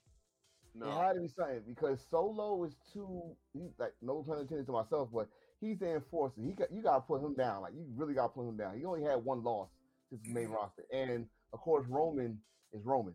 [0.74, 0.88] No.
[0.88, 3.36] It had to be something because Solo is too.
[3.54, 5.28] He, like no pun intended to myself, but
[5.62, 6.42] he's the enforcer.
[6.42, 7.62] He got you got to put him down.
[7.62, 8.78] Like you really got to put him down.
[8.78, 9.70] He only had one loss
[10.10, 10.54] since the main mm-hmm.
[10.54, 12.38] roster, and of course Roman
[12.74, 13.14] is Roman.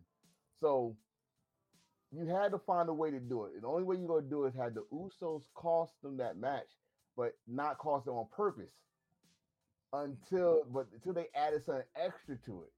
[0.61, 0.95] So
[2.11, 3.61] you had to find a way to do it.
[3.61, 6.67] The only way you're gonna do it is had the Usos cost them that match,
[7.17, 8.71] but not cost them on purpose.
[9.93, 12.71] Until but until they added something extra to it.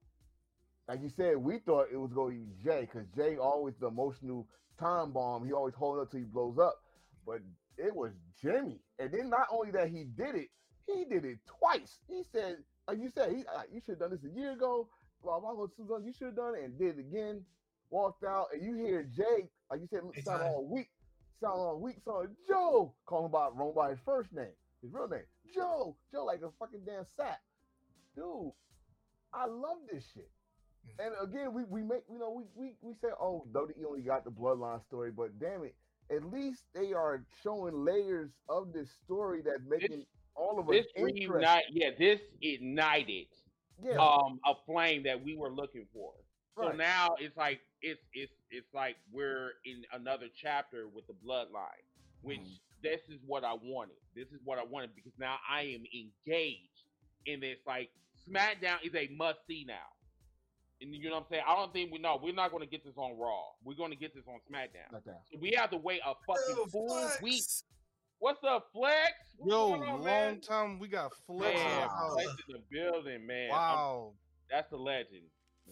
[0.87, 3.87] Like you said, we thought it was going to be Jay because Jay always the
[3.87, 4.47] emotional
[4.79, 5.45] time bomb.
[5.45, 6.77] He always hold up till he blows up.
[7.25, 7.41] But
[7.77, 8.11] it was
[8.41, 8.79] Jimmy.
[8.99, 10.49] And then not only that he did it,
[10.87, 11.99] he did it twice.
[12.07, 12.57] He said,
[12.87, 14.87] like you said, he like, you should have done this a year ago.
[15.21, 17.43] Well, Marco Susan, you should have done it and did it again.
[17.89, 20.41] Walked out, and you hear Jake, like you said, sound Anytime.
[20.41, 20.89] all weak,
[21.41, 21.95] sound all weak.
[22.03, 24.51] So Joe calling about wrong by his first name,
[24.81, 25.21] his real name,
[25.53, 27.39] Joe, Joe, like a fucking damn sap,
[28.13, 28.51] dude.
[29.33, 30.29] I love this shit.
[30.99, 31.05] Mm.
[31.05, 34.25] And again, we we make you know we we we say oh WWE only got
[34.25, 35.75] the bloodline story, but damn it,
[36.11, 40.05] at least they are showing layers of this story that's making
[40.35, 43.27] all of us This reunite, yeah, this ignited
[43.81, 46.13] Yeah, um a flame that we were looking for.
[46.59, 51.85] So now it's like it's it's it's like we're in another chapter with the bloodline,
[52.21, 52.59] which Mhm.
[52.81, 53.97] this is what I wanted.
[54.15, 56.85] This is what I wanted because now I am engaged
[57.25, 57.59] in this.
[57.65, 57.89] Like
[58.27, 59.87] SmackDown is a must see now.
[60.81, 61.43] And you know what I'm saying?
[61.47, 62.19] I don't think we know.
[62.21, 63.41] We're not going to get this on Raw.
[63.63, 64.93] We're going to get this on SmackDown.
[64.93, 65.21] Like that.
[65.31, 67.43] So we have to wait a fucking Yo, full week.
[68.19, 69.11] What's up, Flex?
[69.37, 70.39] What's Yo, on, long man?
[70.41, 72.13] time we got Flex in the Man, house.
[72.13, 73.51] Flex in the building, man.
[73.51, 74.13] I'm- Wow,
[74.49, 75.23] that's the legend.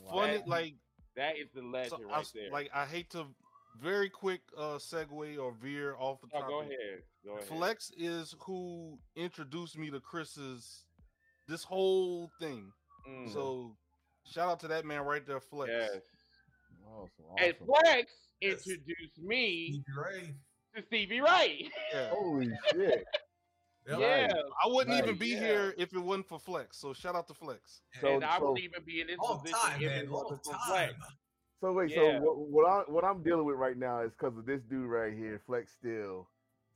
[0.10, 0.74] funny That- like
[1.16, 2.52] That is the legend so right s- there.
[2.52, 3.26] like I hate to
[3.80, 6.48] very quick uh segue or veer off the oh, topic.
[6.50, 7.04] go ahead.
[7.24, 7.48] Go ahead.
[7.48, 10.84] Flex is who introduced me to Chris's
[11.48, 12.72] this whole thing.
[13.08, 13.76] Mm, So
[14.26, 15.72] shout out to that man right there, Flex.
[15.72, 16.02] yes.
[16.88, 17.56] Awesome, And.
[17.66, 18.12] Flex
[18.42, 18.68] Yes.
[18.68, 19.82] introduced me
[20.76, 21.70] to Stevie Ray.
[21.94, 22.10] Yeah.
[22.14, 23.06] Holy shit!
[23.88, 24.00] Yep.
[24.00, 24.34] yeah.
[24.64, 25.40] I wouldn't even be yeah.
[25.40, 26.78] here if it wasn't for Flex.
[26.80, 27.82] So shout out to Flex.
[28.02, 30.04] So- and I so- wouldn't even be in this Long position time, if man.
[30.06, 30.60] it wasn't for time.
[30.68, 30.94] Flex.
[31.62, 32.20] So wait, Yeah.
[32.20, 34.90] so what, what I what I'm dealing with right now is because of this dude
[34.90, 36.28] right here, Flex Steel.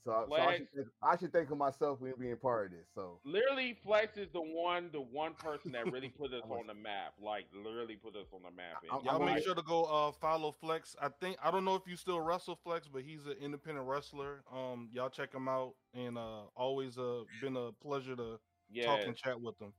[0.05, 2.87] So, so I, should think, I should think of myself when being part of this.
[2.95, 6.73] So Literally, Flex is the one, the one person that really put us on the
[6.73, 7.13] map.
[7.21, 8.77] Like literally put us on the map.
[8.89, 10.95] I'm- And Y'all I'm make like- sure to go uh, follow Flex.
[11.01, 14.43] I think I don't know if you still wrestle Flex, but he's an independent wrestler.
[14.53, 18.39] Um, y'all check him out, and uh, always uh been a pleasure to
[18.71, 19.73] yeah, talk and chat with him.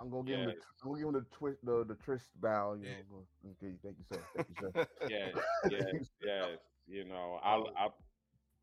[0.00, 2.74] I'm gonna give him the I'm gonna give him the twist the the twist bow.
[2.74, 2.94] You Yeah.
[3.10, 3.26] know,
[3.62, 4.20] okay, thank you, sir.
[4.34, 4.86] Thank you, sir.
[5.08, 5.34] yes,
[5.70, 6.48] yes, yes.
[6.88, 7.88] You know, I, I,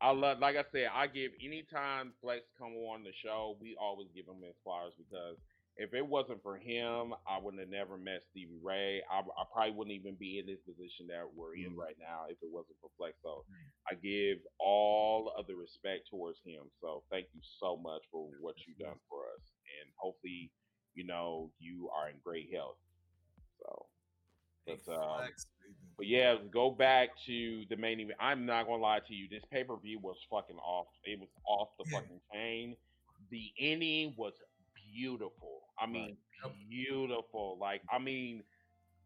[0.04, 0.38] I love.
[0.38, 4.44] Like I said, I give anytime Flex come on the show, we always give him
[4.44, 5.40] his flowers because
[5.80, 9.02] if it wasn't for him, I wouldn't have never met Stevie Ray.
[9.10, 11.80] I, I probably wouldn't even be in this position that we're in Mhm.
[11.80, 13.16] right now if it wasn't for Flex.
[13.22, 13.44] So
[13.90, 16.70] I give all of the respect towards him.
[16.80, 19.42] So thank you so much for what you've done for us,
[19.80, 20.52] and hopefully,
[20.94, 22.76] you know, you are in great health.
[23.58, 23.86] So.
[24.66, 25.53] But, um, Flex, baby.
[25.96, 28.18] But yeah, go back to the main event.
[28.20, 29.28] I'm not gonna lie to you.
[29.30, 30.88] This pay per view was fucking off.
[31.04, 32.00] It was off the Yeah.
[32.00, 32.76] fucking chain.
[33.30, 34.34] The ending was
[34.92, 35.62] beautiful.
[35.78, 36.52] I mean, Yep.
[36.68, 37.58] beautiful.
[37.58, 38.44] Like, I mean,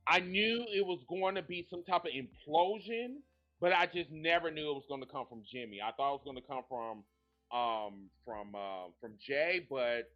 [0.06, 3.22] I knew it was going to be some type of implosion,
[3.60, 5.80] but I just never knew it was going to come from Jimmy.
[5.82, 7.04] I thought it was going to come from,
[7.52, 9.66] um, from, uh, from Jay.
[9.68, 10.10] But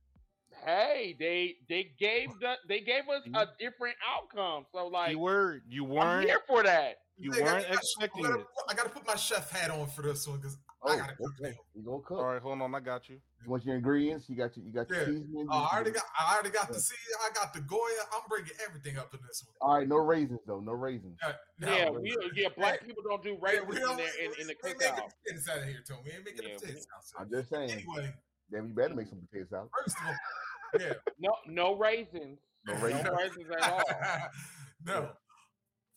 [0.65, 4.67] hey, they they gave the they gave us a different outcome.
[4.73, 6.97] So like, you were you weren't here for that.
[7.19, 8.47] you Hey, weren't gotta- expecting I gotta, it.
[8.69, 11.31] I gotta put my chef hat on for this one because Oh, I gotta cook
[11.41, 11.51] okay.
[11.51, 11.57] now.
[11.75, 12.19] You gonna cook?
[12.19, 13.21] All right, hold on, I got you.
[13.45, 14.29] You want your ingredients?
[14.29, 15.05] You got your you got your Yeah.
[15.07, 15.47] seasoning.
[15.49, 16.73] Oh, I already got, I already got Yeah.
[16.75, 16.99] the seed.
[17.23, 17.81] I got the Goya.
[18.13, 19.55] I'm bringing everything up in this one.
[19.61, 20.59] All right, no raisins though.
[20.59, 21.19] No raisins.
[21.25, 24.11] Uh, no, yeah, we- we yeah, black people don't do raisins we in don't- there
[24.25, 25.11] in, in the we ain't making cookout.
[25.25, 25.99] potatoes out of here, Tom.
[26.05, 27.21] We ain't making Yeah, the potatoes out.
[27.23, 27.71] I'm just saying.
[27.71, 28.13] Anyway,
[28.53, 29.69] Then we better make some potato salad.
[29.83, 30.15] first of all,
[30.81, 32.39] yeah, No, no raisins.
[32.67, 33.09] No No raisins.
[33.19, 33.83] raisins at all.
[34.87, 35.11] no.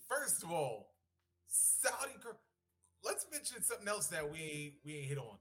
[0.10, 0.94] First of all,
[1.48, 2.14] Saudi.
[3.03, 5.38] Let's mention something else that we we ain't hit on.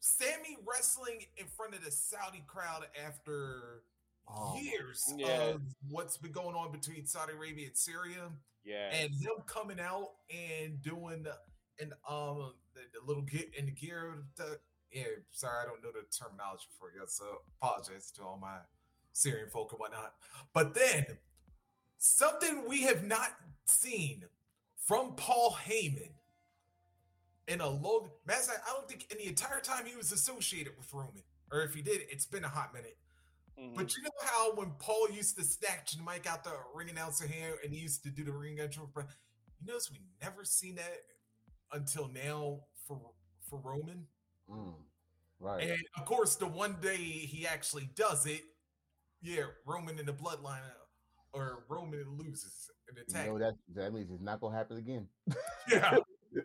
[0.00, 3.82] Sammy wrestling in front of the Saudi crowd after
[4.26, 5.26] Oh, years Yeah.
[5.50, 8.30] of what's been going on between Saudi Arabia and Syria,
[8.64, 8.90] Yeah.
[8.90, 11.36] and him coming out and doing the
[11.78, 14.24] and um the, the little gear in the gear.
[14.36, 14.58] The,
[14.94, 17.24] yeah, sorry, I don't know the terminology for you, so
[17.60, 18.58] apologize to all my
[19.12, 20.14] Syrian folk and whatnot.
[20.54, 21.06] But then
[21.98, 23.30] something we have not
[23.66, 24.24] seen
[24.76, 26.10] from Paul Heyman
[27.48, 30.72] in a long matter fact, I don't think in the entire time he was associated
[30.78, 31.22] with Roman,
[31.52, 32.96] or if he did, it's been a hot minute.
[33.58, 33.74] Mhm.
[33.74, 37.26] But you know how when Paul used to snatch the mic out the ring announcer
[37.26, 39.06] here and he used to do the ring intro, but
[39.60, 41.06] you notice we never seen that
[41.72, 43.14] until now for
[43.48, 44.08] for Roman.
[44.50, 44.74] Mm,
[45.40, 45.62] right.
[45.70, 48.42] And of course, the one day he actually does it,
[49.22, 53.26] yeah, Roman in the bloodline uh, or Roman loses an You attack.
[53.26, 55.08] know that that means it's not gonna happen again.
[55.70, 55.96] yeah.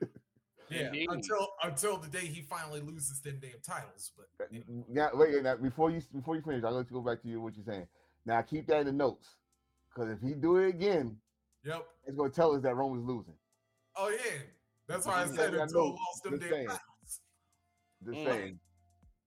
[0.72, 1.08] Yeah, Indeed.
[1.10, 4.12] until until the day he finally loses them damn titles.
[4.16, 4.84] But That- anyway.
[4.88, 7.42] Now, wait, now, before you before you finish, I'll let you go back to you
[7.42, 7.88] what you're saying.
[8.24, 9.36] Now keep that in the notes,
[9.90, 11.18] because if he do it again,
[11.66, 11.88] yep.
[12.06, 13.34] it's gonna tell us that Roman's losing.
[13.96, 14.42] Oh yeah,
[14.88, 16.68] that's why I said saying, I until lost them damn saying.
[16.68, 16.82] titles.
[18.04, 18.26] Just Mm.
[18.26, 18.60] saying.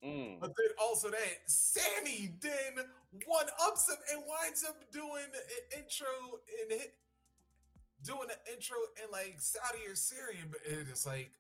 [0.02, 0.40] Mm.
[0.40, 2.84] But then also that Sammy then
[3.26, 6.08] one ups him and winds up doing an intro
[6.60, 6.94] and hit,
[8.02, 11.30] doing an intro in like Saudi or Syrian, but it's like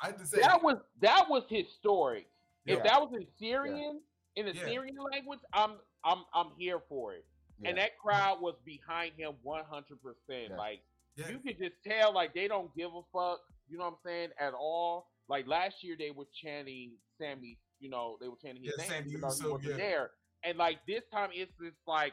[0.00, 2.26] I had to say That was that was historic.
[2.64, 4.00] If that was in Syrian,
[4.36, 4.64] in the Yeah.
[4.64, 7.26] Syrian language, I'm I'm I'm here for it.
[7.64, 10.00] And that crowd was behind him 100.
[10.02, 10.56] percent Yeah.
[10.56, 10.82] Like
[11.16, 13.40] yeah, you could just tell, like they don't give a fuck.
[13.68, 14.28] You know what I'm saying?
[14.38, 15.10] At all.
[15.28, 17.58] Like last year, they were chanting Sammy.
[17.80, 19.76] You know, they were chanting his Yeah, name Sammy even though he wasn't yeah.
[19.76, 20.10] there.
[20.44, 22.12] And like this time, it's just like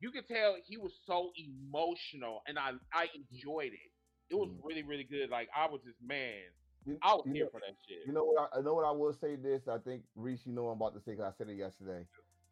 [0.00, 3.90] you could tell he was so emotional, and I I enjoyed it.
[4.30, 4.60] It was Mhm.
[4.64, 5.30] really really good.
[5.30, 6.42] Like I was just man,
[6.86, 8.06] You- I was here know- for that shit.
[8.06, 8.50] You know what?
[8.52, 9.36] I, I know what I will say.
[9.36, 11.56] This I think Reese, you know what I'm about to say because I said it
[11.56, 12.06] yesterday.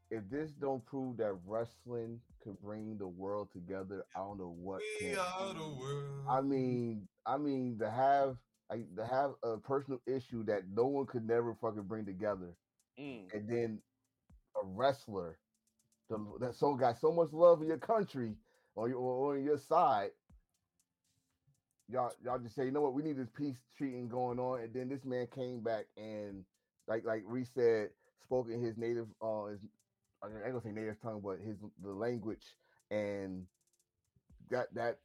[0.09, 4.81] If this don't prove that wrestling could bring the world together, I don't know what.
[5.01, 5.19] we can.
[5.19, 6.27] are the world.
[6.29, 8.37] I mean, I mean to have
[8.71, 12.57] like to have a personal issue that no one could never fucking bring together,
[12.99, 13.33] Mm.
[13.35, 13.83] and then
[14.57, 15.39] a wrestler
[16.09, 18.35] the, that so got so much love in your country
[18.75, 20.11] or your or on your side.
[21.89, 24.73] Y'all, y'all just say, you know what, we need this peace treating going on, and
[24.75, 26.45] then this man came back and,
[26.89, 27.91] like, like Reese said,
[28.25, 29.61] spoke in his native, uh, his,
[30.23, 32.45] I ain't gonna say native tongue, but his the language,
[32.91, 33.47] and
[34.51, 34.99] got that.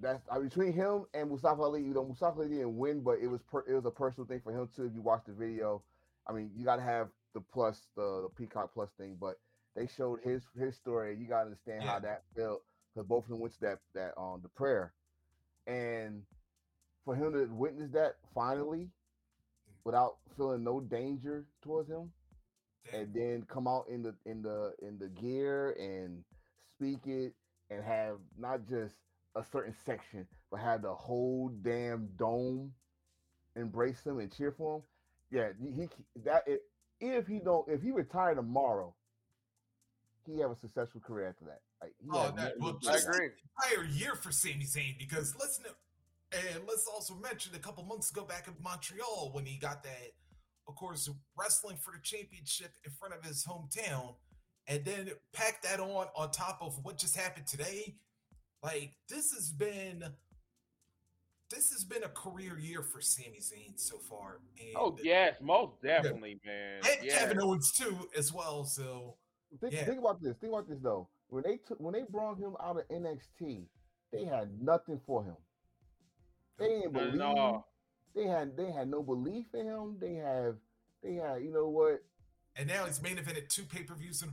[0.00, 1.82] That's between him and Mustafa Ali.
[1.82, 4.40] You know, Mustafa Ali didn't win, but it was per, it was a personal thing
[4.42, 4.84] for him too.
[4.84, 5.82] If you watch the video,
[6.26, 9.38] I mean, you got to have the plus, the, the Peacock Plus thing, but
[9.74, 11.16] they showed his his story.
[11.18, 12.62] You got to understand how that felt
[12.94, 14.92] because both of them went to that that um the prayer,
[15.66, 16.22] and
[17.04, 18.88] for him to witness that finally,
[19.84, 22.12] without feeling no danger towards him,
[22.90, 23.00] Damn.
[23.00, 26.22] and then come out in the in the in the gear and
[26.76, 27.34] speak it
[27.70, 28.94] and have not just
[29.36, 32.72] a certain section, but have the whole damn dome
[33.56, 34.82] embrace him and cheer for him.
[35.30, 35.88] Yeah, he,
[36.24, 36.60] that if,
[37.00, 38.94] if he don't if he retire tomorrow,
[40.26, 41.60] he have a successful career after that.
[41.82, 42.98] Like, Oh, that, well, to I do.
[42.98, 43.28] just agree.
[43.66, 45.70] entire year for Sami Zayn because let's know,
[46.32, 50.12] and let's also mention a couple months ago back in Montreal when he got that,
[50.66, 54.16] of course, wrestling for the championship in front of his hometown,
[54.66, 57.94] and then pack that on on top of what just happened today.
[58.62, 60.04] Like this has been,
[61.50, 64.40] this has been a career year for Sami Zayn so far.
[64.40, 66.80] Oh, and, Oh yes, most definitely, man.
[66.88, 67.18] and Yes.
[67.18, 68.64] Kevin Owens too as well.
[68.64, 69.16] So
[69.60, 69.84] Think, Yeah.
[69.86, 70.36] think about this.
[70.36, 71.08] Think about this though.
[71.28, 73.66] When they took when they brought him out of NXT,
[74.12, 75.36] they had nothing for him.
[76.58, 77.20] They didn't believe.
[77.22, 77.72] all.
[78.14, 79.96] They had they had no belief in him.
[80.00, 80.56] They have
[81.02, 82.02] they had you know what?
[82.56, 84.32] and now he's main evented two pay per views and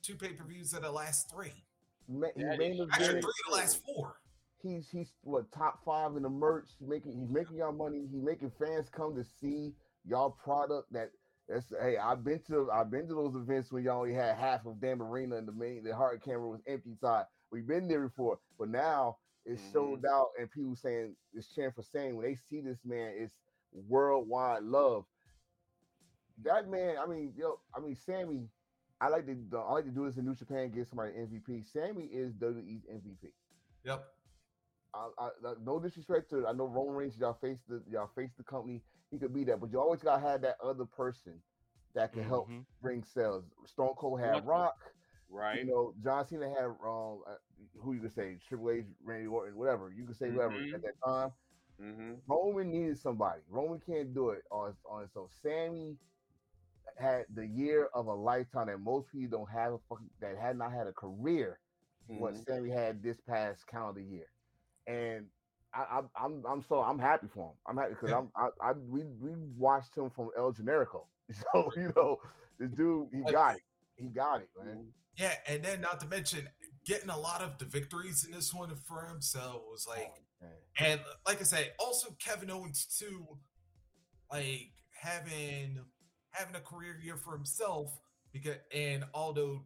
[0.00, 1.61] two pay per views of the last three.
[2.08, 4.14] Ma- he main is Actually, three of the last four.
[4.62, 6.68] He's he's what top five in the merch.
[6.78, 8.06] He's making he's making y'all money.
[8.10, 9.72] He's making fans come to see
[10.04, 10.92] y'all product.
[10.92, 11.10] That
[11.48, 14.64] that's hey, I've been to I've been to those events when y'all only had half
[14.66, 17.24] of damn arena and the main the hard camera was empty side.
[17.50, 19.72] We've been there before, but now it's Mhm.
[19.72, 23.34] sold out and people saying it's cheering for saying when they see this man, it's
[23.72, 25.04] worldwide love.
[26.44, 28.48] That man, I mean, yo, I mean, Sammy,
[29.02, 31.66] I like to I like to do this in New Japan, get somebody MVP.
[31.72, 33.32] Sammy is WWE's MVP.
[33.84, 34.04] Yep.
[34.94, 38.30] I, I, I- no disrespect to I know Roman Reigns, y'all face the y'all face
[38.36, 38.80] the company.
[39.10, 41.34] He could be that, but you always gotta have that other person
[41.94, 42.64] that can help Mhm.
[42.80, 43.44] bring sales.
[43.66, 44.78] Stone Cold had What- Rock,
[45.28, 45.58] Right.
[45.58, 45.94] you know.
[46.02, 47.36] John Cena had um, uh,
[47.80, 50.74] who you could say Triple H, Randy Orton, whatever you could say, whatever Mhm.
[50.74, 51.32] at that time.
[51.80, 52.12] mm-hmm.
[52.28, 53.40] Roman needed somebody.
[53.48, 55.28] Roman can't do it on on its own.
[55.42, 55.98] Sammy
[56.98, 60.56] had the year of a lifetime that most people don't have a fucking that had
[60.58, 61.58] not had a career
[62.06, 62.42] what Mm-hmm.
[62.46, 64.26] Sammy had this past calendar year,
[64.86, 65.26] and
[65.74, 67.54] I, I, I'm I'm so I'm happy for him.
[67.66, 68.10] I'm happy because.
[68.12, 71.06] I'm I, I we we watched him from El Generico,
[71.52, 72.18] so you know
[72.58, 73.62] this dude he got it,
[73.96, 74.68] he got it, Mm-hmm.
[74.68, 74.86] man.
[75.16, 76.48] Yeah, and then not to mention
[76.86, 79.20] getting a lot of the victories in this one for him.
[79.22, 80.10] So it was like,
[80.40, 80.50] Man.
[80.78, 83.38] and like I said, also Kevin Owens too,
[84.30, 85.78] like having
[86.32, 87.98] having a career year for himself
[88.32, 89.62] because and although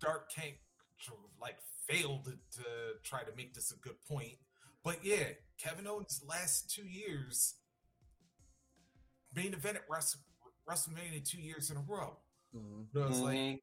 [0.00, 0.56] Dark Tank
[1.00, 1.56] sort like
[1.88, 2.62] failed to
[3.04, 4.34] try to make this a good point,
[4.84, 5.24] but yeah,
[5.58, 7.54] Kevin Owens' last two years
[9.34, 9.82] main event at
[10.68, 12.16] WrestleMania two years in a row.
[12.54, 12.86] Mhm.
[12.92, 13.62] You know, it's like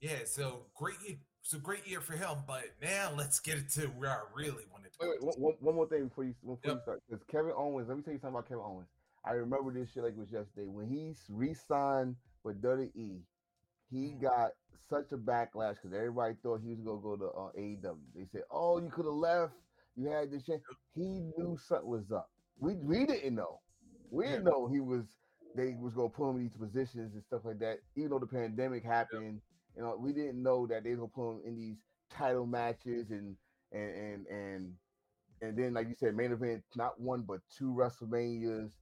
[0.00, 2.38] yeah, so great year, so great year for him.
[2.46, 4.98] But now let's get it to where I really wanted to.
[5.00, 5.26] Wait, go.
[5.26, 7.88] wait, one, one- one more thing before you before you start, because Kevin Owens.
[7.88, 8.88] Let me tell you something about Kevin Owens.
[9.24, 13.22] I remember this shit like it was yesterday when he re-signed with WWE.
[13.90, 14.20] He Mhm.
[14.20, 14.52] got
[14.88, 18.12] such a backlash because everybody thought he was gonna go to uh, AEW.
[18.14, 19.54] They said, "Oh, you could have left.
[19.96, 20.62] You had this chance."
[20.94, 22.30] He knew something was up.
[22.58, 23.60] We we didn't know.
[24.10, 25.04] We didn't know he was.
[25.54, 27.80] They was gonna put him in these positions and stuff like that.
[27.96, 29.42] Even though the pandemic happened,
[29.74, 31.78] you know, we didn't know that they was gonna put him in these
[32.10, 33.36] title matches and
[33.72, 34.78] and and and
[35.42, 38.72] and then like you said, main event not one but two WrestleManias.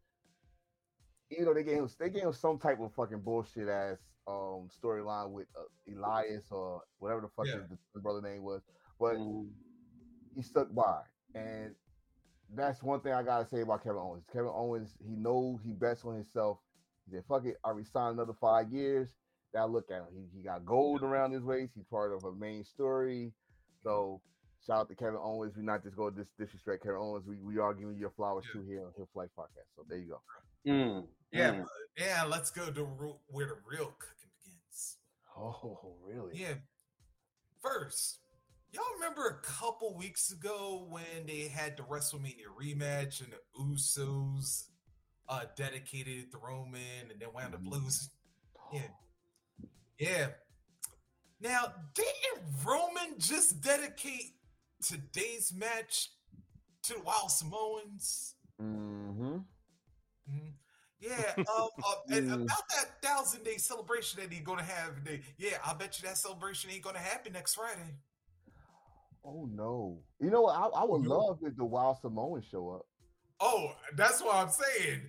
[1.31, 3.99] You know they gave him they gave him some type of fucking bullshit ass
[4.29, 7.67] um storyline with uh, Elias or whatever the fuck Yeah.
[7.69, 8.63] his the brother name was,
[8.99, 9.51] but Mhm.
[10.35, 11.03] he stuck by,
[11.35, 11.75] and
[12.55, 14.25] that's one thing I gotta say about Kevin Owens.
[14.33, 16.59] Kevin Owens, he knows he bets on himself.
[17.07, 19.09] He said, "Fuck it, I resign another five years."
[19.55, 20.07] Now look at him.
[20.13, 21.73] He, he got gold around his waist.
[21.75, 23.33] He's part of a main story.
[23.83, 24.21] So
[24.65, 25.55] shout out to Kevin Owens.
[25.57, 27.27] We're not just go dis- disrespect Kevin Owens.
[27.27, 28.61] We we are giving you your flowers Yeah.
[28.61, 29.71] too here on Hill Flight Podcast.
[29.77, 30.21] So there you go.
[30.67, 31.07] Mm.
[31.33, 31.67] Yeah, Mm.
[31.97, 32.25] yeah.
[32.25, 32.85] Let's go to
[33.29, 34.99] where the real cooking begins.
[35.37, 36.39] Oh really?
[36.39, 36.55] Yeah.
[37.61, 38.21] First,
[38.73, 44.69] y'all remember a couple weeks ago when they had the WrestleMania rematch and the Usos
[45.29, 47.71] uh dedicated to Roman and then wound up Mhm.
[47.71, 48.11] losing?
[48.73, 48.89] Yeah.
[49.99, 50.33] Yeah.
[51.41, 54.39] Now, didn't Roman just dedicate
[54.83, 56.11] today's match
[56.83, 58.37] to the Wild Samoans?
[58.61, 59.39] Mm-hmm.
[61.01, 65.59] Yeah, um, uh, and about that thousand day celebration that he's gonna have, they, yeah,
[65.65, 67.95] I bet you that celebration ain't gonna happen next Friday.
[69.25, 69.99] Oh no.
[70.21, 70.55] You know what?
[70.57, 72.83] I, I would You- love if the Wild Samoans show up.
[73.41, 75.03] Oh, that's what I'm saying.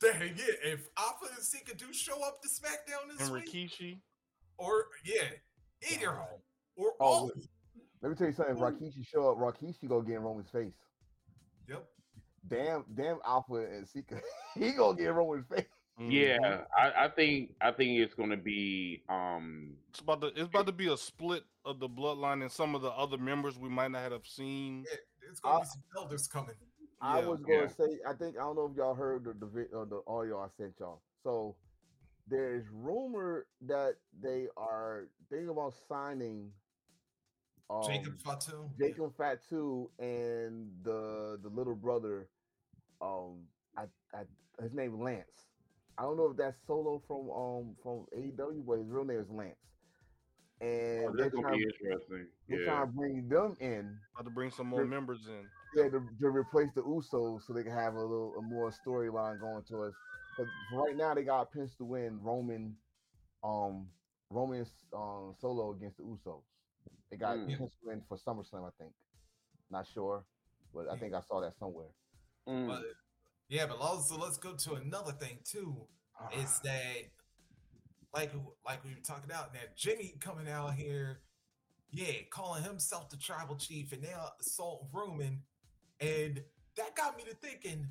[0.00, 0.58] Dang it!
[0.64, 4.00] If Afa and Sika do show up to SmackDown this And week, Rikishi.
[4.58, 5.28] or yeah,
[5.92, 6.40] either Wow.
[6.76, 7.26] or Oh, all.
[7.34, 7.44] wait.
[8.02, 8.54] Let me tell you something.
[8.56, 10.72] If Rikishi show up, Rikishi go get in Roman's face.
[11.68, 11.84] Yep.
[12.48, 14.20] Damn, damn Afa and Sika.
[14.54, 15.66] he gonna get Roman's face.
[15.98, 20.66] Yeah, I, I think I think it's gonna be um It's about to it's about
[20.66, 23.90] to be a split of the bloodline and some of the other members we might
[23.90, 24.84] not have seen.
[24.90, 26.54] Yeah, There's gonna I- be some elders coming.
[27.02, 27.26] I Yeah.
[27.26, 27.66] was gonna Yeah.
[27.68, 30.40] say, I think I don't know if y'all heard the the, vi- uh, the audio
[30.40, 31.02] I sent y'all.
[31.22, 31.56] So
[32.26, 36.50] there's rumor that they are thinking about signing
[37.70, 38.70] um, Jacob Fatu.
[38.78, 42.28] Jacob Fatu and the the little brother,
[43.00, 43.84] um, I,
[44.14, 44.24] I
[44.62, 45.46] his name Lance.
[45.98, 49.30] I don't know if that's solo from um from AEW, but his real name is
[49.30, 49.56] Lance.
[50.60, 52.26] And oh, they're that's gonna trying, be interesting.
[52.48, 52.66] they're Yeah.
[52.66, 54.86] trying to bring them in About to bring some more Sure.
[54.88, 55.46] members in.
[55.76, 59.40] yeah, to, to replace the Usos so they can have a little a more storyline
[59.40, 59.94] going to us.
[60.36, 62.76] Because right now they got penciled to win Roman,
[63.42, 63.88] um,
[64.30, 66.42] Roman um solo against the Usos.
[67.10, 67.48] They got Mm.
[67.48, 68.94] penciled in for SummerSlam, I think.
[69.70, 70.24] Not sure,
[70.72, 71.90] but I think I saw that somewhere.
[72.48, 72.66] Mm.
[72.68, 72.82] But
[73.48, 75.88] yeah, but also let's go to another thing too.
[76.36, 77.10] Is that
[78.12, 78.32] like
[78.64, 79.60] like we were talking about now?
[79.76, 81.22] Jimmy coming out here,
[81.90, 85.42] yeah, calling himself the tribal chief, and now assault Roman,
[86.00, 86.44] and
[86.76, 87.88] that got me to thinking.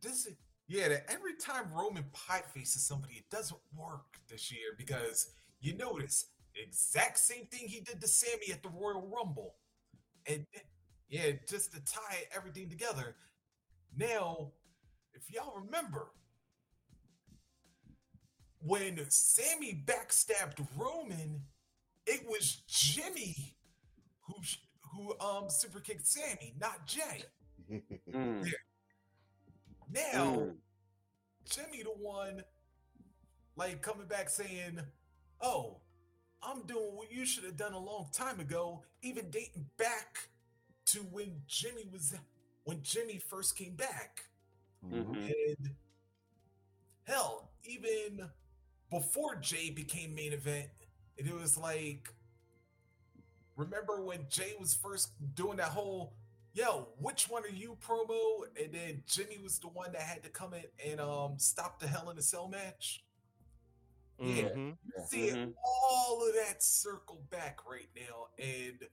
[0.00, 0.36] This is
[0.68, 5.76] yeah, that every time Roman pie faces somebody, it doesn't work this year because you
[5.76, 9.54] notice the exact same thing he did to Sammy at the Royal Rumble,
[10.26, 10.46] and
[11.08, 13.16] yeah, just to tie everything together.
[13.96, 14.52] Now,
[15.14, 16.08] if y'all remember,
[18.60, 21.42] when Sammy backstabbed Roman,
[22.06, 23.54] it was Jimmy
[24.22, 24.34] who
[24.92, 27.24] who um super kicked Sammy, not Jay.
[28.12, 28.46] Mm.
[29.92, 30.56] Now, Mm.
[31.48, 32.42] Jimmy the one
[33.56, 34.80] like coming back saying,
[35.40, 35.80] "Oh,
[36.46, 40.30] I'm doing what you should have done a long time ago," even dating back
[40.86, 42.14] to when Jimmy was
[42.64, 44.24] when Jimmy first came back.
[44.84, 45.04] Mhm.
[45.04, 45.34] Mhm.
[45.58, 45.76] And
[47.04, 48.30] hell, even
[48.90, 50.70] before Jay became main event,
[51.18, 52.14] and it was like,
[53.56, 56.14] remember when Jay was first doing that whole,
[56.54, 58.44] yo, which one are you promo?
[58.62, 61.86] And then Jimmy was the one that had to come in and um stop the
[61.88, 63.05] Hell in a Cell match.
[64.18, 64.48] Yeah.
[64.50, 64.78] Mhm.
[64.96, 65.04] Yeah.
[65.06, 65.54] See Mhm.
[65.64, 68.28] all of that circle back right now.
[68.38, 68.88] And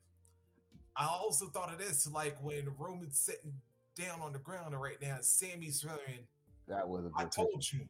[0.96, 3.62] I also thought of this like when Roman's sitting
[3.96, 6.28] down on the ground right now, Sammy's saying,
[6.68, 7.32] That was a good I pick.
[7.34, 7.88] told you,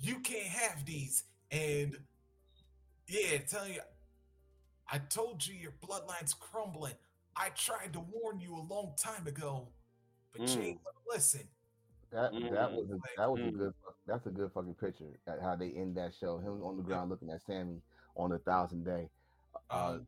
[0.00, 1.24] you can't have these.
[1.50, 2.06] And
[3.08, 3.80] yeah, telling you,
[4.90, 6.94] I told you your bloodline's crumbling.
[7.36, 9.68] I tried to warn you a long time ago,
[10.32, 11.48] but you ain't listen.
[12.10, 12.74] That that Mm.
[12.76, 13.58] was a, that was a Mm.
[13.58, 13.74] good
[14.10, 15.04] that's a good fucking picture.
[15.26, 17.80] At how they end that show, him on the ground looking at Sammy
[18.16, 19.08] on the thousand day.
[19.70, 19.98] Uh,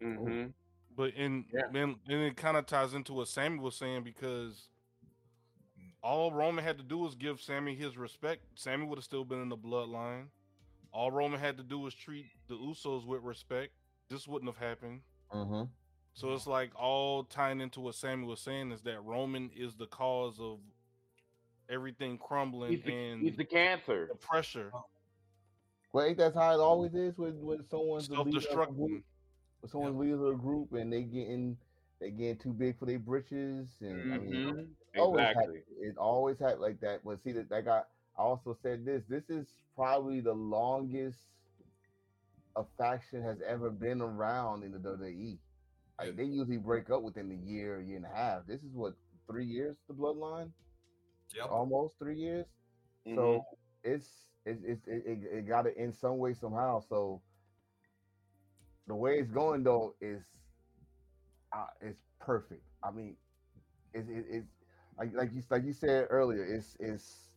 [0.00, 0.54] Uh, Mhm.
[0.96, 1.68] But in Yeah.
[1.72, 4.68] then and it kind of ties into what Sammy was saying because
[6.02, 8.42] all Roman had to do was give Sammy his respect.
[8.58, 10.30] Sammy would have still been in the bloodline.
[10.92, 13.72] All Roman had to do was treat the Usos with respect.
[14.08, 15.02] This wouldn't have happened.
[15.30, 15.70] mm-hmm.
[16.14, 19.86] So it's like all tying into what Sammy was saying is that Roman is the
[19.86, 20.60] cause of
[21.70, 24.08] everything crumbling He's the, and he's the cancer.
[24.08, 24.72] the pressure,
[25.92, 29.02] Well, ain't that how it always is when when someone's the leader of a self-destructing.
[29.60, 31.56] when someone's leader of a group and they getting
[32.00, 34.74] they getting too big for their britches and I mean Mhm.
[34.96, 35.58] always Exactly.
[35.58, 37.04] happen- it always happened like that.
[37.04, 39.04] But see that that got I also said this.
[39.08, 41.18] This is probably the longest
[42.56, 45.38] a faction has ever been around in the WWE.
[45.98, 48.46] Like they usually break up within a year, year and a half.
[48.46, 48.94] This is what
[49.26, 50.50] three years the bloodline,
[51.34, 51.50] yep.
[51.50, 52.46] almost three years.
[53.06, 53.14] Mhm.
[53.14, 53.44] So
[53.82, 54.08] it's
[54.44, 56.80] it's it's it, it, it got to in some way somehow.
[56.80, 57.22] So
[58.86, 60.22] the way it's going though is
[61.52, 62.62] uh, it's perfect.
[62.82, 63.16] I mean,
[63.94, 64.48] it's it, it's
[64.98, 66.44] like like you like you said earlier.
[66.44, 67.30] It's it's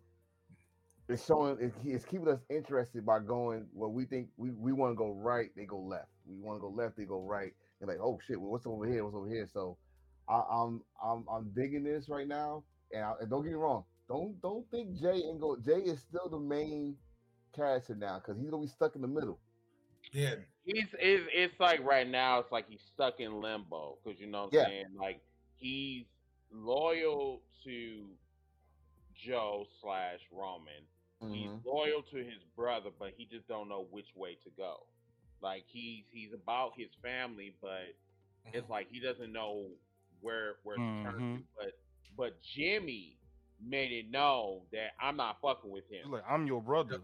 [1.10, 4.96] it's showing it's keeping us interested by going well we think we, we want to
[4.96, 7.52] go right they go left we want to go left they go right
[7.82, 9.78] and like oh shit well, what's over here what's over here so
[10.30, 12.64] I, I'm I'm I'm digging this right now
[12.94, 16.00] and, I, and don't get me wrong don't don't think Jay and go Jay is
[16.02, 16.96] still the main
[17.56, 19.40] character now because he's gonna be stuck in the middle
[20.12, 20.36] Yeah.
[20.66, 24.44] He's it's, it's like right now it's like he's stuck in limbo because you know
[24.46, 24.66] what I'm Yeah.
[24.66, 25.22] saying like
[25.58, 26.06] he's
[26.52, 28.18] loyal to
[29.14, 30.88] Joe slash Roman.
[31.32, 31.64] He's Mhm.
[31.66, 34.88] loyal to his brother, but he just don't know which way to go.
[35.42, 37.96] Like he's he's about his family, but
[38.54, 39.70] it's like he doesn't know
[40.22, 41.40] where where to turn to.
[41.40, 41.44] Mhm.
[41.56, 41.80] But
[42.18, 43.18] but Jimmy
[43.66, 46.02] made it known that I'm not fucking with him.
[46.04, 47.00] He's like, I'm your brother.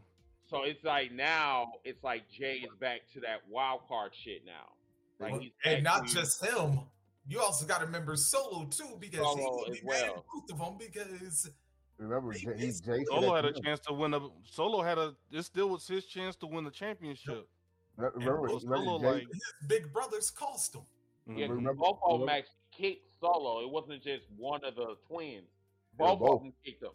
[0.48, 4.74] So it's like now it's like Jay is back to that wild card shit now.
[5.20, 6.80] Like Well, he's and not actually- just him,
[7.28, 10.12] you also got to remember Solo too because Solo he's gonna as be mad at
[10.16, 10.26] well.
[10.34, 11.50] both of them because
[11.98, 13.62] Remember, He- Jay, he, he's- Jay Solo had a too.
[13.62, 14.22] chance to win a.
[14.50, 15.14] Solo had a.
[15.32, 17.48] It still was his chance to win the championship.
[17.98, 20.82] Remember, remember Solo, Jay, like- his big brothers cost him.
[21.28, 21.48] Yeah.
[21.48, 23.62] 'cause Remember- both of remember- actually kicked Solo.
[23.62, 25.48] It wasn't just one of the twins.
[25.98, 26.30] Both, both.
[26.36, 26.92] of them kicked him.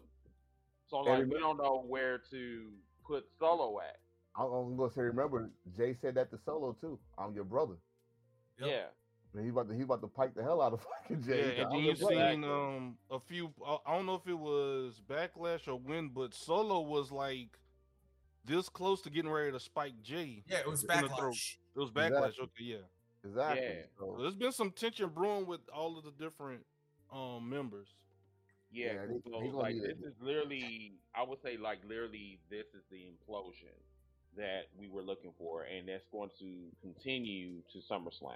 [0.87, 2.71] So like remember- we don't know where to
[3.05, 3.97] put Solo at.
[4.37, 6.99] I'm, I'm gonna say, remember, Jay said that to Solo too.
[7.17, 7.75] I'm your brother.
[8.59, 8.69] Yep.
[8.69, 8.83] Yeah.
[9.33, 11.55] And he about to he about to pipe the hell out of fucking Jay.
[11.57, 13.53] Yeah, and then you brother." seen um a few.
[13.65, 17.57] I I don't know if it was backlash or when, but Solo was like
[18.45, 20.43] this close to getting ready to spike Jay.
[20.47, 21.33] Yeah, it was in the throat.
[21.33, 21.55] backlash.
[21.75, 22.27] It was backlash.
[22.27, 22.43] Exactly.
[22.43, 22.77] Okay, yeah.
[23.25, 23.63] Exactly.
[23.65, 23.81] Yeah.
[23.99, 26.61] So So, there's been some tension brewing with all of the different
[27.11, 27.87] um members.
[28.71, 30.05] Yeah, Yeah, 'cause he- so, he like this it.
[30.05, 33.73] is literally, I would say, like literally, this is the implosion
[34.35, 38.35] that we were looking for, and that's going to continue to SummerSlam.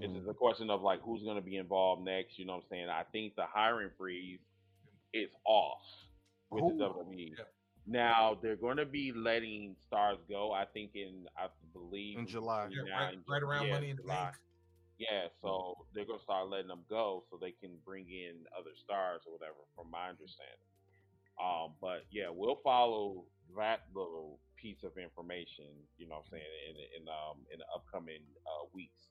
[0.00, 0.16] It's mhm.
[0.16, 2.38] just a question of like who's going to be involved next.
[2.38, 2.88] You know what I'm saying?
[2.88, 4.40] I think the hiring freeze
[5.12, 5.82] is off
[6.50, 7.34] with the Who- WWE.
[7.36, 7.44] Yeah.
[7.86, 10.52] Now they're going to be letting stars go.
[10.52, 12.68] I think in I believe In July.
[12.70, 14.24] Yeah, now right, in right around yeah, Money in the July.
[14.24, 14.36] Bank.
[14.98, 19.22] Yeah, so they're gonna start letting them go so they can bring in other stars
[19.26, 20.62] or whatever, from my understanding.
[21.42, 23.24] Um, but yeah, we'll follow
[23.56, 25.64] that little piece of information,
[25.98, 29.08] you know what I'm saying, in in um in the upcoming uh weeks.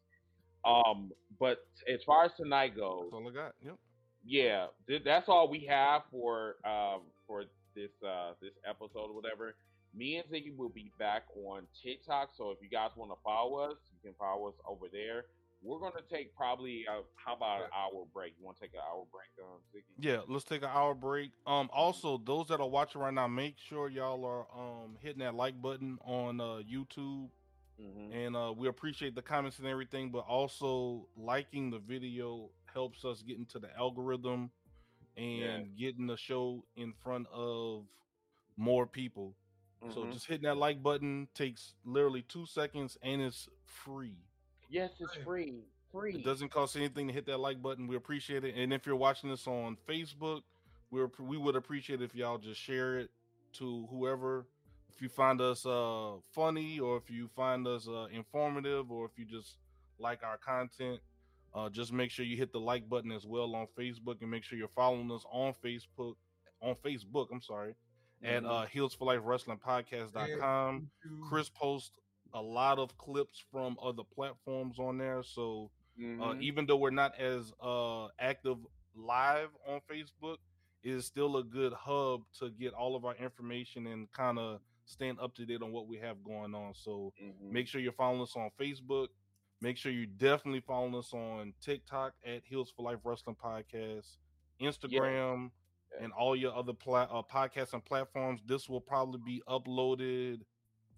[0.64, 3.56] Um, but as far as tonight goes, That's all I got.
[3.66, 3.76] Yep.
[4.24, 7.44] yeah, th- that's all we have for um for
[7.76, 9.56] this uh this episode or whatever.
[9.94, 13.58] Me and Ziggy will be back on TikTok, so if you guys want to follow
[13.58, 15.26] us, you can follow us over there.
[15.62, 18.34] We're gonna take probably uh, how about an hour break?
[18.40, 19.84] You want to take an hour break, um, Ziggy?
[20.00, 21.32] Yeah, let's take an hour break.
[21.46, 25.36] Um, also those that are watching right now, make sure y'all are um hitting that
[25.36, 27.30] like button on uh YouTube,
[27.82, 28.14] Mm-hmm.
[28.14, 30.10] and uh we appreciate the comments and everything.
[30.12, 34.52] But also liking the video helps us get into the algorithm
[35.22, 35.64] and Yeah.
[35.78, 37.86] getting the show in front of
[38.58, 39.36] more people.
[39.90, 40.14] So Mhm.
[40.14, 44.18] just hitting that like button takes literally two seconds and it's free.
[44.70, 46.16] yes, it's free, free.
[46.16, 47.88] It doesn't cost anything to hit that like button.
[47.88, 48.56] We appreciate it.
[48.56, 50.42] And if you're watching this on Facebook,
[50.92, 53.12] we we would appreciate if y'all just share it
[53.54, 54.48] to whoever.
[54.90, 59.18] If you find us uh funny, or if you find us uh, informative, or if
[59.18, 59.58] you just
[60.00, 61.00] like our content,
[61.54, 64.44] uh, just make sure you hit the like button as well on Facebook, and make
[64.44, 66.16] sure you're following us on Facebook.
[66.62, 67.76] On Facebook, I'm sorry,
[68.24, 68.50] at Mhm.
[68.50, 70.90] uh, Heels for Life Wrestling Podcast.com.
[71.28, 71.92] Chris posts
[72.34, 75.24] a lot of clips from other platforms on there.
[75.24, 76.42] So uh, Mhm.
[76.42, 78.58] even though we're not as uh, active
[78.96, 80.38] live on Facebook,
[80.84, 84.62] it is still a good hub to get all of our information and kind of
[84.86, 86.74] staying up to date on what we have going on.
[86.74, 87.52] So Mhm.
[87.52, 89.10] make sure you're following us on Facebook.
[89.62, 94.18] Make sure you definitely following us on TikTok at Heels for Life Wrestling Podcast,
[94.60, 95.52] Instagram,
[95.92, 96.04] Yeah.
[96.04, 98.42] and all your other pla- uh, podcasts and platforms.
[98.46, 100.42] This will probably be uploaded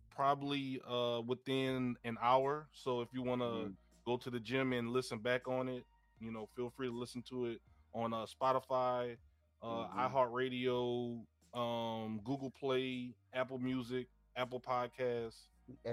[0.09, 2.69] probably uh, within an hour.
[2.71, 3.75] So if you want to Mhm.
[4.05, 5.85] go to the gym and listen back on it,
[6.19, 7.61] you know, feel free to listen to it
[7.93, 9.17] on uh, Spotify,
[9.61, 10.11] uh, Mhm.
[10.11, 14.07] iHeartRadio, um, Google Play, Apple Music,
[14.37, 15.49] Apple Podcasts,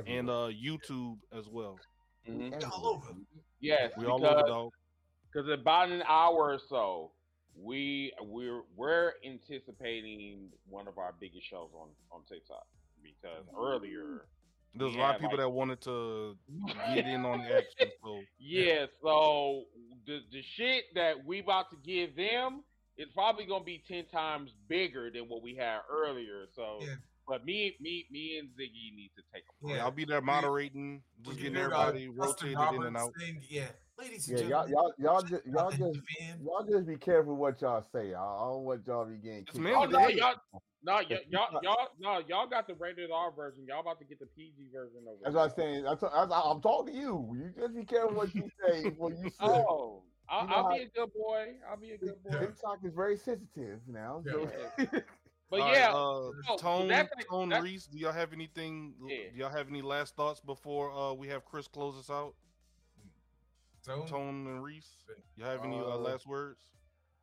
[0.07, 1.79] and uh, YouTube as well.
[2.31, 2.59] Mhm.
[2.59, 3.15] We all over.
[3.61, 4.71] Yes, We all over, because
[5.33, 7.13] because in about an hour or so,
[7.57, 12.67] we we're we're anticipating one of our biggest shows on on TikTok
[13.03, 14.27] because earlier,
[14.75, 16.37] There's a lot of people like- that wanted to
[16.95, 17.91] get in on the action.
[18.03, 18.87] So yeah.
[19.03, 19.65] So
[20.07, 22.65] the the shit that we about to give them
[22.97, 26.47] is probably gonna be ten times bigger than what we had earlier.
[26.55, 26.79] So.
[26.81, 26.95] Yeah.
[27.31, 29.71] But me, me, me, and Ziggy need to take a break.
[29.71, 29.85] yeah, Yeah.
[29.85, 33.13] I'll be there moderating, When just getting everybody Justin rotated in and out.
[33.19, 33.67] saying, yeah,
[33.97, 36.01] ladies and Yeah, y'all, gentlemen, y'all, y'all just, y'all just,
[36.43, 38.15] y'all just be careful what y'all say.
[38.15, 39.39] I, I don't want y'all to be getting.
[39.43, 40.35] It's kicked mainly Oh no, y'all,
[40.83, 43.65] no, y- you y'all, y'all, no, y'all got the rated R version.
[43.69, 45.19] Y'all about to get the PG version over.
[45.23, 45.43] That's there.
[45.43, 45.87] what I'm saying.
[45.87, 47.33] I'm, t- I'm, I'm talking to you.
[47.37, 49.65] You just be careful what you say what you oh, say.
[49.69, 51.47] Oh, I'll, You know I'll how- be a good boy.
[51.71, 52.39] I'll be a good boy.
[52.39, 54.21] TikTok is very sensitive now.
[54.27, 54.51] so-
[55.51, 58.33] But All right, yeah, uh, so Tone, that's like- Tone that's- Reese, do y'all have
[58.33, 58.95] anything?
[59.05, 59.17] Yeah.
[59.33, 62.35] Do y'all have any last thoughts before uh, we have Chris close us out?
[63.83, 64.91] So, Tone and Reese,
[65.37, 66.61] you have any uh, Uh, last words?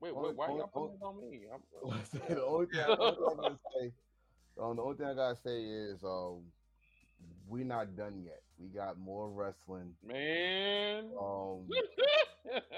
[0.02, 1.42] wait, wait, why only- y'all putting on me?
[1.54, 1.62] I'm,
[2.28, 3.94] the only thing, the only thing I gotta say,
[4.60, 6.42] um, the only thing I gotta say is, um,
[7.48, 8.42] we not done yet.
[8.60, 9.94] We got more wrestling.
[10.04, 11.12] man.
[11.18, 11.68] Um,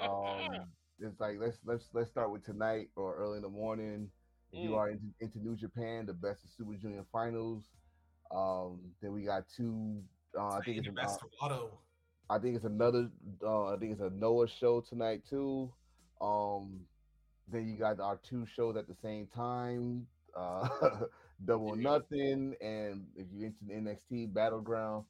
[0.00, 0.66] um,
[1.00, 4.10] it's like let's let's let's start with tonight or early in the morning.
[4.52, 4.76] If you Mm.
[4.76, 7.64] are into, into New Japan, the best of Super Junior finals.
[8.30, 10.02] Um, then we got two.
[10.36, 11.78] Uh, I think it's best uh, Auto.
[12.28, 13.10] I think it's another.
[13.42, 15.72] Uh, I think it's a Noah show tonight too.
[16.20, 16.80] Um,
[17.48, 20.06] then you got our two shows at the same time.
[20.36, 20.68] Uh,
[21.44, 25.06] Double Nothing, and if you into the NXT Battleground,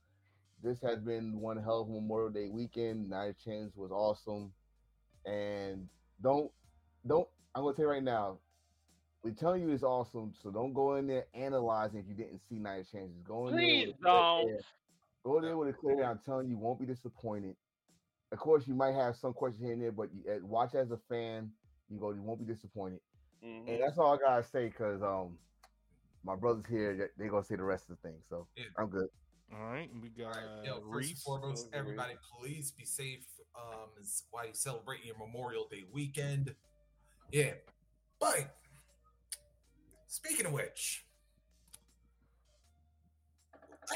[0.63, 3.11] this has been one hell of a Memorial Day weekend.
[3.11, 4.53] Nia Chance was awesome,
[5.27, 5.89] and
[6.23, 6.51] don't
[7.07, 7.29] don't.
[7.55, 8.39] I'm gonna tell you right now,
[9.23, 12.57] we're telling you it's awesome, so don't go in there analyzing if you didn't see
[12.57, 13.13] Nia Chance.
[13.15, 13.95] Just go in Please there.
[14.13, 14.43] don't.
[14.45, 14.61] clear air.
[15.25, 16.01] Go there with a clear.
[16.03, 16.11] air.
[16.11, 17.55] I'm telling you, you won't be disappointed.
[18.33, 20.91] Of course, you might have some questions here and there, but you, uh, watch as
[20.91, 21.51] a fan.
[21.91, 23.01] You go, you won't be disappointed.
[23.45, 23.69] Mhm.
[23.69, 25.37] And that's all I gotta say because um,
[26.25, 28.23] my brothers here, they- they gonna say the rest of the thing.
[28.29, 28.65] So Yeah.
[28.79, 29.09] I'm good.
[29.53, 33.27] All right, we got All right, yo, first and foremost, everybody, please be safe.
[33.57, 33.91] Um,
[34.31, 36.55] while you celebrate your Memorial Day weekend.
[37.33, 37.55] Yeah,
[38.21, 38.60] but
[40.11, 41.05] speaking of which,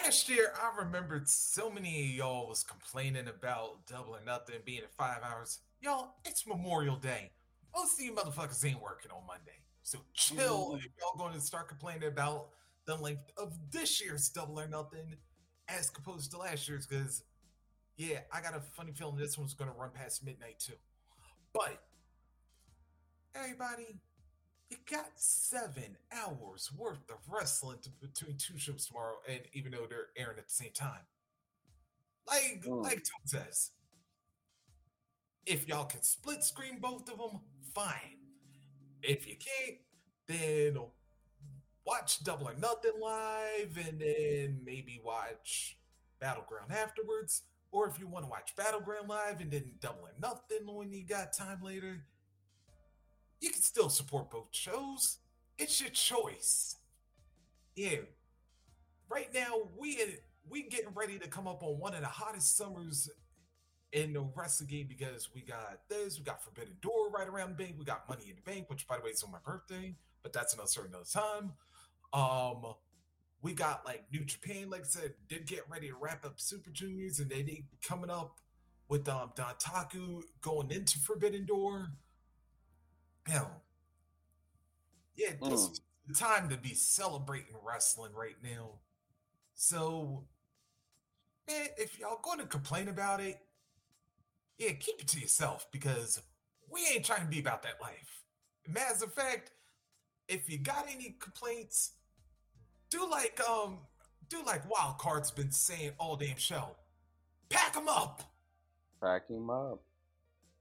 [0.03, 4.83] last year I remembered so many of y'all was complaining about double or nothing being
[4.83, 5.59] at five hours.
[5.83, 7.33] Y'all, it's Memorial Day.
[7.77, 10.79] Most of you motherfuckers ain't working on Monday, so chill.
[10.79, 12.51] If y'all going to start complaining about
[12.87, 15.17] the length of this year's double or nothing
[15.69, 17.25] as opposed to last year's because
[17.97, 20.75] yeah i got a funny feeling this one's going to run past midnight too
[21.55, 21.83] but
[23.35, 23.97] everybody
[24.71, 29.87] you got seven hours worth of wrestling to, between two shows tomorrow and even though
[29.89, 31.07] they're airing at the same time
[32.27, 32.83] like Mm.
[32.83, 33.71] like Tom says
[35.47, 37.41] if y'all can split screen both of them
[37.75, 38.19] fine
[39.03, 39.79] if you can't
[40.29, 40.79] then
[41.87, 45.79] watch Double or Nothing live and then maybe watch
[46.21, 47.43] Battleground afterwards.
[47.73, 51.05] Or if you want to watch Battleground live and then Double or Nothing when you
[51.05, 52.05] got time later,
[53.41, 55.19] you can still support both shows.
[55.59, 56.77] It's your choice.
[57.77, 57.99] Yeah.
[59.09, 59.99] Right now, we
[60.49, 63.09] we getting ready to come up on one of the hottest summers
[63.93, 67.65] in the wrestling game because we got this, we got Forbidden Door right around the
[67.65, 69.95] bank, we got Money in the Bank, which by the way is on my birthday,
[70.23, 71.53] but that's another story another time.
[72.13, 72.75] Um,
[73.41, 76.71] we got like New Japan, like I said, did get ready to wrap up Super
[76.71, 78.41] Juniors, and they they coming up
[78.89, 81.89] with um Dontaku going into Forbidden Door.
[83.27, 83.63] Hell,
[85.17, 85.73] yeah, this Mm.
[85.73, 88.81] is the time to be celebrating wrestling right now.
[89.55, 90.29] So,
[91.49, 93.41] man, if y'all going to complain about it,
[94.59, 96.21] yeah, keep it to yourself because
[96.69, 98.25] we ain't trying to be about that life.
[98.67, 99.53] Matter of fact,
[100.29, 101.93] if you got any complaints,
[102.91, 103.87] do like um,
[104.29, 106.77] do like Wild Card's been saying all damn show.
[107.49, 108.23] Pack them up.
[109.01, 109.83] Pack him up.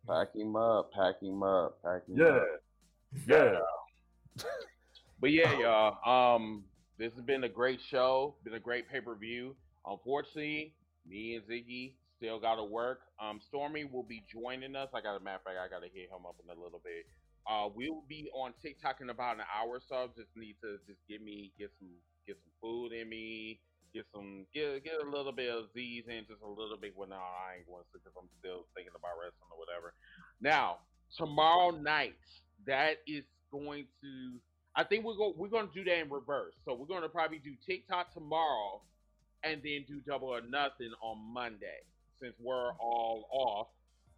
[0.07, 0.91] Pack him up.
[0.93, 1.81] Pack him up.
[1.83, 2.25] Pack him Yeah.
[2.25, 2.45] up.
[3.27, 3.59] Yeah.
[4.37, 4.43] Yeah.
[5.21, 6.35] But yeah, y'all.
[6.35, 6.65] Um,
[6.97, 8.35] this has been a great show.
[8.43, 9.55] Been a great pay per view.
[9.85, 10.73] Unfortunately,
[11.07, 12.99] me and Ziggy still got to work.
[13.21, 14.89] Um, Stormy will be joining us.
[14.93, 16.81] I got a matter of fact, I got to hit him up in a little
[16.83, 17.05] bit.
[17.49, 20.09] Uh, we'll be on TikTok in about an hour or so.
[20.17, 21.87] Just need to just get me get some
[22.27, 23.59] get some food in me.
[23.93, 26.93] Get some get get a little bit of Z's in, just a little bit.
[26.95, 29.93] Well, no, I ain't going to because I'm still thinking about wrestling or whatever.
[30.41, 30.79] Now
[31.17, 32.15] tomorrow night,
[32.65, 34.39] that is going to.
[34.75, 36.53] I think we're going we're going to do that in reverse.
[36.65, 38.81] So we're going to probably do TikTok tomorrow,
[39.43, 41.85] and then do Double or Nothing on Monday.
[42.21, 43.67] Since we're all off,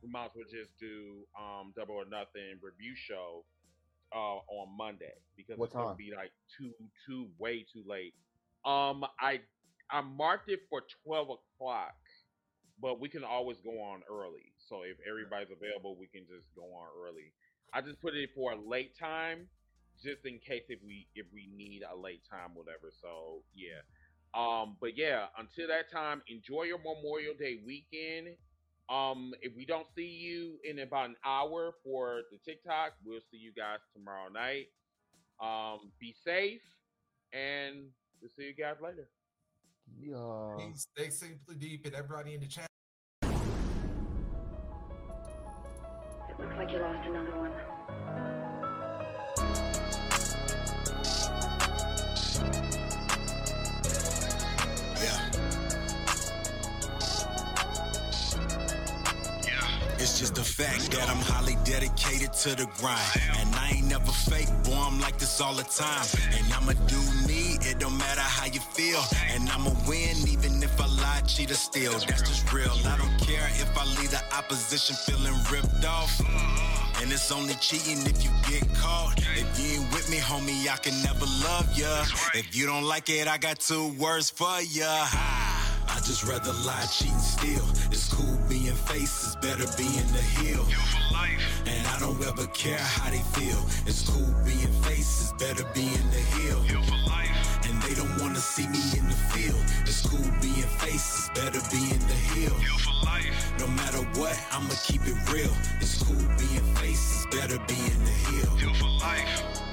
[0.01, 3.43] we might as well just do um, Double or Nothing review show
[4.13, 6.71] uh, on Monday because What it's going to be like too
[7.05, 8.13] too way too late.
[8.63, 9.41] Um, I
[9.91, 11.95] I marked it for twelve o'clock,
[12.81, 14.51] but we can always go on early.
[14.69, 17.33] So if everybody's available, we can just go on early.
[17.73, 19.47] I just put it for a late time,
[20.01, 22.91] just in case if we if we need a late time, whatever.
[23.01, 23.81] So yeah.
[24.33, 28.35] Um, but yeah, until that time, enjoy your Memorial Day weekend.
[28.89, 33.37] Um, if we don't see you in about an hour for the TikTok, we'll see
[33.37, 34.67] you guys tomorrow night.
[35.41, 36.61] Um, be safe,
[37.33, 37.87] and
[38.21, 39.07] we'll see you guys later.
[39.93, 40.55] Yeah.
[40.57, 42.67] Please stay simply deep and everybody in the chat.
[46.29, 47.51] It looks like you lost another one.
[55.01, 55.31] Yeah.
[59.43, 59.95] Yeah.
[59.97, 63.21] It's just the fact that I'm highly dedicated to the grind.
[63.39, 66.05] And I ain't never fake, boy, I'm like this all the time.
[66.37, 66.99] And I'ma do
[68.55, 69.03] you feel.
[69.33, 71.91] And I'ma win even if I lie, cheat, or steal.
[71.91, 72.71] That's just real.
[72.85, 76.13] I don't care if I leave the opposition feeling ripped off.
[77.01, 79.15] And it's only cheating if you get caught.
[79.35, 82.05] If you ain't with me, homie, I can never love ya.
[82.33, 84.87] If you don't like it, I got two words for ya.
[85.87, 87.65] I just rather lie, cheat, and steal.
[87.91, 90.65] It's cool being faces, better being the heel.
[91.67, 93.59] And I don't ever care how they feel.
[93.85, 96.63] It's cool being faces, better being the heel
[97.75, 99.61] and they don't wanna see me in the field.
[99.85, 102.55] The school being faces, better be in the hill.
[102.55, 103.53] Hill for life.
[103.59, 105.53] No matter what, I'ma keep it real.
[105.79, 108.55] The school being faces, better be in the hill.
[108.55, 109.64] Hill for life.